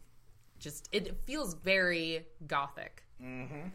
just 0.59 0.87
it 0.91 1.17
feels 1.25 1.55
very 1.55 2.25
gothic. 2.47 3.03
Mm-hmm. 3.21 3.69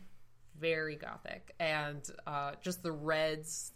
Very 0.59 0.97
gothic. 0.97 1.55
And 1.61 2.09
uh 2.27 2.53
just 2.63 2.83
the 2.83 2.93
reds 2.93 3.73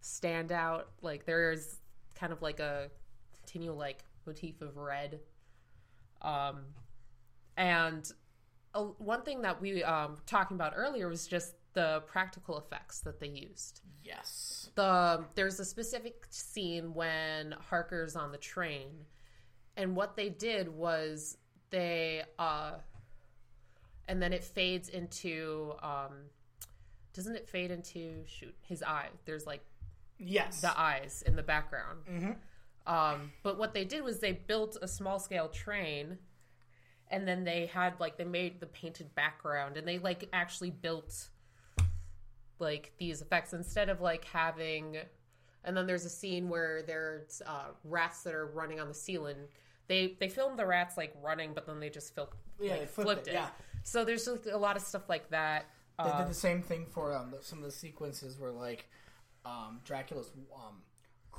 stand 0.00 0.52
out. 0.52 0.88
Like 1.02 1.26
there's 1.26 1.80
kind 2.14 2.32
of 2.32 2.40
like 2.40 2.60
a 2.60 2.88
continual 3.40 3.76
like 3.76 4.04
motif 4.26 4.62
of 4.62 4.76
red. 4.76 5.20
Um 6.22 6.60
and 7.56 8.10
uh, 8.76 8.82
one 8.98 9.22
thing 9.22 9.42
that 9.42 9.60
we 9.60 9.82
um 9.82 10.16
talking 10.26 10.54
about 10.56 10.74
earlier 10.76 11.08
was 11.08 11.26
just 11.26 11.54
the 11.72 12.02
practical 12.06 12.58
effects 12.58 13.00
that 13.00 13.18
they 13.20 13.26
used 13.28 13.80
Yes. 14.04 14.70
the 14.76 15.24
there's 15.34 15.58
a 15.60 15.64
specific 15.64 16.26
scene 16.30 16.94
when 16.94 17.52
Harker's 17.70 18.14
on 18.16 18.30
the 18.30 18.38
train, 18.38 19.04
and 19.76 19.96
what 19.96 20.14
they 20.16 20.28
did 20.28 20.68
was 20.68 21.36
they 21.70 22.22
uh, 22.38 22.74
and 24.08 24.22
then 24.22 24.32
it 24.32 24.44
fades 24.44 24.88
into 24.88 25.72
um, 25.82 26.12
doesn't 27.12 27.34
it 27.34 27.48
fade 27.48 27.70
into 27.72 28.22
shoot 28.26 28.54
his 28.62 28.82
eye? 28.82 29.08
There's 29.24 29.46
like 29.46 29.62
Yes. 30.18 30.60
the 30.62 30.78
eyes 30.78 31.22
in 31.26 31.34
the 31.36 31.42
background. 31.42 31.98
Mm-hmm. 32.10 32.30
Um, 32.94 33.32
but 33.42 33.58
what 33.58 33.74
they 33.74 33.84
did 33.84 34.02
was 34.04 34.20
they 34.20 34.32
built 34.32 34.76
a 34.80 34.86
small 34.88 35.18
scale 35.18 35.48
train, 35.48 36.18
and 37.10 37.26
then 37.26 37.44
they 37.44 37.66
had 37.66 37.94
like 38.00 38.16
they 38.16 38.24
made 38.24 38.60
the 38.60 38.66
painted 38.66 39.14
background, 39.14 39.76
and 39.76 39.86
they 39.86 39.98
like 39.98 40.28
actually 40.32 40.70
built 40.70 41.28
like 42.58 42.92
these 42.98 43.20
effects 43.22 43.52
instead 43.52 43.88
of 43.88 44.00
like 44.00 44.24
having. 44.24 44.98
And 45.64 45.76
then 45.76 45.86
there's 45.86 46.04
a 46.04 46.10
scene 46.10 46.48
where 46.48 46.82
there's 46.82 47.42
uh, 47.44 47.70
rats 47.82 48.22
that 48.22 48.34
are 48.34 48.46
running 48.46 48.78
on 48.78 48.88
the 48.88 48.94
ceiling. 48.94 49.36
They 49.88 50.16
they 50.20 50.28
filmed 50.28 50.58
the 50.58 50.66
rats 50.66 50.96
like 50.96 51.14
running, 51.22 51.54
but 51.54 51.66
then 51.66 51.80
they 51.80 51.90
just 51.90 52.14
fil- 52.14 52.32
Yeah, 52.60 52.72
like, 52.72 52.80
they 52.80 52.86
flipped 52.86 53.28
it, 53.28 53.34
yeah. 53.34 53.48
So 53.82 54.04
there's 54.04 54.26
like, 54.28 54.46
a 54.52 54.56
lot 54.56 54.76
of 54.76 54.82
stuff 54.82 55.08
like 55.08 55.30
that. 55.30 55.66
They 55.98 56.04
Uh, 56.04 56.18
did 56.18 56.28
the 56.28 56.34
same 56.34 56.62
thing 56.62 56.86
for 56.86 57.16
um, 57.16 57.30
the, 57.30 57.42
some 57.42 57.58
of 57.58 57.64
the 57.64 57.70
sequences 57.70 58.38
where 58.38 58.50
like 58.52 58.88
um, 59.44 59.80
Dracula's 59.84 60.30
um, 60.54 60.82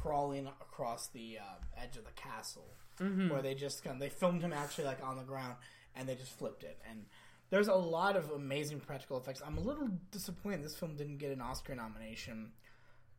crawling 0.01 0.47
across 0.47 1.07
the 1.07 1.37
uh, 1.41 1.81
edge 1.83 1.97
of 1.97 2.05
the 2.05 2.11
castle, 2.11 2.73
Mm-hmm. 2.99 3.29
where 3.29 3.43
they 3.43 3.53
just 3.53 3.83
kind 3.83 3.93
of, 3.95 3.99
they 3.99 4.09
filmed 4.09 4.41
him 4.41 4.51
actually 4.51 4.85
like 4.85 5.03
on 5.03 5.17
the 5.17 5.23
ground 5.23 5.53
and 5.95 6.09
they 6.09 6.15
just 6.15 6.31
flipped 6.35 6.63
it. 6.63 6.79
And 6.89 7.05
there's 7.51 7.67
a 7.67 7.75
lot 7.75 8.15
of 8.15 8.31
amazing 8.31 8.79
practical 8.79 9.17
effects. 9.19 9.39
I'm 9.45 9.57
a 9.59 9.61
little 9.61 9.87
disappointed 10.11 10.63
this 10.63 10.75
film 10.75 10.95
didn't 10.95 11.17
get 11.19 11.31
an 11.31 11.39
Oscar 11.39 11.75
nomination 11.75 12.53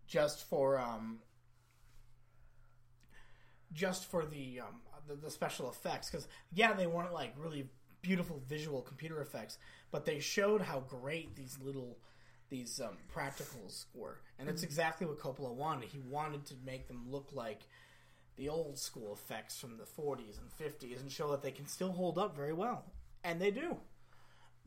just 0.08 0.48
for 0.48 0.80
um, 0.80 1.20
just 3.72 4.10
for 4.10 4.24
the 4.24 4.60
um, 4.60 4.80
the, 5.06 5.14
the 5.14 5.30
special 5.30 5.68
effects 5.70 6.10
because 6.10 6.26
yeah 6.52 6.72
they 6.72 6.86
weren't 6.86 7.12
like 7.12 7.34
really 7.38 7.68
beautiful 8.02 8.42
visual 8.48 8.80
computer 8.82 9.20
effects 9.20 9.58
but 9.90 10.04
they 10.04 10.18
showed 10.18 10.60
how 10.62 10.80
great 10.80 11.34
these 11.36 11.58
little 11.62 11.98
these 12.50 12.80
um, 12.80 12.96
practicals 13.14 13.86
were. 13.94 14.18
And 14.38 14.48
it's 14.48 14.62
exactly 14.62 15.06
what 15.06 15.18
Coppola 15.18 15.52
wanted. 15.52 15.88
He 15.88 15.98
wanted 15.98 16.46
to 16.46 16.54
make 16.64 16.88
them 16.88 17.06
look 17.10 17.30
like 17.32 17.62
the 18.36 18.48
old 18.48 18.78
school 18.78 19.12
effects 19.12 19.58
from 19.58 19.76
the 19.76 19.84
40s 19.84 20.38
and 20.38 20.72
50s 20.72 21.00
and 21.00 21.10
show 21.10 21.30
that 21.32 21.42
they 21.42 21.50
can 21.50 21.66
still 21.66 21.92
hold 21.92 22.18
up 22.18 22.36
very 22.36 22.52
well. 22.52 22.84
And 23.24 23.40
they 23.40 23.50
do. 23.50 23.76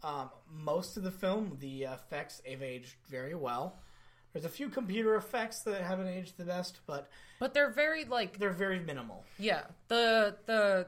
Um, 0.03 0.29
most 0.49 0.97
of 0.97 1.03
the 1.03 1.11
film 1.11 1.57
the 1.59 1.83
effects 1.83 2.41
have 2.47 2.61
aged 2.61 2.95
very 3.09 3.35
well. 3.35 3.77
There's 4.33 4.45
a 4.45 4.49
few 4.49 4.69
computer 4.69 5.15
effects 5.15 5.59
that 5.61 5.81
haven't 5.83 6.07
aged 6.07 6.37
the 6.37 6.45
best 6.45 6.79
but 6.87 7.09
but 7.39 7.53
they're 7.53 7.69
very 7.69 8.05
like 8.05 8.39
they're 8.39 8.51
very 8.51 8.79
minimal. 8.79 9.23
Yeah, 9.37 9.63
the 9.89 10.37
the 10.45 10.87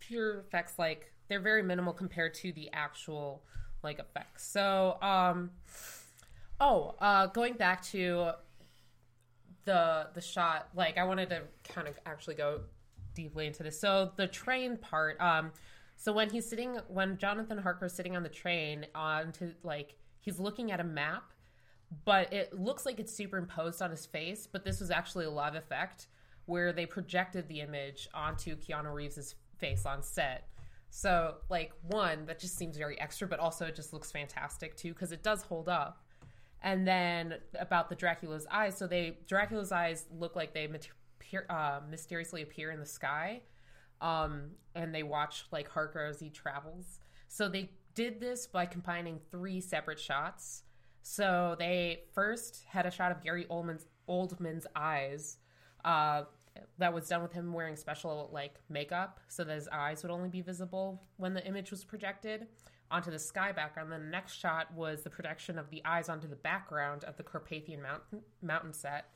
pure 0.00 0.40
effects 0.40 0.78
like 0.78 1.12
they're 1.28 1.40
very 1.40 1.62
minimal 1.62 1.92
compared 1.92 2.34
to 2.34 2.52
the 2.52 2.70
actual 2.72 3.42
like 3.82 3.98
effects. 4.00 4.44
So, 4.44 4.98
um 5.02 5.50
oh, 6.60 6.94
uh 7.00 7.26
going 7.26 7.54
back 7.54 7.82
to 7.86 8.30
the 9.64 10.08
the 10.14 10.20
shot, 10.20 10.68
like 10.74 10.98
I 10.98 11.04
wanted 11.04 11.30
to 11.30 11.42
kind 11.68 11.88
of 11.88 11.98
actually 12.06 12.36
go 12.36 12.60
deeply 13.14 13.46
into 13.46 13.62
this. 13.62 13.80
So, 13.80 14.12
the 14.16 14.26
train 14.26 14.76
part 14.76 15.20
um 15.20 15.52
so 15.96 16.12
when 16.12 16.30
he's 16.30 16.48
sitting 16.48 16.78
when 16.88 17.18
Jonathan 17.18 17.58
Harker's 17.58 17.92
sitting 17.92 18.16
on 18.16 18.22
the 18.22 18.28
train 18.28 18.86
onto 18.94 19.52
like 19.62 19.96
he's 20.20 20.38
looking 20.38 20.70
at 20.70 20.80
a 20.80 20.84
map 20.84 21.32
but 22.04 22.32
it 22.32 22.58
looks 22.58 22.84
like 22.84 23.00
it's 23.00 23.12
superimposed 23.12 23.80
on 23.80 23.90
his 23.90 24.06
face. 24.06 24.46
But 24.46 24.64
this 24.64 24.80
was 24.80 24.90
actually 24.90 25.24
a 25.24 25.30
live 25.30 25.54
effect 25.54 26.06
where 26.46 26.72
they 26.72 26.86
projected 26.86 27.48
the 27.48 27.60
image 27.60 28.08
onto 28.14 28.56
Keanu 28.56 28.92
Reeves' 28.92 29.34
face 29.58 29.86
on 29.86 30.02
set. 30.02 30.48
So, 30.90 31.36
like, 31.50 31.72
one, 31.82 32.24
that 32.26 32.38
just 32.38 32.56
seems 32.56 32.78
very 32.78 32.98
extra, 33.00 33.28
but 33.28 33.38
also 33.38 33.66
it 33.66 33.76
just 33.76 33.92
looks 33.92 34.10
fantastic 34.10 34.76
too 34.76 34.92
because 34.94 35.12
it 35.12 35.22
does 35.22 35.42
hold 35.42 35.68
up. 35.68 36.02
And 36.62 36.86
then 36.86 37.36
about 37.58 37.88
the 37.88 37.94
Dracula's 37.94 38.46
eyes, 38.50 38.76
so 38.76 38.86
they 38.86 39.18
Dracula's 39.28 39.70
eyes 39.70 40.06
look 40.10 40.34
like 40.34 40.54
they 40.54 40.68
uh, 41.48 41.80
mysteriously 41.88 42.42
appear 42.42 42.70
in 42.70 42.80
the 42.80 42.86
sky, 42.86 43.42
um, 44.00 44.50
and 44.74 44.94
they 44.94 45.02
watch 45.02 45.44
like 45.52 45.68
Harker 45.68 46.04
as 46.04 46.20
he 46.20 46.30
travels. 46.30 46.98
So 47.28 47.48
they 47.48 47.70
did 47.94 48.20
this 48.20 48.46
by 48.46 48.66
combining 48.66 49.20
three 49.30 49.60
separate 49.60 50.00
shots. 50.00 50.62
So 51.02 51.56
they 51.58 52.02
first 52.12 52.64
had 52.68 52.86
a 52.86 52.90
shot 52.90 53.12
of 53.12 53.22
Gary 53.22 53.46
Oldman's 53.50 53.86
Oldman's 54.08 54.66
eyes. 54.74 55.36
Uh, 55.84 56.22
that 56.78 56.92
was 56.92 57.06
done 57.06 57.22
with 57.22 57.32
him 57.32 57.52
wearing 57.52 57.76
special 57.76 58.30
like 58.32 58.56
makeup, 58.68 59.20
so 59.28 59.44
that 59.44 59.54
his 59.54 59.68
eyes 59.68 60.02
would 60.02 60.10
only 60.10 60.28
be 60.28 60.40
visible 60.40 61.04
when 61.18 61.34
the 61.34 61.46
image 61.46 61.70
was 61.70 61.84
projected 61.84 62.48
onto 62.90 63.10
the 63.10 63.18
sky 63.18 63.52
background. 63.52 63.92
Then 63.92 64.04
the 64.04 64.10
next 64.10 64.34
shot 64.34 64.72
was 64.74 65.02
the 65.02 65.10
projection 65.10 65.58
of 65.58 65.70
the 65.70 65.82
eyes 65.84 66.08
onto 66.08 66.28
the 66.28 66.36
background 66.36 67.04
of 67.04 67.16
the 67.16 67.22
Carpathian 67.22 67.82
mountain 67.82 68.22
mountain 68.42 68.72
set. 68.72 69.06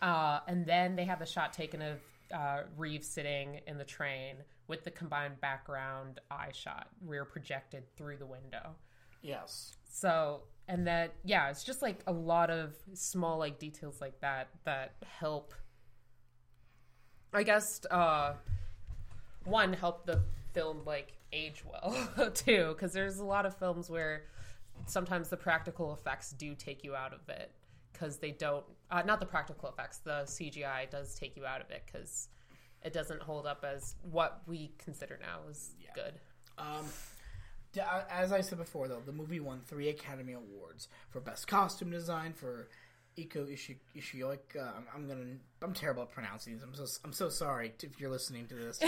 Uh, 0.00 0.40
and 0.46 0.64
then 0.64 0.94
they 0.96 1.04
have 1.04 1.18
the 1.18 1.26
shot 1.26 1.52
taken 1.52 1.82
of 1.82 1.98
uh, 2.32 2.62
Reeves 2.76 3.08
sitting 3.08 3.60
in 3.66 3.78
the 3.78 3.84
train 3.84 4.36
with 4.68 4.84
the 4.84 4.90
combined 4.90 5.40
background 5.40 6.20
eye 6.30 6.50
shot, 6.52 6.88
rear 7.04 7.24
projected 7.24 7.84
through 7.96 8.16
the 8.18 8.26
window. 8.26 8.76
yes 9.22 9.72
So, 9.90 10.42
and 10.68 10.86
that, 10.86 11.14
yeah, 11.24 11.48
it's 11.48 11.64
just 11.64 11.82
like 11.82 12.00
a 12.06 12.12
lot 12.12 12.50
of 12.50 12.76
small, 12.92 13.38
like, 13.38 13.58
details 13.58 14.00
like 14.00 14.20
that 14.20 14.48
that 14.64 14.92
help, 15.04 15.54
I 17.32 17.42
guess, 17.42 17.80
uh, 17.90 18.34
one, 19.44 19.72
help 19.72 20.04
the 20.04 20.20
film, 20.52 20.82
like, 20.84 21.17
age 21.32 21.62
well, 21.64 22.30
too, 22.34 22.74
because 22.74 22.92
there's 22.92 23.18
a 23.18 23.24
lot 23.24 23.46
of 23.46 23.56
films 23.56 23.90
where 23.90 24.24
sometimes 24.86 25.28
the 25.28 25.36
practical 25.36 25.92
effects 25.92 26.30
do 26.32 26.54
take 26.54 26.84
you 26.84 26.94
out 26.94 27.12
of 27.12 27.20
it 27.28 27.52
because 27.92 28.18
they 28.18 28.30
don't, 28.30 28.64
uh, 28.90 29.02
not 29.02 29.20
the 29.20 29.26
practical 29.26 29.68
effects, 29.68 29.98
the 29.98 30.22
CGI 30.24 30.88
does 30.90 31.14
take 31.14 31.36
you 31.36 31.44
out 31.44 31.60
of 31.60 31.70
it 31.70 31.82
because 31.86 32.28
it 32.82 32.92
doesn't 32.92 33.20
hold 33.22 33.46
up 33.46 33.64
as 33.64 33.96
what 34.02 34.42
we 34.46 34.72
consider 34.78 35.18
now 35.20 35.40
is 35.50 35.74
good. 35.94 36.14
Um, 36.56 36.86
uh, 37.78 38.02
as 38.10 38.32
I 38.32 38.40
said 38.40 38.58
before, 38.58 38.88
though, 38.88 39.02
the 39.04 39.12
movie 39.12 39.40
won 39.40 39.60
three 39.66 39.88
Academy 39.88 40.32
Awards 40.32 40.88
for 41.10 41.20
Best 41.20 41.46
Costume 41.46 41.90
Design 41.90 42.32
for 42.32 42.68
Eiko 43.18 43.50
Ishi- 43.52 43.80
Ishioka. 43.96 44.76
I'm, 44.76 44.84
I'm 44.94 45.08
gonna. 45.08 45.24
I'm 45.62 45.72
terrible 45.74 46.02
at 46.04 46.10
pronouncing 46.10 46.52
these. 46.54 46.62
I'm 46.62 46.74
so. 46.74 46.86
I'm 47.04 47.12
so 47.12 47.28
sorry 47.28 47.72
if 47.82 48.00
you're 48.00 48.10
listening 48.10 48.46
to 48.46 48.54
this. 48.54 48.80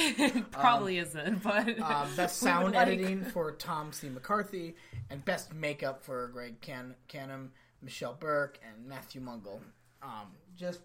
Probably 0.52 0.98
isn't, 0.98 1.42
but 1.42 1.68
Uh, 1.80 2.06
best 2.16 2.38
sound 2.38 2.74
like- 2.74 2.86
editing 2.86 3.24
for 3.24 3.52
Tom 3.52 3.92
C. 3.92 4.08
McCarthy, 4.08 4.74
and 5.10 5.24
best 5.24 5.52
makeup 5.54 6.02
for 6.04 6.28
Greg 6.28 6.60
Can- 6.60 6.94
Cannom, 7.08 7.48
Michelle 7.82 8.14
Burke, 8.18 8.58
and 8.66 8.86
Matthew 8.86 9.20
Mungle. 9.20 9.60
Um, 10.02 10.28
just, 10.56 10.80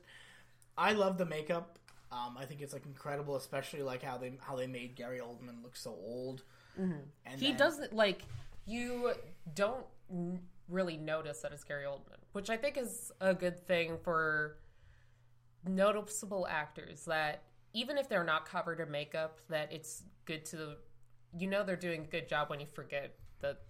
I 0.77 0.93
love 0.93 1.17
the 1.17 1.25
makeup. 1.25 1.77
Um, 2.11 2.37
I 2.37 2.45
think 2.45 2.61
it's 2.61 2.73
like 2.73 2.85
incredible, 2.85 3.35
especially 3.35 3.81
like 3.81 4.01
how 4.01 4.17
they 4.17 4.33
how 4.41 4.55
they 4.55 4.67
made 4.67 4.95
Gary 4.95 5.19
Oldman 5.19 5.61
look 5.63 5.75
so 5.75 5.91
old. 5.91 6.43
And 6.77 7.39
he 7.39 7.49
then- 7.49 7.57
doesn't 7.57 7.93
like 7.93 8.23
you 8.65 9.13
don't 9.53 9.85
really 10.69 10.97
notice 10.97 11.39
that 11.41 11.51
it's 11.53 11.63
Gary 11.63 11.85
Oldman, 11.85 12.17
which 12.35 12.49
I 12.49 12.57
think 12.57 12.75
is 12.75 13.13
a 13.21 13.33
good 13.33 13.65
thing 13.65 13.97
for 14.03 14.57
noticeable 15.65 16.45
actors 16.49 17.05
that 17.05 17.43
even 17.71 17.97
if 17.97 18.09
they're 18.09 18.25
not 18.25 18.45
covered 18.45 18.81
in 18.81 18.91
makeup, 18.91 19.39
that 19.47 19.71
it's 19.71 20.03
good 20.25 20.43
to 20.47 20.75
you 21.39 21.47
know 21.47 21.63
they're 21.63 21.77
doing 21.77 22.01
a 22.01 22.07
good 22.07 22.27
job 22.27 22.49
when 22.49 22.59
you 22.59 22.65
forget 22.65 23.15
that 23.39 23.61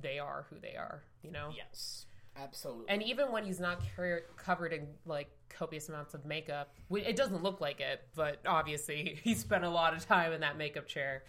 they 0.00 0.18
are 0.18 0.46
who 0.48 0.56
they 0.58 0.74
are, 0.74 1.02
you 1.22 1.30
know? 1.30 1.50
Yes. 1.54 2.06
Absolutely. 2.34 2.86
And 2.88 3.02
even 3.02 3.30
when 3.30 3.44
he's 3.44 3.60
not 3.60 3.82
car- 3.94 4.22
covered 4.38 4.72
in 4.72 4.86
like 5.04 5.28
copious 5.50 5.90
amounts 5.90 6.14
of 6.14 6.24
makeup, 6.24 6.74
it 6.90 7.14
doesn't 7.14 7.42
look 7.42 7.60
like 7.60 7.80
it, 7.80 8.00
but 8.14 8.40
obviously 8.46 9.18
he 9.22 9.34
spent 9.34 9.64
a 9.64 9.70
lot 9.70 9.94
of 9.94 10.06
time 10.06 10.32
in 10.32 10.40
that 10.40 10.56
makeup 10.56 10.86
chair. 10.86 11.24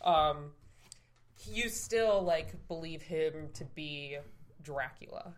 Um, 0.00 0.52
you 1.50 1.68
still 1.68 2.22
like 2.22 2.54
believe 2.68 3.02
him 3.02 3.48
to 3.54 3.64
be 3.64 4.18
Dracula. 4.62 5.34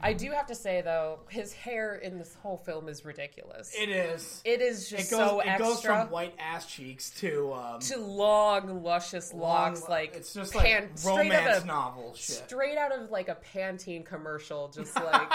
I 0.00 0.12
do 0.12 0.30
have 0.30 0.46
to 0.48 0.54
say 0.54 0.82
though, 0.82 1.20
his 1.28 1.52
hair 1.52 1.94
in 1.94 2.18
this 2.18 2.34
whole 2.42 2.58
film 2.58 2.88
is 2.88 3.04
ridiculous. 3.04 3.74
it 3.78 3.88
is. 3.88 4.42
it 4.44 4.60
is 4.60 4.88
just 4.88 5.10
It 5.12 5.16
goes. 5.16 5.28
so 5.30 5.40
it 5.40 5.58
goes 5.58 5.80
from 5.82 6.10
white 6.10 6.34
ass 6.38 6.66
cheeks 6.66 7.10
to 7.20 7.52
um, 7.54 7.80
to 7.80 7.98
long, 7.98 8.82
luscious 8.82 9.32
locks, 9.32 9.82
long- 9.82 9.90
like 9.90 10.14
it's 10.16 10.32
just 10.34 10.52
pan- 10.52 10.90
like 11.04 11.04
romance 11.04 11.58
of 11.58 11.66
novel 11.66 12.12
shit. 12.14 12.36
straight 12.46 12.76
out 12.78 12.92
of 12.92 13.10
like 13.10 13.28
a 13.28 13.36
Pantene 13.54 14.04
commercial, 14.04 14.68
just 14.68 14.94
like 15.02 15.28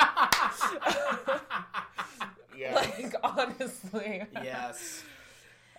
yeah. 2.57 2.73
like 2.75 3.13
honestly. 3.23 4.23
yes. 4.43 5.03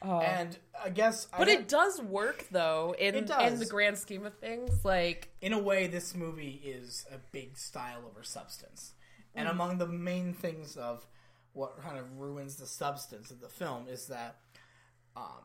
Oh. 0.04 0.20
And 0.20 0.58
I 0.84 0.90
guess, 0.90 1.26
but 1.38 1.48
I, 1.48 1.52
it 1.52 1.68
does 1.68 2.00
work 2.02 2.46
though 2.50 2.94
in 2.98 3.14
in 3.14 3.58
the 3.58 3.66
grand 3.68 3.98
scheme 3.98 4.26
of 4.26 4.34
things. 4.34 4.84
Like 4.84 5.28
in 5.40 5.52
a 5.52 5.58
way, 5.58 5.86
this 5.86 6.14
movie 6.14 6.60
is 6.64 7.06
a 7.12 7.18
big 7.32 7.56
style 7.56 8.02
over 8.08 8.22
substance. 8.22 8.94
And 9.34 9.48
Mm. 9.48 9.52
among 9.52 9.78
the 9.78 9.86
main 9.86 10.34
things 10.34 10.76
of 10.76 11.06
what 11.54 11.80
kind 11.82 11.98
of 11.98 12.18
ruins 12.18 12.56
the 12.56 12.66
substance 12.66 13.30
of 13.30 13.40
the 13.40 13.48
film 13.48 13.86
is 13.88 14.06
that 14.08 14.36
um, 15.16 15.42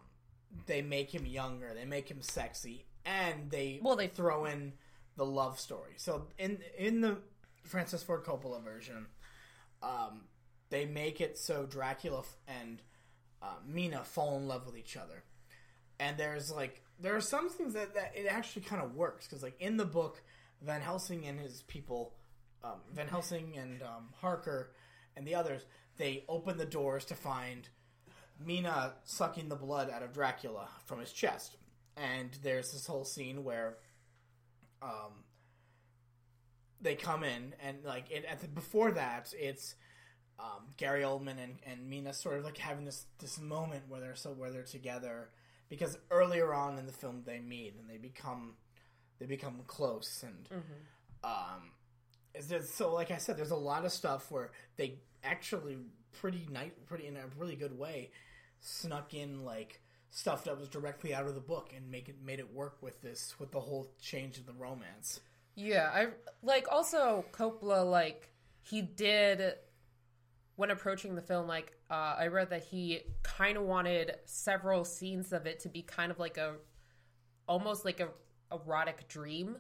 they 0.66 0.82
make 0.82 1.14
him 1.14 1.26
younger, 1.26 1.74
they 1.74 1.86
make 1.86 2.10
him 2.10 2.22
sexy, 2.22 2.86
and 3.06 3.50
they 3.52 3.80
Well, 3.82 3.96
they- 3.96 4.08
throw 4.08 4.46
in 4.46 4.74
the 5.16 5.26
love 5.26 5.60
story. 5.60 5.94
So 5.98 6.28
in 6.38 6.62
in 6.78 7.02
the 7.02 7.18
Francis 7.64 8.04
Ford 8.04 8.24
Coppola 8.24 8.64
version, 8.64 9.08
um, 9.82 10.26
they 10.70 10.86
make 10.86 11.22
it 11.22 11.38
so 11.38 11.66
Dracula 11.66 12.20
f- 12.20 12.36
and 12.48 12.82
uh, 13.42 13.56
Mina 13.68 14.04
fall 14.04 14.38
in 14.38 14.48
love 14.48 14.66
with 14.66 14.78
each 14.78 14.98
other. 14.98 15.24
And 16.00 16.18
there's 16.18 16.52
like 16.52 16.82
there 17.00 17.16
are 17.16 17.22
some 17.22 17.50
things 17.50 17.74
that, 17.74 17.94
that 17.96 18.14
it 18.16 18.28
actually 18.30 18.64
kind 18.64 18.82
of 18.82 18.96
works 18.96 19.28
because 19.28 19.44
like 19.44 19.60
in 19.60 19.78
the 19.78 19.86
book, 19.86 20.22
Van 20.62 20.82
Helsing 20.82 21.26
and 21.26 21.40
his 21.40 21.64
people, 21.64 22.14
um, 22.64 22.80
Van 22.94 23.08
Helsing 23.08 23.56
and 23.58 23.82
um, 23.84 24.10
Harker 24.20 24.72
and 25.16 25.26
the 25.26 25.36
others, 25.36 25.64
they 25.98 26.24
open 26.28 26.58
the 26.58 26.66
doors 26.66 27.06
to 27.06 27.16
find 27.16 27.70
Mina 28.44 28.94
sucking 29.04 29.50
the 29.50 29.56
blood 29.56 29.90
out 29.90 30.04
of 30.04 30.14
Dracula 30.14 30.70
from 30.86 31.00
his 31.00 31.12
chest. 31.12 31.58
And 31.96 32.30
there's 32.44 32.72
this 32.72 32.86
whole 32.86 33.06
scene 33.06 33.44
where 33.44 33.78
um, 34.82 35.24
they 36.82 36.96
come 36.96 37.24
in 37.24 37.54
and 37.64 37.78
like 37.84 38.12
it 38.12 38.26
at 38.26 38.42
the, 38.42 38.48
before 38.48 38.92
that 38.92 39.34
it's 39.38 39.76
um, 40.40 40.66
Gary 40.78 41.02
Oldman 41.02 41.38
and, 41.44 41.56
and 41.66 41.90
Mina 41.90 42.14
sort 42.14 42.38
of 42.38 42.46
like 42.46 42.58
having 42.58 42.86
this 42.86 43.06
this 43.20 43.40
moment 43.40 43.84
where 43.90 44.00
they're 44.00 44.16
so 44.16 44.32
where 44.32 44.52
they're 44.52 44.64
together 44.64 45.30
because 45.70 45.98
earlier 46.12 46.54
on 46.54 46.78
in 46.78 46.86
the 46.86 46.94
film 46.94 47.24
they 47.26 47.40
meet 47.40 47.76
and 47.80 47.90
they 47.90 47.98
become 47.98 48.54
they 49.20 49.26
become 49.26 49.62
close 49.68 50.24
and 50.24 50.48
um 51.24 51.72
is 52.36 52.48
there, 52.48 52.62
so 52.62 52.94
like 52.94 53.10
I 53.10 53.18
said 53.18 53.36
there's 53.38 53.52
a 53.52 53.56
lot 53.56 53.84
of 53.84 53.92
stuff 53.92 54.30
where 54.32 54.52
they 54.78 55.00
actually 55.24 55.78
pretty 56.22 56.48
night 56.52 56.74
pretty 56.86 57.08
in 57.08 57.18
a 57.18 57.24
really 57.38 57.56
good 57.56 57.78
way 57.78 58.12
snuck 58.60 59.14
in 59.14 59.44
like 59.44 59.82
stuff 60.12 60.44
that 60.46 60.58
was 60.58 60.68
directly 60.70 61.14
out 61.14 61.26
of 61.26 61.36
the 61.36 61.42
book 61.42 61.72
and 61.76 61.90
make 61.92 62.10
it 62.10 62.16
made 62.24 62.40
it 62.40 62.54
work 62.54 62.78
with 62.82 63.02
this 63.02 63.36
with 63.40 63.52
the 63.52 63.60
whole 63.60 63.88
change 64.00 64.38
of 64.38 64.46
the 64.46 64.54
romance. 64.54 65.20
yeah, 65.56 65.90
I 65.94 66.08
like 66.44 66.68
also 66.72 67.26
Coppola 67.34 67.90
like 67.90 68.30
he 68.62 68.82
did 68.84 69.56
when 70.58 70.72
approaching 70.72 71.16
the 71.16 71.22
film 71.22 71.48
like 71.48 71.72
uh, 71.90 72.16
I 72.18 72.28
read 72.28 72.50
that 72.50 72.64
he 72.64 73.02
kind 73.24 73.58
of 73.58 73.64
wanted 73.64 74.18
several 74.26 74.84
scenes 74.84 75.32
of 75.32 75.46
it 75.46 75.62
to 75.62 75.70
be 75.70 75.84
kind 75.84 76.12
of 76.12 76.20
like 76.20 76.38
a 76.38 76.56
almost 77.48 77.86
like 77.86 78.02
a 78.02 78.10
erotic 78.52 79.08
dream. 79.08 79.56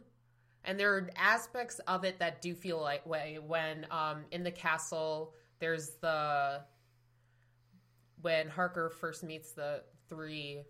And 0.65 0.77
there 0.77 0.95
are 0.95 1.09
aspects 1.15 1.79
of 1.87 2.03
it 2.03 2.19
that 2.19 2.41
do 2.41 2.53
feel 2.53 2.81
like 2.81 3.05
way 3.05 3.37
when 3.45 3.85
um 3.91 4.25
in 4.31 4.43
the 4.43 4.51
castle 4.51 5.33
there's 5.59 5.91
the 6.01 6.61
when 8.21 8.49
Harker 8.49 8.89
first 8.89 9.23
meets 9.23 9.51
the 9.51 9.83
three 10.09 10.63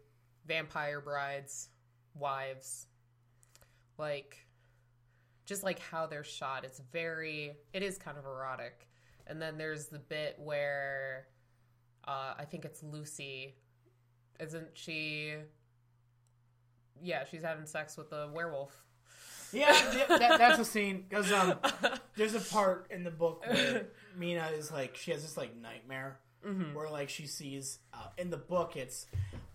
vampire 0.45 0.99
brides 0.99 1.69
wives. 2.13 2.85
Like 3.97 4.45
just 5.45 5.63
like 5.63 5.79
how 5.79 6.05
they're 6.05 6.25
shot 6.25 6.65
it's 6.65 6.81
very 6.91 7.53
it 7.71 7.81
is 7.81 7.97
kind 7.97 8.17
of 8.17 8.25
erotic 8.25 8.89
and 9.27 9.41
then 9.41 9.57
there's 9.57 9.87
the 9.87 9.99
bit 9.99 10.35
where 10.37 11.27
uh 12.07 12.33
I 12.37 12.45
think 12.45 12.65
it's 12.65 12.83
Lucy. 12.83 13.55
Isn't 14.39 14.69
she 14.73 15.33
yeah 17.01 17.25
she's 17.29 17.43
having 17.43 17.65
sex 17.65 17.97
with 17.97 18.09
the 18.09 18.29
werewolf. 18.33 18.83
Yeah, 19.53 19.71
that, 20.09 20.37
that's 20.37 20.59
a 20.59 20.65
scene 20.65 21.05
because 21.07 21.31
um, 21.31 21.55
there's 22.17 22.35
a 22.35 22.41
part 22.41 22.87
in 22.89 23.05
the 23.05 23.11
book 23.11 23.45
where 23.47 23.87
Mina 24.17 24.47
is 24.57 24.71
like 24.71 24.97
she 24.97 25.11
has 25.11 25.21
this 25.21 25.37
like 25.37 25.55
nightmare 25.55 26.19
where 26.73 26.89
like 26.89 27.09
she 27.09 27.27
sees 27.27 27.79
uh, 27.93 28.07
in 28.17 28.29
the 28.29 28.37
book 28.37 28.75
it's 28.75 29.05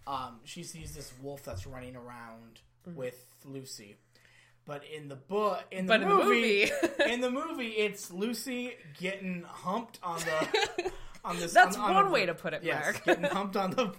um, 0.07 0.41
she 0.45 0.63
sees 0.63 0.95
this 0.95 1.13
wolf 1.23 1.45
that's 1.45 1.67
running 1.67 1.95
around 1.97 2.61
with 2.95 3.27
Lucy, 3.45 3.97
but 4.67 4.83
in 4.85 5.09
the 5.09 5.17
book 5.17 5.63
in 5.71 5.87
the 5.87 5.89
But 5.93 6.03
in 6.03 6.09
the 6.09 6.15
movie, 6.15 6.71
movie- 6.71 6.71
in 7.13 7.21
the 7.21 7.31
movie 7.31 7.69
it's 7.69 8.11
Lucy 8.11 8.75
getting 8.99 9.45
humped 9.47 9.99
on 10.03 10.21
the 10.21 10.91
on 11.25 11.39
this. 11.39 11.53
That's 11.53 11.77
on, 11.77 11.85
on 11.91 11.95
one 11.95 12.05
the- 12.07 12.11
way 12.13 12.27
to 12.27 12.35
put 12.35 12.53
it, 12.55 12.63
Yes, 12.63 12.83
Mark. 12.85 13.05
getting 13.05 13.25
humped 13.39 13.57
on 13.57 13.71
the 13.73 13.93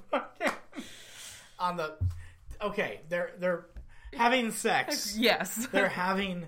on 1.59 1.77
the. 1.77 1.95
Okay, 2.61 3.01
they're 3.09 3.31
they're 3.39 3.65
having 4.13 4.51
sex. 4.51 5.17
yes 5.17 5.67
They're 5.71 5.89
having 5.89 6.45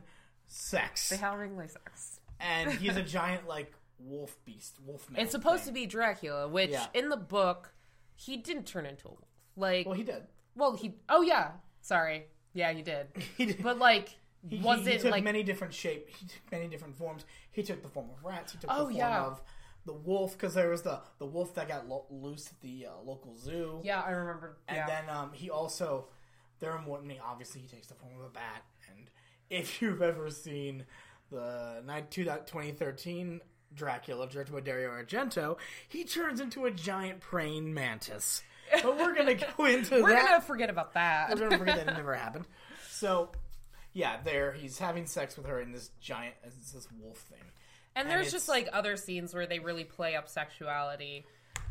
sex, 0.47 1.09
They're 1.09 1.18
having 1.20 1.57
like 1.57 1.70
sex 1.72 2.20
and 2.39 2.72
he's 2.72 2.95
a 2.95 3.01
giant 3.01 3.47
like 3.47 3.74
wolf 3.99 4.38
beast, 4.45 4.78
wolf 4.86 5.09
man. 5.09 5.22
it's 5.22 5.32
supposed 5.32 5.66
to 5.66 5.72
be 5.72 5.86
Dracula 5.86 6.47
which 6.47 6.70
Yeah. 6.70 6.86
in 6.93 7.09
the 7.09 7.18
book 7.18 7.74
he 8.16 8.38
didn't 8.38 8.66
turn 8.66 8.86
into 8.86 9.07
a 9.07 9.11
wolf 9.11 9.24
like 9.55 9.86
Well, 9.88 9.95
he 9.95 10.03
did. 10.03 10.24
well 10.55 10.76
he 10.76 10.95
oh 11.09 11.22
yeah 11.22 11.51
sorry 11.82 12.26
yeah 12.56 12.72
he 12.74 12.82
did 12.82 13.06
He 13.38 13.45
did. 13.45 13.62
but 13.62 13.78
like 13.78 14.10
he, 14.49 14.58
was 14.58 14.86
he 14.88 14.93
it 14.93 15.01
took 15.01 15.12
like 15.12 15.24
many 15.24 15.43
different 15.43 15.74
shape. 15.74 16.10
He 16.10 16.26
took 16.28 16.51
many 16.51 16.68
different 16.68 16.95
forms. 16.97 17.26
He 17.51 17.62
took 17.64 17.82
the 17.84 17.89
form 17.89 18.08
of 18.16 18.24
rats. 18.26 18.53
He 18.53 18.58
took 18.60 18.70
Oh, 18.72 18.78
the 18.88 18.93
form 18.93 18.95
yeah. 18.95 19.24
of 19.26 19.41
the 19.86 19.93
wolf 19.93 20.34
because 20.34 20.53
there 20.56 20.70
was 20.70 20.82
the 20.82 20.99
the 21.20 21.26
wolf 21.28 21.53
that 21.56 21.68
got 21.68 21.88
lo- 21.88 22.06
loose 22.10 22.47
at 22.47 22.60
the 22.62 22.88
uh, 22.88 22.91
local 23.03 23.36
zoo. 23.38 23.80
yeah 23.84 24.01
I 24.01 24.12
remember 24.12 24.58
And 24.68 24.78
yeah 24.78 24.88
then 24.88 25.16
um, 25.16 25.32
he 25.34 25.49
also, 25.51 26.08
there 26.60 26.72
are 26.72 26.82
more. 26.82 26.97
I 26.99 27.01
mean, 27.01 27.20
obviously, 27.24 27.62
he 27.62 27.68
takes 27.68 27.88
the 27.88 27.95
form 27.95 28.14
of 28.20 28.26
a 28.26 28.30
bat. 28.30 28.64
And 28.95 29.10
if 29.49 29.68
you've 29.82 30.01
ever 30.01 30.30
seen 30.30 30.86
the 31.32 31.82
night 31.86 32.12
two 32.12 32.24
2013 32.26 33.41
Dracula, 33.74 34.28
directed 34.30 34.53
by 34.53 34.62
Dario 34.62 34.89
Argento, 34.91 35.58
he 35.88 36.03
turns 36.03 36.39
into 36.39 36.66
a 36.66 36.72
giant 36.72 37.20
praying 37.20 37.74
mantis. 37.74 38.43
But 38.72 38.97
we're 38.97 39.13
gonna 39.16 39.36
go 39.36 39.66
into 39.66 39.91
that. 39.91 40.03
we're 40.03 40.09
that. 40.11 40.26
gonna 40.28 40.41
forget 40.41 40.70
about 40.70 40.93
that 40.93 41.30
We're 41.30 41.36
gonna 41.49 41.57
forget 41.57 41.78
that 41.78 41.88
it 41.89 41.97
never 41.97 42.13
happened. 42.26 42.45
So, 42.89 43.30
yeah, 43.93 44.18
there 44.24 44.51
he's 44.53 44.78
having 44.80 45.05
sex 45.05 45.38
with 45.38 45.45
her 45.45 45.59
in 45.61 45.72
this 45.72 45.89
giant, 46.01 46.36
it's 46.43 46.72
this 46.72 46.88
wolf 47.01 47.18
thing. 47.18 47.39
and 47.95 48.07
and 48.07 48.09
there's 48.09 48.32
just 48.32 48.47
like 48.49 48.68
other 48.74 48.95
scenes 48.97 49.34
where 49.34 49.47
they 49.47 49.59
really 49.59 49.84
play 49.84 50.16
up 50.16 50.28
sexuality 50.30 51.26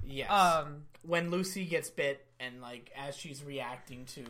Yes. 0.07 0.31
um 0.31 0.83
when 1.03 1.31
Lucy 1.31 1.65
gets 1.65 1.89
bit 1.91 2.25
and 2.41 2.61
like 2.61 2.91
as 2.97 3.17
she's 3.17 3.43
reacting 3.43 4.05
to 4.15 4.25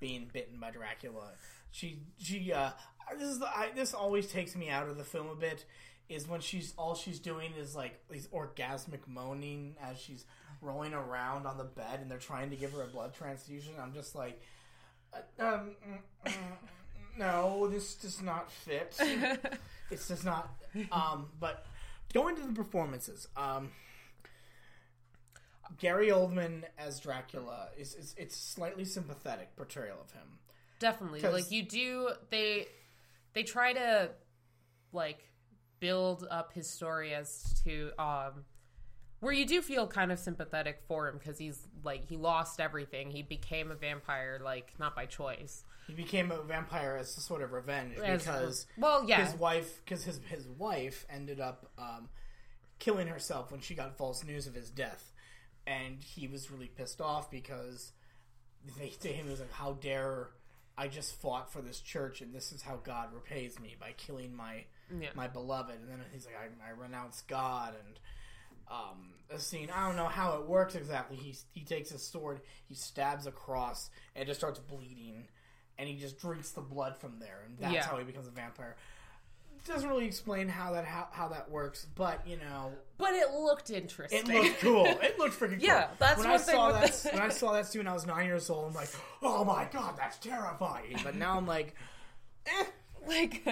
being 0.00 0.28
bitten 0.32 0.58
by 0.60 0.70
Dracula, 0.70 1.30
she 1.70 1.98
she 2.18 2.52
uh 2.52 2.70
this 3.18 3.28
is 3.28 3.38
the, 3.38 3.46
I, 3.46 3.70
this 3.74 3.94
always 3.94 4.26
takes 4.26 4.54
me 4.56 4.68
out 4.68 4.88
of 4.88 4.96
the 4.98 5.04
film 5.04 5.28
a 5.28 5.34
bit 5.36 5.64
is 6.08 6.28
when 6.28 6.40
she's 6.40 6.72
all 6.78 6.94
she's 6.94 7.18
doing 7.18 7.52
is 7.58 7.74
like 7.74 8.00
these 8.10 8.26
orgasmic 8.28 9.00
moaning 9.06 9.76
as 9.82 9.98
she's 9.98 10.24
rolling 10.62 10.94
around 10.94 11.46
on 11.46 11.58
the 11.58 11.64
bed 11.64 12.00
and 12.00 12.10
they're 12.10 12.18
trying 12.18 12.50
to 12.50 12.56
give 12.56 12.72
her 12.72 12.82
a 12.82 12.86
blood 12.86 13.14
transfusion. 13.14 13.74
I'm 13.80 13.92
just 13.92 14.14
like 14.14 14.40
uh, 15.12 15.44
um 15.44 15.76
mm, 15.88 16.26
mm, 16.26 17.18
no, 17.18 17.68
this 17.68 17.94
does 17.94 18.22
not 18.22 18.50
fit. 18.50 18.96
it's 19.90 20.08
does 20.08 20.24
not 20.24 20.50
um 20.92 21.28
but 21.40 21.66
going 22.12 22.36
to 22.36 22.42
the 22.42 22.52
performances 22.52 23.28
um 23.36 23.70
Gary 25.78 26.08
Oldman 26.08 26.62
as 26.78 27.00
Dracula 27.00 27.68
is, 27.76 27.94
is 27.94 28.14
it's 28.16 28.36
slightly 28.36 28.84
sympathetic 28.84 29.56
portrayal 29.56 29.98
of 30.00 30.10
him. 30.12 30.38
Definitely, 30.78 31.20
Like 31.20 31.50
you 31.50 31.62
do 31.62 32.10
they 32.30 32.66
they 33.32 33.42
try 33.42 33.72
to 33.72 34.10
like 34.92 35.18
build 35.80 36.26
up 36.30 36.52
his 36.52 36.68
story 36.68 37.14
as 37.14 37.60
to 37.64 37.90
um 37.98 38.44
where 39.20 39.32
you 39.32 39.46
do 39.46 39.62
feel 39.62 39.86
kind 39.86 40.12
of 40.12 40.18
sympathetic 40.18 40.82
for 40.86 41.08
him 41.08 41.18
because 41.18 41.38
he's 41.38 41.58
like 41.82 42.06
he 42.08 42.16
lost 42.16 42.60
everything. 42.60 43.10
He 43.10 43.22
became 43.22 43.70
a 43.70 43.74
vampire 43.74 44.38
like 44.42 44.72
not 44.78 44.94
by 44.94 45.06
choice. 45.06 45.64
he 45.86 45.94
became 45.94 46.30
a 46.30 46.42
vampire 46.42 46.96
as 47.00 47.16
a 47.16 47.20
sort 47.20 47.42
of 47.42 47.52
revenge 47.52 47.96
As- 47.98 48.22
because 48.24 48.66
well, 48.76 49.04
yeah. 49.08 49.24
his 49.24 49.34
wife 49.34 49.80
because 49.84 50.04
his 50.04 50.20
his 50.28 50.46
wife 50.58 51.06
ended 51.08 51.40
up 51.40 51.70
um, 51.78 52.08
killing 52.78 53.06
herself 53.06 53.50
when 53.50 53.60
she 53.60 53.74
got 53.74 53.96
false 53.96 54.22
news 54.22 54.46
of 54.46 54.54
his 54.54 54.68
death, 54.70 55.12
and 55.66 56.02
he 56.02 56.28
was 56.28 56.50
really 56.50 56.68
pissed 56.68 57.00
off 57.00 57.30
because 57.30 57.92
they 58.78 58.88
to 58.88 59.08
him 59.08 59.28
it 59.28 59.30
was 59.30 59.40
like, 59.40 59.52
"How 59.52 59.72
dare 59.72 60.28
I 60.76 60.88
just 60.88 61.18
fought 61.22 61.50
for 61.50 61.62
this 61.62 61.80
church, 61.80 62.20
and 62.20 62.34
this 62.34 62.52
is 62.52 62.60
how 62.62 62.76
God 62.84 63.14
repays 63.14 63.58
me 63.58 63.76
by 63.80 63.92
killing 63.96 64.36
my 64.36 64.64
Yeah. 65.00 65.08
my 65.14 65.28
beloved." 65.28 65.74
And 65.80 65.88
then 65.88 65.98
he's 66.12 66.26
like, 66.26 66.36
"I, 66.36 66.68
I 66.68 66.70
renounce 66.70 67.22
God," 67.22 67.74
and 67.86 67.98
um, 68.68 69.12
a 69.30 69.38
scene 69.38 69.70
I 69.74 69.86
don't 69.86 69.96
know 69.96 70.08
how 70.08 70.34
it 70.40 70.46
works 70.48 70.74
exactly. 70.74 71.16
He 71.16 71.34
he 71.52 71.64
takes 71.64 71.90
his 71.90 72.02
sword, 72.02 72.40
he 72.68 72.74
stabs 72.74 73.26
across, 73.26 73.90
and 74.14 74.22
it 74.22 74.26
just 74.26 74.40
starts 74.40 74.58
bleeding, 74.58 75.28
and 75.78 75.88
he 75.88 75.96
just 75.96 76.18
drinks 76.18 76.50
the 76.50 76.60
blood 76.62 76.96
from 76.96 77.18
there, 77.20 77.42
and 77.46 77.58
that's 77.58 77.72
Yeah. 77.74 77.86
how 77.86 77.96
he 77.98 78.04
becomes 78.04 78.26
a 78.26 78.30
vampire. 78.32 78.76
Doesn't 79.64 79.88
really 79.88 80.06
explain 80.06 80.48
how 80.48 80.72
that 80.74 80.84
how, 80.84 81.08
how 81.10 81.26
that 81.28 81.50
works, 81.50 81.86
but 81.96 82.24
you 82.24 82.36
know, 82.36 82.70
but 82.98 83.14
it 83.14 83.32
looked 83.32 83.68
interesting. 83.70 84.20
it 84.20 84.28
looked 84.28 84.60
cool. 84.60 84.86
It 84.86 85.18
looked 85.18 85.34
freaking 85.40 85.58
cool. 85.58 85.66
Yeah, 85.66 85.88
that's 85.98 86.18
when 86.20 86.28
I 86.28 86.36
saw 86.36 86.70
that. 86.70 87.08
when 87.12 87.20
I 87.22 87.28
saw 87.30 87.52
that 87.52 87.66
soon, 87.66 87.88
I 87.88 87.92
was 87.92 88.06
nine 88.06 88.26
years 88.26 88.48
old. 88.48 88.68
I'm 88.68 88.74
like, 88.74 88.90
oh 89.22 89.42
my 89.44 89.64
god, 89.72 89.94
that's 89.98 90.18
terrifying. 90.18 90.96
But 91.02 91.16
now 91.16 91.36
I'm 91.36 91.48
like, 91.48 91.74
eh. 92.46 92.64
like, 93.08 93.42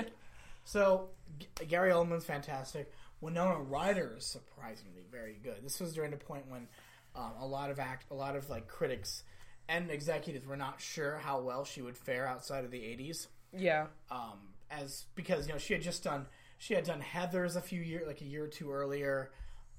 So 0.64 1.08
G- 1.38 1.48
Gary 1.66 1.90
Oldman's 1.90 2.24
fantastic. 2.24 2.92
Winona 3.20 3.58
Ryder 3.60 4.14
is 4.18 4.26
surprisingly 4.26 5.02
very 5.10 5.38
good. 5.42 5.64
This 5.64 5.80
was 5.80 5.94
during 5.94 6.10
the 6.10 6.16
point 6.16 6.44
when 6.48 6.68
um, 7.14 7.32
a 7.40 7.46
lot 7.46 7.70
of 7.70 7.78
act, 7.78 8.06
a 8.10 8.14
lot 8.14 8.36
of 8.36 8.50
like 8.50 8.66
critics 8.68 9.22
and 9.68 9.90
executives 9.90 10.46
were 10.46 10.56
not 10.56 10.80
sure 10.80 11.18
how 11.18 11.40
well 11.40 11.64
she 11.64 11.80
would 11.80 11.96
fare 11.96 12.26
outside 12.26 12.64
of 12.64 12.70
the 12.70 12.78
'80s 12.80 13.28
yeah, 13.56 13.86
um, 14.10 14.38
as 14.70 15.04
because 15.14 15.46
you 15.46 15.52
know 15.52 15.58
she 15.58 15.74
had 15.74 15.82
just 15.82 16.02
done 16.02 16.26
she 16.58 16.74
had 16.74 16.84
done 16.84 17.00
Heather's 17.00 17.56
a 17.56 17.60
few 17.60 17.80
years 17.80 18.06
like 18.06 18.20
a 18.20 18.24
year 18.24 18.44
or 18.44 18.48
two 18.48 18.72
earlier. 18.72 19.30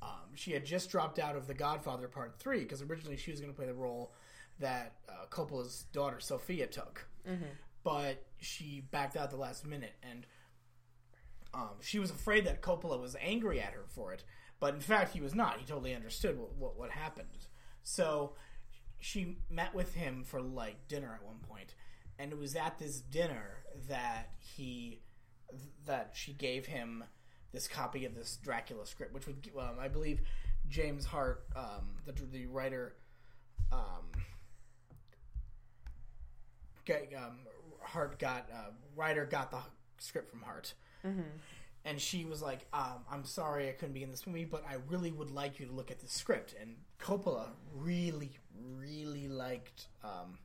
Um, 0.01 0.35
she 0.35 0.51
had 0.51 0.65
just 0.65 0.89
dropped 0.89 1.19
out 1.19 1.35
of 1.35 1.47
The 1.47 1.53
Godfather 1.53 2.07
Part 2.07 2.35
Three 2.39 2.59
because 2.59 2.81
originally 2.81 3.17
she 3.17 3.31
was 3.31 3.39
going 3.41 3.51
to 3.51 3.55
play 3.55 3.65
the 3.65 3.73
role 3.73 4.13
that 4.59 4.93
uh, 5.09 5.25
Coppola's 5.29 5.85
daughter 5.93 6.19
Sofia 6.19 6.67
took, 6.67 7.05
but 7.83 8.23
she 8.39 8.83
backed 8.91 9.17
out 9.17 9.29
the 9.29 9.37
last 9.37 9.65
minute 9.67 9.93
and. 10.03 10.25
Um, 11.55 11.69
she 11.79 11.99
was 11.99 12.11
afraid 12.11 12.45
that 12.45 12.61
Coppola 12.61 12.99
was 12.99 13.15
angry 13.21 13.61
at 13.61 13.71
her 13.71 13.85
for 13.87 14.11
it, 14.11 14.23
but 14.59 14.73
in 14.73 14.81
fact 14.81 15.13
he 15.13 15.21
was 15.21 15.33
not. 15.33 15.57
He 15.57 15.65
totally 15.65 15.95
understood 15.95 16.37
what, 16.37 16.53
what, 16.55 16.77
what 16.77 16.91
happened. 16.91 17.47
So 17.83 18.33
she 18.99 19.37
met 19.49 19.73
with 19.73 19.93
him 19.93 20.23
for 20.25 20.41
like 20.41 20.87
dinner 20.89 21.13
at 21.13 21.25
one 21.25 21.39
point, 21.47 21.73
and 22.19 22.33
it 22.33 22.37
was 22.37 22.55
at 22.55 22.77
this 22.77 22.99
dinner 22.99 23.63
that 23.87 24.31
he 24.39 25.01
that 25.85 26.11
she 26.13 26.33
gave 26.33 26.65
him 26.65 27.03
this 27.53 27.67
copy 27.69 28.03
of 28.03 28.15
this 28.15 28.37
Dracula 28.43 28.85
script, 28.85 29.13
which 29.13 29.25
would 29.27 29.49
um, 29.57 29.77
I 29.79 29.87
believe 29.87 30.21
James 30.67 31.05
Hart, 31.05 31.45
um, 31.55 31.95
the 32.05 32.11
the 32.11 32.47
writer, 32.47 32.95
um, 33.71 34.11
um, 36.89 37.37
Hart 37.81 38.19
got 38.19 38.49
uh, 38.53 38.71
writer 38.95 39.25
got 39.25 39.51
the 39.51 39.59
script 39.99 40.31
from 40.31 40.41
Hart. 40.41 40.73
And 41.87 42.01
she 42.01 42.25
was 42.25 42.41
like, 42.41 42.65
um, 42.73 43.03
"I'm 43.11 43.25
sorry 43.25 43.69
I 43.69 43.73
couldn't 43.73 43.93
be 43.93 44.01
in 44.03 44.09
this 44.09 44.25
movie, 44.25 44.45
but 44.45 44.63
I 44.67 44.77
really 44.89 45.11
would 45.11 45.29
like 45.29 45.59
you 45.59 45.67
to 45.67 45.71
look 45.71 45.91
at 45.91 45.99
the 45.99 46.07
script." 46.07 46.55
And 46.59 46.77
Coppola 46.99 47.49
really, 47.75 48.31
really 48.75 49.27
liked 49.27 49.87
um, 50.03 50.39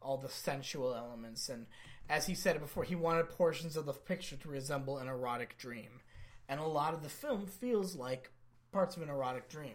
all 0.00 0.16
the 0.16 0.28
sensual 0.28 0.94
elements, 0.94 1.48
and 1.48 1.66
as 2.08 2.26
he 2.26 2.34
said 2.36 2.54
it 2.54 2.60
before, 2.62 2.84
he 2.84 2.94
wanted 2.94 3.28
portions 3.30 3.76
of 3.76 3.84
the 3.84 3.92
picture 3.92 4.36
to 4.36 4.48
resemble 4.48 4.98
an 4.98 5.08
erotic 5.08 5.58
dream, 5.58 6.00
and 6.48 6.60
a 6.60 6.66
lot 6.66 6.94
of 6.94 7.02
the 7.02 7.08
film 7.08 7.46
feels 7.46 7.96
like 7.96 8.30
parts 8.70 8.96
of 8.96 9.02
an 9.02 9.08
erotic 9.08 9.48
dream. 9.48 9.74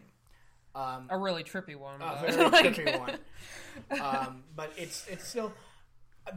Um, 0.73 1.07
a 1.09 1.17
really 1.17 1.43
trippy 1.43 1.75
one. 1.75 2.01
a 2.01 2.21
very 2.21 2.37
like- 2.49 2.73
trippy 2.73 2.97
one. 2.97 3.99
Um, 3.99 4.43
but 4.55 4.71
it's 4.77 5.05
it's 5.09 5.27
still 5.27 5.51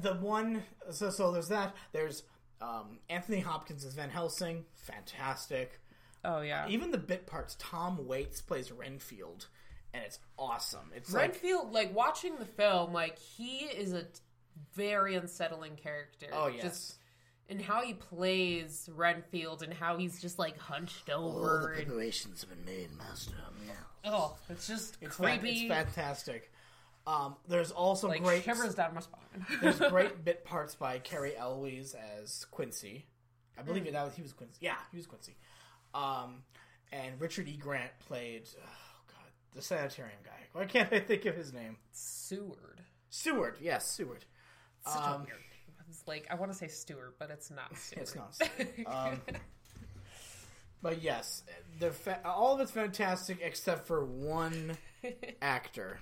the 0.02 0.14
one. 0.14 0.64
So 0.90 1.10
so 1.10 1.30
there's 1.30 1.48
that. 1.48 1.76
There's 1.92 2.24
um, 2.64 2.98
Anthony 3.10 3.40
Hopkins 3.40 3.84
as 3.84 3.94
Van 3.94 4.10
Helsing, 4.10 4.64
fantastic. 4.74 5.80
Oh 6.24 6.40
yeah, 6.40 6.66
Even 6.68 6.90
the 6.90 6.98
bit 6.98 7.26
parts. 7.26 7.56
Tom 7.58 8.06
Waits 8.06 8.40
plays 8.40 8.72
Renfield, 8.72 9.46
and 9.92 10.02
it's 10.04 10.18
awesome. 10.38 10.90
It's 10.96 11.10
Renfield. 11.10 11.72
Like 11.72 11.94
watching 11.94 12.36
the 12.38 12.46
film, 12.46 12.92
like 12.94 13.18
he 13.18 13.58
is 13.66 13.92
a 13.92 14.06
very 14.74 15.14
unsettling 15.16 15.76
character. 15.76 16.26
oh 16.32 16.46
yes, 16.48 16.62
just 16.62 16.94
and 17.50 17.60
how 17.60 17.82
he 17.82 17.92
plays 17.92 18.88
Renfield 18.94 19.62
and 19.62 19.74
how 19.74 19.98
he's 19.98 20.20
just 20.22 20.38
like 20.38 20.56
hunched 20.58 21.10
over. 21.10 21.38
all 21.38 21.60
the 21.60 21.66
and, 21.66 21.74
preparations 21.76 22.40
have 22.40 22.50
been 22.50 22.64
made, 22.64 22.88
Master. 22.96 23.34
oh, 24.06 24.36
it's 24.48 24.66
just 24.66 24.96
It's, 25.02 25.16
creepy. 25.16 25.66
it's 25.66 25.68
fantastic. 25.68 26.50
Um, 27.06 27.36
there's 27.48 27.70
also 27.70 28.08
like 28.08 28.22
great 28.22 28.44
shivers 28.44 28.74
down 28.74 28.94
my 28.94 29.00
spine. 29.00 29.20
There's 29.60 29.78
great 29.78 30.24
bit 30.24 30.44
parts 30.44 30.74
by 30.74 30.98
Cary 31.00 31.36
Elwes 31.36 31.94
as 32.22 32.46
Quincey. 32.50 33.06
I 33.58 33.62
believe 33.62 33.84
that 33.92 34.04
was, 34.04 34.14
he 34.14 34.22
was 34.22 34.32
Quincey. 34.32 34.56
Yeah, 34.60 34.76
he 34.90 34.96
was 34.96 35.06
Quincey. 35.06 35.36
Um, 35.92 36.44
and 36.92 37.20
Richard 37.20 37.46
E. 37.48 37.56
Grant 37.58 37.90
played 38.08 38.48
oh 38.56 39.02
god 39.08 39.30
the 39.54 39.60
sanitarium 39.60 40.18
guy. 40.24 40.30
Why 40.52 40.64
can't 40.64 40.90
I 40.92 41.00
think 41.00 41.26
of 41.26 41.36
his 41.36 41.52
name? 41.52 41.76
Seward. 41.92 42.80
Seward. 43.10 43.58
Yes, 43.60 43.90
Seward. 43.90 44.24
Such 44.86 44.94
a 45.02 45.06
Um, 45.10 45.12
weird. 45.24 45.28
name. 45.28 45.76
It's 45.90 46.02
like 46.06 46.26
I 46.30 46.36
want 46.36 46.52
to 46.52 46.56
say 46.56 46.68
Stewart, 46.68 47.16
but 47.18 47.30
it's 47.30 47.50
not. 47.50 47.76
Stewart. 47.76 48.00
It's 48.02 48.14
not. 48.16 48.34
Seward. 48.34 48.68
Um, 48.86 49.20
but 50.82 51.02
yes, 51.02 51.42
the 51.80 51.90
fa- 51.90 52.20
all 52.24 52.54
of 52.54 52.60
it's 52.60 52.70
fantastic 52.70 53.38
except 53.42 53.86
for 53.86 54.04
one 54.04 54.76
actor. 55.42 55.98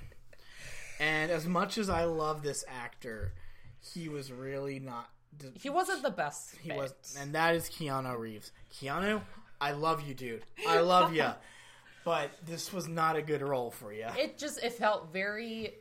And 1.02 1.32
as 1.32 1.46
much 1.48 1.78
as 1.78 1.90
I 1.90 2.04
love 2.04 2.42
this 2.44 2.64
actor, 2.68 3.32
he 3.80 4.08
was 4.08 4.30
really 4.30 4.78
not. 4.78 5.08
he 5.54 5.68
wasn't 5.68 6.02
the 6.04 6.10
best. 6.10 6.54
He 6.62 6.68
fit. 6.68 6.78
was, 6.78 7.16
and 7.18 7.34
that 7.34 7.56
is 7.56 7.68
Keanu 7.68 8.16
Reeves. 8.16 8.52
Keanu, 8.72 9.20
I 9.60 9.72
love 9.72 10.06
you, 10.06 10.14
dude. 10.14 10.44
I 10.68 10.78
love 10.78 11.12
you, 11.12 11.26
but 12.04 12.30
this 12.46 12.72
was 12.72 12.86
not 12.86 13.16
a 13.16 13.22
good 13.22 13.42
role 13.42 13.72
for 13.72 13.92
you. 13.92 14.06
It 14.16 14.38
just 14.38 14.62
it 14.62 14.74
felt 14.74 15.12
very 15.12 15.74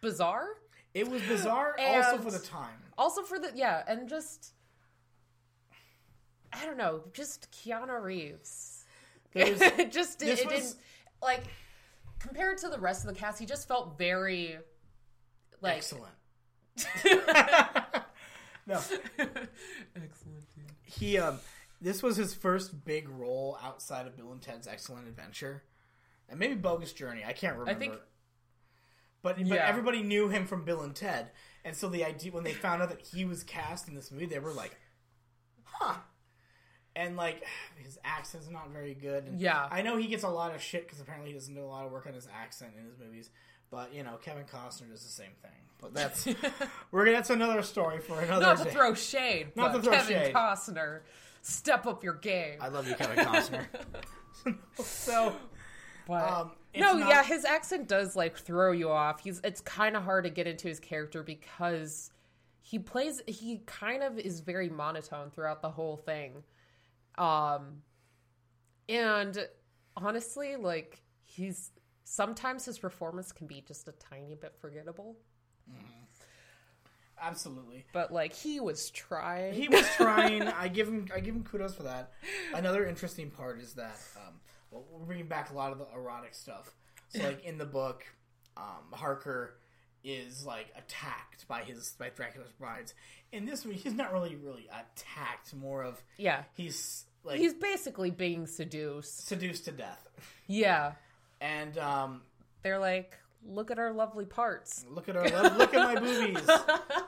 bizarre. 0.00 0.48
It 0.94 1.08
was 1.08 1.22
bizarre, 1.22 1.76
And- 1.78 2.04
also 2.04 2.18
for 2.18 2.32
the 2.32 2.44
time. 2.44 2.74
Also 2.98 3.22
for 3.22 3.38
the 3.38 3.52
yeah, 3.54 3.84
and 3.86 4.08
just 4.08 4.52
I 6.52 6.66
don't 6.66 6.76
know, 6.76 7.04
just 7.12 7.52
Keanu 7.52 8.02
Reeves. 8.02 8.84
It 9.34 9.92
just 9.92 10.18
this 10.18 10.40
it 10.40 10.46
was- 10.46 10.54
didn't 10.54 10.74
like 11.22 11.44
compared 12.22 12.58
to 12.58 12.68
the 12.68 12.78
rest 12.78 13.04
of 13.06 13.12
the 13.12 13.18
cast. 13.18 13.38
He 13.38 13.46
just 13.46 13.66
felt 13.68 13.98
very 13.98 14.58
like 15.60 15.76
Excellent. 15.76 16.14
no, 18.66 18.80
excellent. 19.96 20.44
he 20.84 21.18
um, 21.18 21.38
this 21.80 22.02
was 22.02 22.16
his 22.16 22.32
first 22.34 22.84
big 22.84 23.08
role 23.08 23.58
outside 23.62 24.06
of 24.06 24.16
Bill 24.16 24.32
and 24.32 24.40
Ted's 24.40 24.66
Excellent 24.66 25.08
Adventure, 25.08 25.62
and 26.28 26.38
maybe 26.38 26.54
Bogus 26.54 26.92
Journey. 26.92 27.22
I 27.26 27.32
can't 27.32 27.58
remember. 27.58 27.70
I 27.70 27.74
think- 27.74 27.94
But 29.22 29.36
but 29.36 29.46
Yeah. 29.46 29.66
everybody 29.66 30.02
knew 30.02 30.28
him 30.28 30.46
from 30.46 30.64
Bill 30.64 30.80
and 30.82 30.94
Ted, 30.96 31.30
and 31.64 31.76
so 31.76 31.88
the 31.88 32.04
idea 32.04 32.32
when 32.32 32.44
they 32.44 32.52
found 32.54 32.82
out 32.82 32.88
that 32.88 33.02
he 33.02 33.24
was 33.24 33.42
cast 33.44 33.88
in 33.88 33.94
this 33.94 34.10
movie, 34.10 34.26
they 34.26 34.38
were 34.38 34.52
like, 34.52 34.76
"Huh." 35.64 35.96
And 36.94 37.16
like 37.16 37.44
his 37.76 37.98
accent's 38.04 38.48
not 38.50 38.70
very 38.70 38.94
good. 38.94 39.24
And 39.24 39.40
Yeah. 39.40 39.66
I 39.70 39.82
know 39.82 39.96
he 39.96 40.06
gets 40.06 40.24
a 40.24 40.28
lot 40.28 40.54
of 40.54 40.60
shit 40.62 40.86
because 40.86 41.00
apparently 41.00 41.30
he 41.30 41.34
doesn't 41.34 41.54
do 41.54 41.62
a 41.62 41.66
lot 41.66 41.86
of 41.86 41.92
work 41.92 42.06
on 42.06 42.14
his 42.14 42.28
accent 42.34 42.72
in 42.78 42.84
his 42.84 42.98
movies. 42.98 43.30
But 43.70 43.94
you 43.94 44.02
know, 44.02 44.16
Kevin 44.22 44.44
Costner 44.44 44.90
does 44.90 45.02
the 45.02 45.08
same 45.08 45.32
thing. 45.40 45.50
But 45.80 45.94
that's 45.94 46.26
we're 46.92 47.04
gonna 47.06 47.16
that's 47.16 47.30
another 47.30 47.62
story 47.62 47.98
for 48.00 48.20
another 48.20 48.44
Not 48.46 48.58
to 48.58 48.64
day. 48.64 48.70
throw 48.70 48.94
shade, 48.94 49.48
Not 49.56 49.72
but 49.72 49.78
to 49.78 49.82
throw 49.84 49.92
Kevin 49.94 50.22
shade. 50.24 50.34
Costner, 50.34 51.00
step 51.40 51.86
up 51.86 52.04
your 52.04 52.14
game. 52.14 52.58
I 52.60 52.68
love 52.68 52.86
you, 52.86 52.94
Kevin 52.94 53.24
Costner. 53.24 53.64
so 54.84 55.34
But 56.06 56.28
Um, 56.30 56.50
it's 56.74 56.80
no, 56.82 56.94
not- 56.98 57.08
yeah, 57.08 57.22
his 57.24 57.44
accent 57.44 57.88
does 57.88 58.14
like 58.16 58.36
throw 58.36 58.72
you 58.72 58.90
off. 58.90 59.20
He's 59.20 59.40
it's 59.44 59.60
kind 59.60 59.96
of 59.96 60.02
hard 60.04 60.24
to 60.24 60.30
get 60.30 60.46
into 60.46 60.68
his 60.68 60.78
character 60.80 61.22
because 61.22 62.10
he 62.60 62.78
plays 62.78 63.22
he 63.26 63.62
kind 63.66 64.02
of 64.02 64.18
is 64.18 64.40
very 64.40 64.68
monotone 64.68 65.30
throughout 65.30 65.62
the 65.62 65.70
whole 65.70 65.96
thing. 65.96 66.42
Um 67.18 67.82
and 68.88 69.48
honestly, 69.96 70.56
like 70.56 71.02
he's 71.24 71.70
sometimes 72.04 72.64
his 72.64 72.78
performance 72.78 73.32
can 73.32 73.46
be 73.46 73.62
just 73.66 73.88
a 73.88 73.92
tiny 73.92 74.34
bit 74.34 74.54
forgettable, 74.60 75.16
absolutely, 77.20 77.84
but 77.92 78.12
like 78.12 78.32
he 78.32 78.60
was 78.60 78.90
trying. 78.90 79.54
he 79.54 79.68
was 79.68 79.86
trying. 79.96 80.42
I 80.58 80.68
give 80.68 80.88
him 80.88 81.08
I 81.14 81.20
give 81.20 81.34
him 81.34 81.44
kudos 81.44 81.74
for 81.74 81.84
that. 81.84 82.12
Another 82.54 82.86
interesting 82.86 83.30
part 83.30 83.60
is 83.60 83.74
that 83.74 83.98
um, 84.16 84.34
well, 84.70 84.84
we're 84.90 85.06
bringing 85.06 85.26
back 85.28 85.50
a 85.50 85.54
lot 85.54 85.72
of 85.72 85.78
the 85.78 85.86
erotic 85.94 86.34
stuff. 86.34 86.74
So 87.08 87.22
like 87.22 87.44
in 87.44 87.58
the 87.58 87.66
book, 87.66 88.04
um, 88.56 88.92
Harker 88.92 89.58
is 90.04 90.44
like 90.46 90.66
attacked 90.76 91.46
by 91.48 91.62
his 91.62 91.94
by 91.98 92.10
Dracula's 92.10 92.52
brides. 92.58 92.94
In 93.32 93.46
this 93.46 93.64
one, 93.64 93.74
he's 93.74 93.94
not 93.94 94.12
really 94.12 94.36
really 94.36 94.68
attacked. 94.68 95.54
More 95.54 95.82
of 95.82 96.02
Yeah. 96.18 96.42
he's 96.56 97.04
like 97.24 97.38
He's 97.38 97.54
basically 97.54 98.10
being 98.10 98.46
seduced. 98.46 99.26
seduced 99.28 99.64
to 99.66 99.72
death. 99.72 100.08
Yeah. 100.48 100.92
And 101.40 101.76
um, 101.78 102.22
They're 102.62 102.78
like, 102.78 103.16
look 103.46 103.70
at 103.70 103.78
our 103.78 103.92
lovely 103.92 104.24
parts. 104.24 104.84
look 104.90 105.08
at 105.08 105.16
our 105.16 105.24
look 105.56 105.74
at 105.74 105.94
my 105.94 106.00
boobies. 106.00 106.46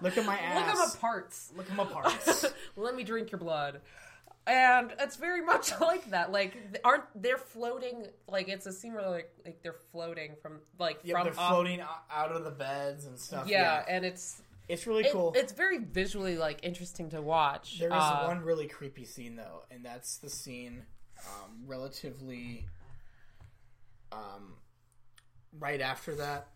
Look 0.01 0.17
at 0.19 0.27
my 0.27 0.37
ass. 0.39 0.57
Look 0.67 0.69
at 0.69 0.77
my 0.77 0.95
parts. 1.01 1.53
Look 1.57 1.71
at 1.71 1.77
my 1.77 1.85
parts. 1.85 2.47
Let 2.77 2.95
me 2.97 3.05
drink 3.05 3.31
your 3.33 3.39
blood. 3.39 3.81
And 4.47 4.93
it's 5.01 5.17
very 5.17 5.41
much 5.41 5.73
like 5.81 6.11
that. 6.11 6.31
Like, 6.33 6.57
aren't 6.85 7.05
they're 7.15 7.39
floating? 7.39 8.07
Like, 8.29 8.49
it's 8.49 8.67
a 8.67 8.73
scene 8.73 8.93
where 8.95 9.09
like, 9.09 9.31
like 9.45 9.63
they're 9.63 9.77
floating 9.93 10.33
from 10.43 10.61
like 10.79 10.99
Yeah, 11.03 11.15
from 11.15 11.25
they're 11.25 11.41
off- 11.41 11.49
floating 11.51 11.81
out 11.81 12.31
of 12.33 12.45
the 12.45 12.51
beds 12.51 13.07
and 13.07 13.19
stuff. 13.19 13.47
Yeah, 13.49 13.63
Yeah, 13.63 13.85
and 13.97 14.05
it's 14.05 14.43
it's 14.69 14.87
really 14.87 15.05
it- 15.05 15.13
cool. 15.13 15.33
it's 15.35 15.53
very 15.53 15.79
visually 15.79 16.37
like 16.37 16.61
interesting 16.63 17.09
to 17.11 17.23
watch. 17.23 17.79
There 17.79 17.89
is 17.89 17.95
Uh, 17.97 18.25
one 18.27 18.41
really 18.43 18.67
creepy 18.67 19.05
scene 19.05 19.37
though, 19.37 19.65
and 19.71 19.85
that's 19.85 20.19
the 20.19 20.29
scene 20.31 20.85
um, 21.27 21.63
relatively 21.67 22.67
um, 24.13 24.55
right 25.59 25.81
after 25.81 26.15
that, 26.17 26.49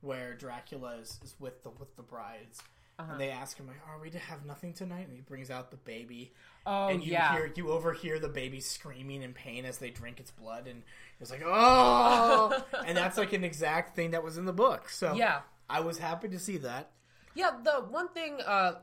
where 0.00 0.34
Dracula 0.34 0.96
is, 0.96 1.18
is 1.22 1.34
with 1.38 1.62
the 1.62 1.70
with 1.70 1.94
the 1.96 2.02
brides, 2.02 2.60
Uh-huh. 2.98 3.12
and 3.12 3.20
they 3.20 3.30
ask 3.30 3.56
him 3.56 3.66
like, 3.66 3.76
"Are 3.88 3.98
we 4.00 4.10
to 4.10 4.18
have 4.18 4.44
nothing 4.46 4.72
tonight?" 4.72 5.06
And 5.08 5.14
he 5.16 5.20
brings 5.20 5.50
out 5.50 5.70
the 5.70 5.76
baby, 5.78 6.32
Oh 6.66 6.88
and 6.88 7.02
you 7.04 7.12
yeah, 7.12 7.32
hear 7.34 7.52
you 7.56 7.70
overhear 7.72 8.18
the 8.20 8.28
baby 8.28 8.60
screaming 8.60 9.22
in 9.22 9.32
pain 9.32 9.64
as 9.64 9.78
they 9.78 9.90
drink 9.90 10.20
its 10.20 10.30
blood, 10.30 10.66
and 10.68 10.82
it's 11.20 11.30
like, 11.30 11.42
"Oh!" 11.44 12.62
and 12.86 12.96
that's 12.96 13.18
like 13.18 13.32
an 13.32 13.42
exact 13.44 13.96
thing 13.96 14.12
that 14.12 14.22
was 14.22 14.38
in 14.38 14.44
the 14.44 14.52
book. 14.52 14.88
So 14.88 15.12
yeah, 15.14 15.40
I 15.68 15.80
was 15.80 15.98
happy 15.98 16.28
to 16.28 16.38
see 16.38 16.58
that. 16.58 16.90
yeah. 17.34 17.50
The 17.64 17.80
one 17.90 18.08
thing 18.10 18.40
uh, 18.40 18.74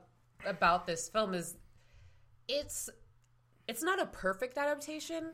about 0.45 0.85
this 0.87 1.07
film 1.07 1.33
is 1.33 1.55
it's 2.47 2.89
it's 3.67 3.83
not 3.83 4.01
a 4.01 4.05
perfect 4.07 4.57
adaptation, 4.57 5.31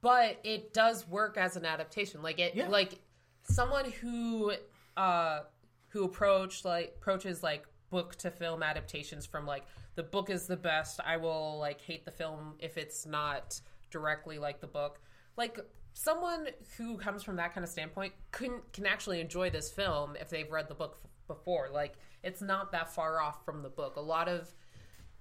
but 0.00 0.38
it 0.44 0.72
does 0.72 1.06
work 1.06 1.36
as 1.36 1.56
an 1.56 1.64
adaptation. 1.66 2.22
Like 2.22 2.38
it, 2.38 2.54
Yeah. 2.54 2.68
like 2.68 2.98
someone 3.44 3.90
who 3.90 4.52
uh, 4.96 5.40
who 5.88 6.04
approached 6.04 6.64
like 6.64 6.94
approaches 6.96 7.42
like 7.42 7.66
book 7.90 8.16
to 8.16 8.30
film 8.30 8.62
adaptations 8.62 9.26
from 9.26 9.46
like 9.46 9.64
the 9.94 10.02
book 10.02 10.30
is 10.30 10.46
the 10.46 10.56
best. 10.56 11.00
I 11.04 11.16
will 11.16 11.58
like 11.58 11.80
hate 11.80 12.04
the 12.04 12.10
film 12.10 12.54
if 12.58 12.76
it's 12.76 13.06
not 13.06 13.60
directly 13.90 14.38
like 14.38 14.60
the 14.60 14.66
book. 14.66 15.00
Like 15.36 15.58
someone 15.92 16.48
who 16.76 16.98
comes 16.98 17.22
from 17.22 17.36
that 17.36 17.54
kind 17.54 17.64
of 17.64 17.70
standpoint 17.70 18.12
can 18.32 18.60
can 18.72 18.86
actually 18.86 19.20
enjoy 19.20 19.50
this 19.50 19.70
film 19.70 20.16
if 20.20 20.28
they've 20.28 20.50
read 20.50 20.68
the 20.68 20.74
book 20.74 20.98
f- 21.02 21.10
before. 21.26 21.68
Like 21.72 21.94
it's 22.22 22.42
not 22.42 22.72
that 22.72 22.92
far 22.92 23.20
off 23.20 23.44
from 23.44 23.62
the 23.62 23.70
book. 23.70 23.96
A 23.96 24.00
lot 24.00 24.28
of 24.28 24.52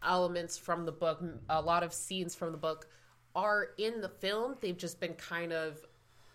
elements 0.03 0.57
from 0.57 0.85
the 0.85 0.91
book, 0.91 1.23
a 1.49 1.61
lot 1.61 1.83
of 1.83 1.93
scenes 1.93 2.35
from 2.35 2.51
the 2.51 2.57
book 2.57 2.87
are 3.35 3.69
in 3.77 4.01
the 4.01 4.09
film. 4.09 4.55
They've 4.61 4.77
just 4.77 4.99
been 4.99 5.13
kind 5.13 5.53
of 5.53 5.79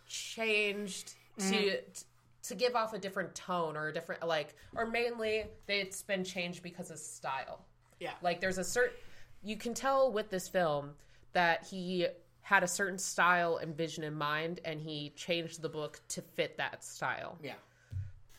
changed 0.07 1.14
to 1.39 1.45
mm-hmm. 1.45 2.03
To 2.43 2.55
give 2.55 2.74
off 2.74 2.93
a 2.95 2.99
different 2.99 3.34
tone 3.34 3.76
or 3.76 3.88
a 3.88 3.93
different 3.93 4.26
like 4.26 4.55
or 4.74 4.86
mainly 4.86 5.45
it's 5.68 6.03
been 6.03 6.24
changed 6.24 6.62
because 6.62 6.91
of 6.91 6.99
style. 6.99 7.61
Yeah, 7.99 8.12
Like 8.22 8.41
there's 8.41 8.59
a 8.59 8.64
certain 8.64 8.97
you 9.43 9.57
can 9.57 9.74
tell 9.74 10.11
with 10.12 10.30
this 10.30 10.49
film 10.49 10.93
that 11.32 11.66
he 11.70 12.07
had 12.43 12.62
a 12.62 12.66
certain 12.68 12.99
style 12.99 13.59
and 13.59 13.76
vision 13.76 14.03
in 14.05 14.14
mind 14.14 14.61
and 14.64 14.80
he 14.80 15.12
changed 15.16 15.61
the 15.62 15.68
book 15.68 16.01
to 16.09 16.22
fit 16.22 16.57
that 16.57 16.82
style. 16.82 17.38
yeah, 17.43 17.53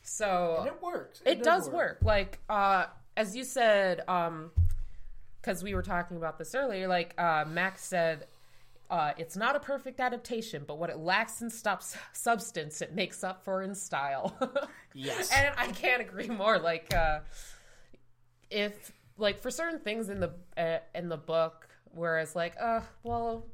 So 0.03 0.57
and 0.59 0.67
it 0.67 0.81
works. 0.81 1.21
it 1.25 1.43
does 1.43 1.69
work. 1.69 1.99
Like 2.01 2.39
uh 2.49 2.85
as 3.15 3.35
you 3.35 3.43
said 3.43 4.01
um 4.07 4.51
cuz 5.43 5.63
we 5.63 5.73
were 5.75 5.83
talking 5.83 6.17
about 6.17 6.37
this 6.39 6.55
earlier 6.55 6.87
like 6.87 7.13
uh 7.19 7.45
Max 7.47 7.83
said 7.83 8.25
uh, 8.91 9.13
it's 9.17 9.37
not 9.37 9.55
a 9.55 9.59
perfect 9.59 10.01
adaptation, 10.01 10.65
but 10.67 10.77
what 10.77 10.89
it 10.89 10.97
lacks 10.97 11.41
in 11.41 11.49
stops 11.49 11.95
substance, 12.11 12.81
it 12.81 12.93
makes 12.93 13.23
up 13.23 13.43
for 13.43 13.63
in 13.63 13.73
style. 13.73 14.37
Yes. 14.93 15.31
and 15.31 15.55
I 15.57 15.67
can't 15.67 16.01
agree 16.01 16.27
more. 16.27 16.59
Like, 16.59 16.93
uh, 16.93 17.19
if 18.49 18.91
like 19.17 19.39
for 19.39 19.49
certain 19.49 19.79
things 19.79 20.09
in 20.09 20.19
the 20.19 20.33
uh, 20.57 20.79
in 20.93 21.07
the 21.07 21.15
book, 21.15 21.69
whereas 21.91 22.35
like, 22.35 22.55
uh, 22.59 22.81
well, 23.01 23.45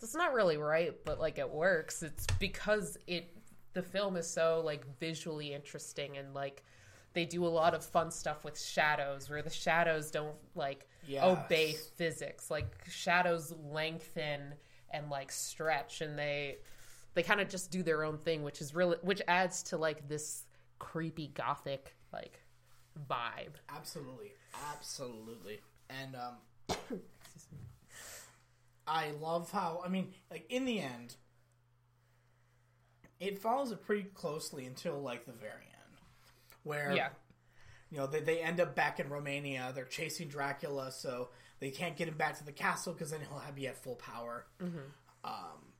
it's 0.00 0.14
not 0.14 0.32
really 0.32 0.56
right, 0.56 0.94
but 1.04 1.20
like 1.20 1.38
it 1.38 1.50
works. 1.50 2.02
It's 2.02 2.26
because 2.38 2.96
it 3.06 3.36
the 3.74 3.82
film 3.82 4.16
is 4.16 4.26
so 4.26 4.62
like 4.64 4.86
visually 4.98 5.52
interesting 5.52 6.16
and 6.16 6.32
like 6.32 6.64
they 7.12 7.26
do 7.26 7.44
a 7.44 7.48
lot 7.48 7.74
of 7.74 7.84
fun 7.84 8.10
stuff 8.10 8.42
with 8.42 8.58
shadows 8.58 9.28
where 9.28 9.42
the 9.42 9.50
shadows 9.50 10.10
don't 10.10 10.36
like 10.54 10.88
Yes. 11.06 11.24
obey 11.24 11.76
physics. 11.96 12.50
Like 12.50 12.84
shadows 12.88 13.52
lengthen 13.70 14.54
and 14.90 15.10
like 15.10 15.30
stretch 15.30 16.00
and 16.00 16.18
they 16.18 16.58
they 17.14 17.22
kind 17.22 17.40
of 17.40 17.48
just 17.48 17.70
do 17.70 17.82
their 17.82 18.04
own 18.04 18.18
thing 18.18 18.42
which 18.42 18.60
is 18.60 18.74
really 18.74 18.96
which 19.02 19.22
adds 19.28 19.62
to 19.62 19.76
like 19.76 20.08
this 20.08 20.44
creepy 20.78 21.28
gothic 21.28 21.94
like 22.12 22.42
vibe. 23.08 23.54
Absolutely, 23.68 24.32
absolutely, 24.72 25.60
and 25.88 26.16
um, 26.16 26.78
I 28.86 29.10
love 29.20 29.50
how 29.50 29.82
I 29.84 29.88
mean, 29.88 30.12
like 30.30 30.46
in 30.48 30.64
the 30.64 30.80
end, 30.80 31.16
it 33.18 33.38
follows 33.38 33.70
it 33.70 33.84
pretty 33.84 34.04
closely 34.14 34.66
until 34.66 35.00
like 35.00 35.26
the 35.26 35.32
very 35.32 35.52
end, 35.52 35.98
where 36.64 36.92
yeah 36.94 37.08
you 37.90 37.98
know 37.98 38.06
they, 38.06 38.20
they 38.20 38.40
end 38.40 38.60
up 38.60 38.74
back 38.74 39.00
in 39.00 39.08
Romania. 39.08 39.72
They're 39.74 39.84
chasing 39.84 40.28
Dracula, 40.28 40.92
so 40.92 41.30
they 41.58 41.70
can't 41.70 41.96
get 41.96 42.08
him 42.08 42.16
back 42.16 42.38
to 42.38 42.44
the 42.44 42.52
castle 42.52 42.92
because 42.92 43.10
then 43.10 43.20
he'll 43.28 43.38
have 43.38 43.54
be 43.54 43.66
at 43.66 43.76
full 43.76 43.96
power. 43.96 44.46
Um, 45.24 45.72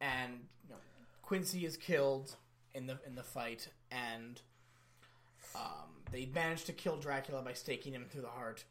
and 0.00 0.32
you 0.64 0.70
know, 0.70 0.80
Quincey 1.22 1.64
is 1.64 1.76
killed 1.76 2.34
in 2.74 2.86
the 2.86 2.98
in 3.06 3.14
the 3.14 3.22
fight, 3.22 3.68
and 3.90 4.40
um, 5.54 6.02
they 6.10 6.26
manage 6.26 6.64
to 6.64 6.72
kill 6.72 6.96
Dracula 6.96 7.42
by 7.42 7.52
staking 7.52 7.92
him 7.92 8.06
through 8.10 8.22
the 8.22 8.28
heart. 8.28 8.64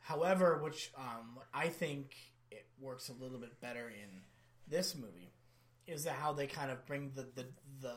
However, 0.00 0.60
which 0.62 0.90
um, 0.96 1.38
I 1.52 1.68
think 1.68 2.14
it 2.50 2.66
works 2.80 3.08
a 3.08 3.22
little 3.22 3.38
bit 3.38 3.60
better 3.60 3.88
in 3.88 4.22
this 4.68 4.94
movie, 4.94 5.32
is 5.86 6.04
that 6.04 6.14
how 6.14 6.32
they 6.32 6.46
kind 6.46 6.70
of 6.70 6.84
bring 6.86 7.12
the 7.14 7.22
the, 7.34 7.46
the 7.80 7.94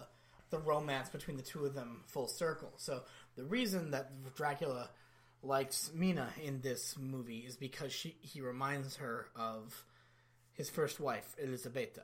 the 0.50 0.60
romance 0.60 1.10
between 1.10 1.36
the 1.36 1.44
two 1.44 1.66
of 1.66 1.74
them 1.74 2.02
full 2.06 2.28
circle. 2.28 2.72
So 2.78 3.02
the 3.36 3.44
reason 3.44 3.92
that 3.92 4.12
Dracula 4.36 4.90
likes 5.42 5.92
Mina 5.94 6.30
in 6.42 6.62
this 6.62 6.96
movie 6.98 7.40
is 7.40 7.56
because 7.58 7.92
she 7.92 8.16
he 8.22 8.42
reminds 8.42 8.98
her 8.98 9.28
of 9.36 9.86
his 10.54 10.70
first 10.70 11.00
wife, 11.00 11.36
Elisabetta. 11.42 12.04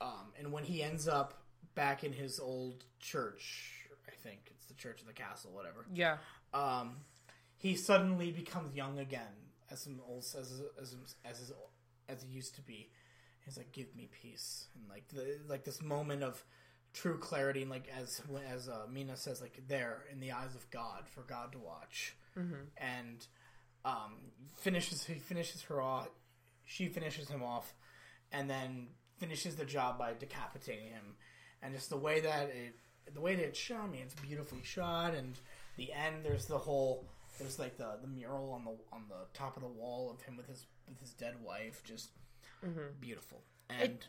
Um, 0.00 0.32
and 0.38 0.52
when 0.52 0.64
he 0.64 0.82
ends 0.82 1.08
up 1.08 1.42
back 1.74 2.04
in 2.04 2.12
his 2.12 2.38
old 2.40 2.84
church, 3.00 3.86
I 4.06 4.12
think 4.22 4.52
it's 4.54 4.66
the 4.66 4.74
church 4.74 5.00
of 5.00 5.06
the 5.06 5.12
castle, 5.12 5.50
whatever. 5.52 5.86
yeah 5.92 6.18
Um, 6.52 6.96
he 7.56 7.74
suddenly 7.76 8.30
becomes 8.30 8.74
young 8.74 8.98
again, 8.98 9.34
as 9.70 9.86
him 9.86 10.00
old 10.08 10.18
as 10.22 10.62
as 10.80 10.94
as 11.24 11.38
his, 11.38 11.52
as 12.08 12.22
he 12.22 12.28
used 12.28 12.54
to 12.56 12.62
be. 12.62 12.90
He's 13.44 13.56
like, 13.56 13.72
"Give 13.72 13.94
me 13.94 14.08
peace," 14.22 14.68
and 14.74 14.88
like 14.88 15.08
the 15.08 15.38
like 15.48 15.64
this 15.64 15.82
moment 15.82 16.22
of 16.22 16.42
true 16.94 17.18
clarity, 17.18 17.62
and 17.62 17.70
like 17.70 17.88
as 18.00 18.22
as 18.50 18.68
uh, 18.68 18.86
Mina 18.90 19.16
says, 19.16 19.40
like 19.42 19.60
there 19.68 20.04
in 20.10 20.20
the 20.20 20.32
eyes 20.32 20.54
of 20.54 20.70
God 20.70 21.02
for 21.12 21.22
God 21.22 21.52
to 21.52 21.58
watch, 21.58 22.16
and 22.78 23.26
um, 23.84 24.14
finishes 24.56 25.04
he 25.04 25.14
finishes 25.14 25.62
her 25.64 25.82
off, 25.82 26.08
she 26.64 26.88
finishes 26.88 27.28
him 27.28 27.42
off, 27.42 27.74
and 28.32 28.48
then 28.48 28.88
finishes 29.18 29.56
the 29.56 29.64
job 29.64 29.98
by 29.98 30.12
decapitating 30.18 30.88
him, 30.88 31.16
and 31.62 31.74
just 31.74 31.90
the 31.90 31.96
way 31.96 32.20
that 32.20 32.48
it 32.48 32.76
the 33.12 33.20
way 33.20 33.34
that 33.34 33.44
it's 33.44 33.58
shot, 33.58 33.82
I 33.84 33.86
mean, 33.88 34.02
it's 34.02 34.14
beautifully 34.14 34.62
shot, 34.62 35.14
and 35.14 35.34
the 35.76 35.92
end 35.92 36.24
there's 36.24 36.46
the 36.46 36.58
whole 36.58 37.04
there's 37.38 37.58
like 37.58 37.76
the 37.76 37.98
the 38.00 38.08
mural 38.08 38.52
on 38.52 38.64
the 38.64 38.76
on 38.92 39.02
the 39.08 39.26
top 39.34 39.56
of 39.56 39.62
the 39.62 39.68
wall 39.68 40.10
of 40.10 40.22
him 40.22 40.36
with 40.36 40.46
his 40.46 40.66
with 40.88 41.00
his 41.00 41.10
dead 41.12 41.34
wife, 41.44 41.82
just 41.84 42.10
beautiful, 43.00 43.42
and. 43.68 43.82
it 43.82 44.06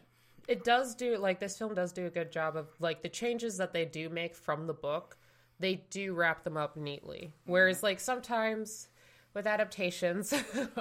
does 0.64 0.94
do 0.96 1.18
like 1.18 1.40
this 1.40 1.58
film 1.58 1.74
does 1.74 1.92
do 1.92 2.06
a 2.06 2.10
good 2.10 2.32
job 2.32 2.56
of 2.56 2.68
like 2.80 3.02
the 3.02 3.10
changes 3.10 3.58
that 3.58 3.74
they 3.74 3.86
do 3.86 4.10
make 4.10 4.36
from 4.36 4.68
the 4.68 4.74
book 4.74 5.18
they 5.60 5.76
do 5.90 6.14
wrap 6.14 6.44
them 6.44 6.58
up 6.58 6.76
neatly. 6.76 7.32
Whereas 7.46 7.82
like 7.82 8.00
sometimes 8.02 8.90
with 9.34 9.48
adaptations 9.48 10.34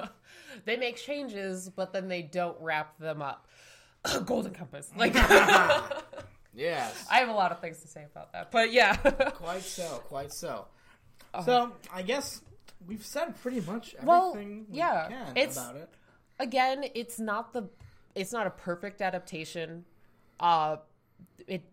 they 0.65 0.75
make 0.77 0.97
changes 0.97 1.69
but 1.69 1.93
then 1.93 2.07
they 2.09 2.21
don't 2.21 2.57
wrap 2.61 2.97
them 2.99 3.21
up. 3.21 3.47
Golden 4.25 4.53
compass. 4.53 4.91
Like 4.95 5.13
yes, 6.53 7.05
i 7.11 7.17
have 7.19 7.29
a 7.29 7.33
lot 7.33 7.51
of 7.51 7.59
things 7.59 7.81
to 7.81 7.87
say 7.87 8.03
about 8.03 8.31
that 8.33 8.51
but 8.51 8.71
yeah. 8.71 8.95
Quite 8.97 9.61
so, 9.63 10.03
quite 10.07 10.31
so. 10.33 10.65
Oh. 11.33 11.43
So 11.43 11.71
I 11.93 12.01
guess 12.01 12.41
we've 12.87 13.03
said 13.05 13.39
pretty 13.41 13.61
much 13.61 13.95
Well, 14.03 14.29
everything 14.31 14.65
we 14.69 14.77
yeah, 14.77 15.07
can 15.09 15.37
it's- 15.37 15.57
about 15.57 15.75
it. 15.75 15.89
again 16.39 16.85
it's 16.93 17.19
not 17.19 17.53
the 17.53 17.69
it's 18.15 18.31
not 18.31 18.47
a 18.47 18.51
perfect 18.51 19.01
adaptation 19.01 19.85
uh 20.39 20.77
it 21.47 21.63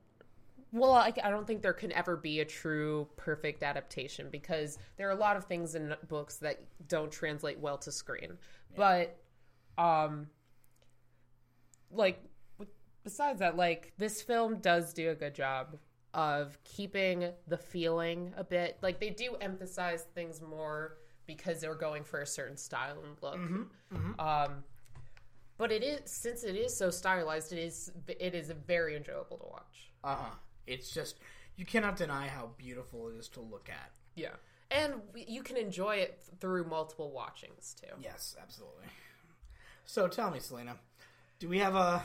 well, 0.72 0.92
I, 0.92 1.12
I 1.22 1.28
don't 1.28 1.46
think 1.46 1.60
there 1.60 1.74
can 1.74 1.92
ever 1.92 2.16
be 2.16 2.40
a 2.40 2.46
true 2.46 3.06
perfect 3.16 3.62
adaptation 3.62 4.28
because 4.30 4.78
there 4.96 5.06
are 5.06 5.12
a 5.12 5.16
lot 5.16 5.36
of 5.36 5.44
things 5.44 5.74
in 5.74 5.94
books 6.08 6.38
that 6.38 6.64
don't 6.88 7.12
translate 7.12 7.58
well 7.58 7.76
to 7.78 7.92
screen. 7.92 8.38
But, 8.74 9.18
um, 9.76 10.28
like, 11.90 12.24
besides 13.04 13.40
that, 13.40 13.54
like, 13.56 13.92
this 13.98 14.22
film 14.22 14.60
does 14.60 14.94
do 14.94 15.10
a 15.10 15.14
good 15.14 15.34
job 15.34 15.76
of 16.14 16.58
keeping 16.64 17.30
the 17.48 17.58
feeling 17.58 18.32
a 18.38 18.44
bit. 18.44 18.78
Like, 18.80 18.98
they 18.98 19.10
do 19.10 19.36
emphasize 19.42 20.06
things 20.14 20.40
more 20.40 20.96
because 21.26 21.60
they're 21.60 21.74
going 21.74 22.02
for 22.02 22.22
a 22.22 22.26
certain 22.26 22.56
style 22.56 23.02
and 23.04 23.16
look. 23.20 23.36
Um, 24.18 24.64
but 25.58 25.70
it 25.72 25.82
is 25.82 26.00
since 26.10 26.44
it 26.44 26.56
is 26.56 26.76
so 26.76 26.90
stylized, 26.90 27.52
it 27.52 27.58
is 27.58 27.90
it 28.08 28.34
is 28.34 28.50
very 28.66 28.96
enjoyable 28.96 29.38
to 29.38 29.46
watch. 29.46 29.92
Uh 30.04 30.16
huh. 30.16 30.34
It's 30.66 30.90
just 30.90 31.18
you 31.56 31.64
cannot 31.66 31.96
deny 31.96 32.28
how 32.28 32.50
beautiful 32.56 33.08
it 33.08 33.16
is 33.16 33.28
to 33.30 33.40
look 33.40 33.68
at. 33.68 33.90
Yeah, 34.14 34.34
and 34.70 34.94
you 35.14 35.42
can 35.42 35.56
enjoy 35.56 35.96
it 35.96 36.22
through 36.40 36.64
multiple 36.64 37.10
watchings 37.12 37.74
too. 37.80 37.94
Yes, 38.00 38.36
absolutely. 38.40 38.86
So 39.84 40.08
tell 40.08 40.30
me, 40.30 40.38
Selena, 40.38 40.76
do 41.38 41.48
we 41.48 41.58
have 41.58 41.74
a 41.74 42.02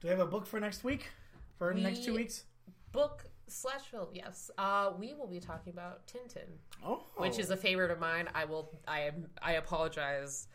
do 0.00 0.08
we 0.08 0.10
have 0.10 0.20
a 0.20 0.26
book 0.26 0.46
for 0.46 0.60
next 0.60 0.84
week? 0.84 1.10
For 1.58 1.72
the 1.72 1.80
next 1.80 2.04
two 2.04 2.14
weeks? 2.14 2.44
Book 2.92 3.24
slash 3.48 3.82
film, 3.82 4.08
yes. 4.12 4.50
Uh, 4.58 4.90
we 4.98 5.14
will 5.14 5.26
be 5.26 5.40
talking 5.40 5.72
about 5.72 6.06
Tintin, 6.06 6.48
Oh, 6.84 7.02
which 7.16 7.38
is 7.38 7.50
a 7.50 7.56
favorite 7.56 7.90
of 7.90 7.98
mine. 7.98 8.28
I 8.34 8.44
will. 8.44 8.70
I 8.86 9.00
am. 9.02 9.28
I 9.40 9.52
apologize 9.52 10.48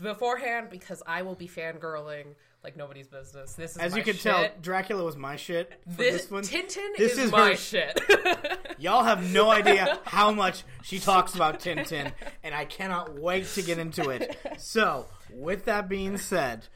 beforehand 0.00 0.68
because 0.70 1.02
I 1.06 1.22
will 1.22 1.34
be 1.34 1.48
fangirling 1.48 2.34
like 2.64 2.76
nobody's 2.76 3.08
business. 3.08 3.54
This 3.54 3.72
is 3.72 3.78
as 3.78 3.96
you 3.96 4.02
can 4.02 4.14
shit. 4.14 4.22
tell, 4.22 4.48
Dracula 4.60 5.02
was 5.04 5.16
my 5.16 5.36
shit 5.36 5.72
for 5.90 5.96
This, 5.96 6.22
this, 6.22 6.30
one. 6.30 6.42
Tintin 6.44 6.96
This 6.96 7.12
is, 7.12 7.18
is 7.18 7.32
my 7.32 7.50
her- 7.50 7.56
shit. 7.56 8.00
Y'all 8.78 9.02
have 9.04 9.32
no 9.32 9.50
idea 9.50 9.98
how 10.04 10.30
much 10.32 10.62
she 10.82 10.98
talks 10.98 11.34
about 11.34 11.60
Tintin, 11.60 12.12
and 12.42 12.54
I 12.54 12.64
cannot 12.64 13.18
wait 13.18 13.46
to 13.54 13.62
get 13.62 13.78
into 13.78 14.10
it. 14.10 14.36
So, 14.58 15.06
with 15.32 15.64
that 15.66 15.88
being 15.88 16.16
said, 16.18 16.66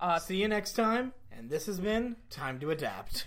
Uh, 0.00 0.18
see 0.18 0.36
you 0.36 0.48
next 0.48 0.72
time. 0.72 1.12
And 1.34 1.48
this 1.48 1.64
has 1.66 1.80
been 1.80 2.16
Time 2.28 2.60
to 2.60 2.70
Adapt. 2.70 3.26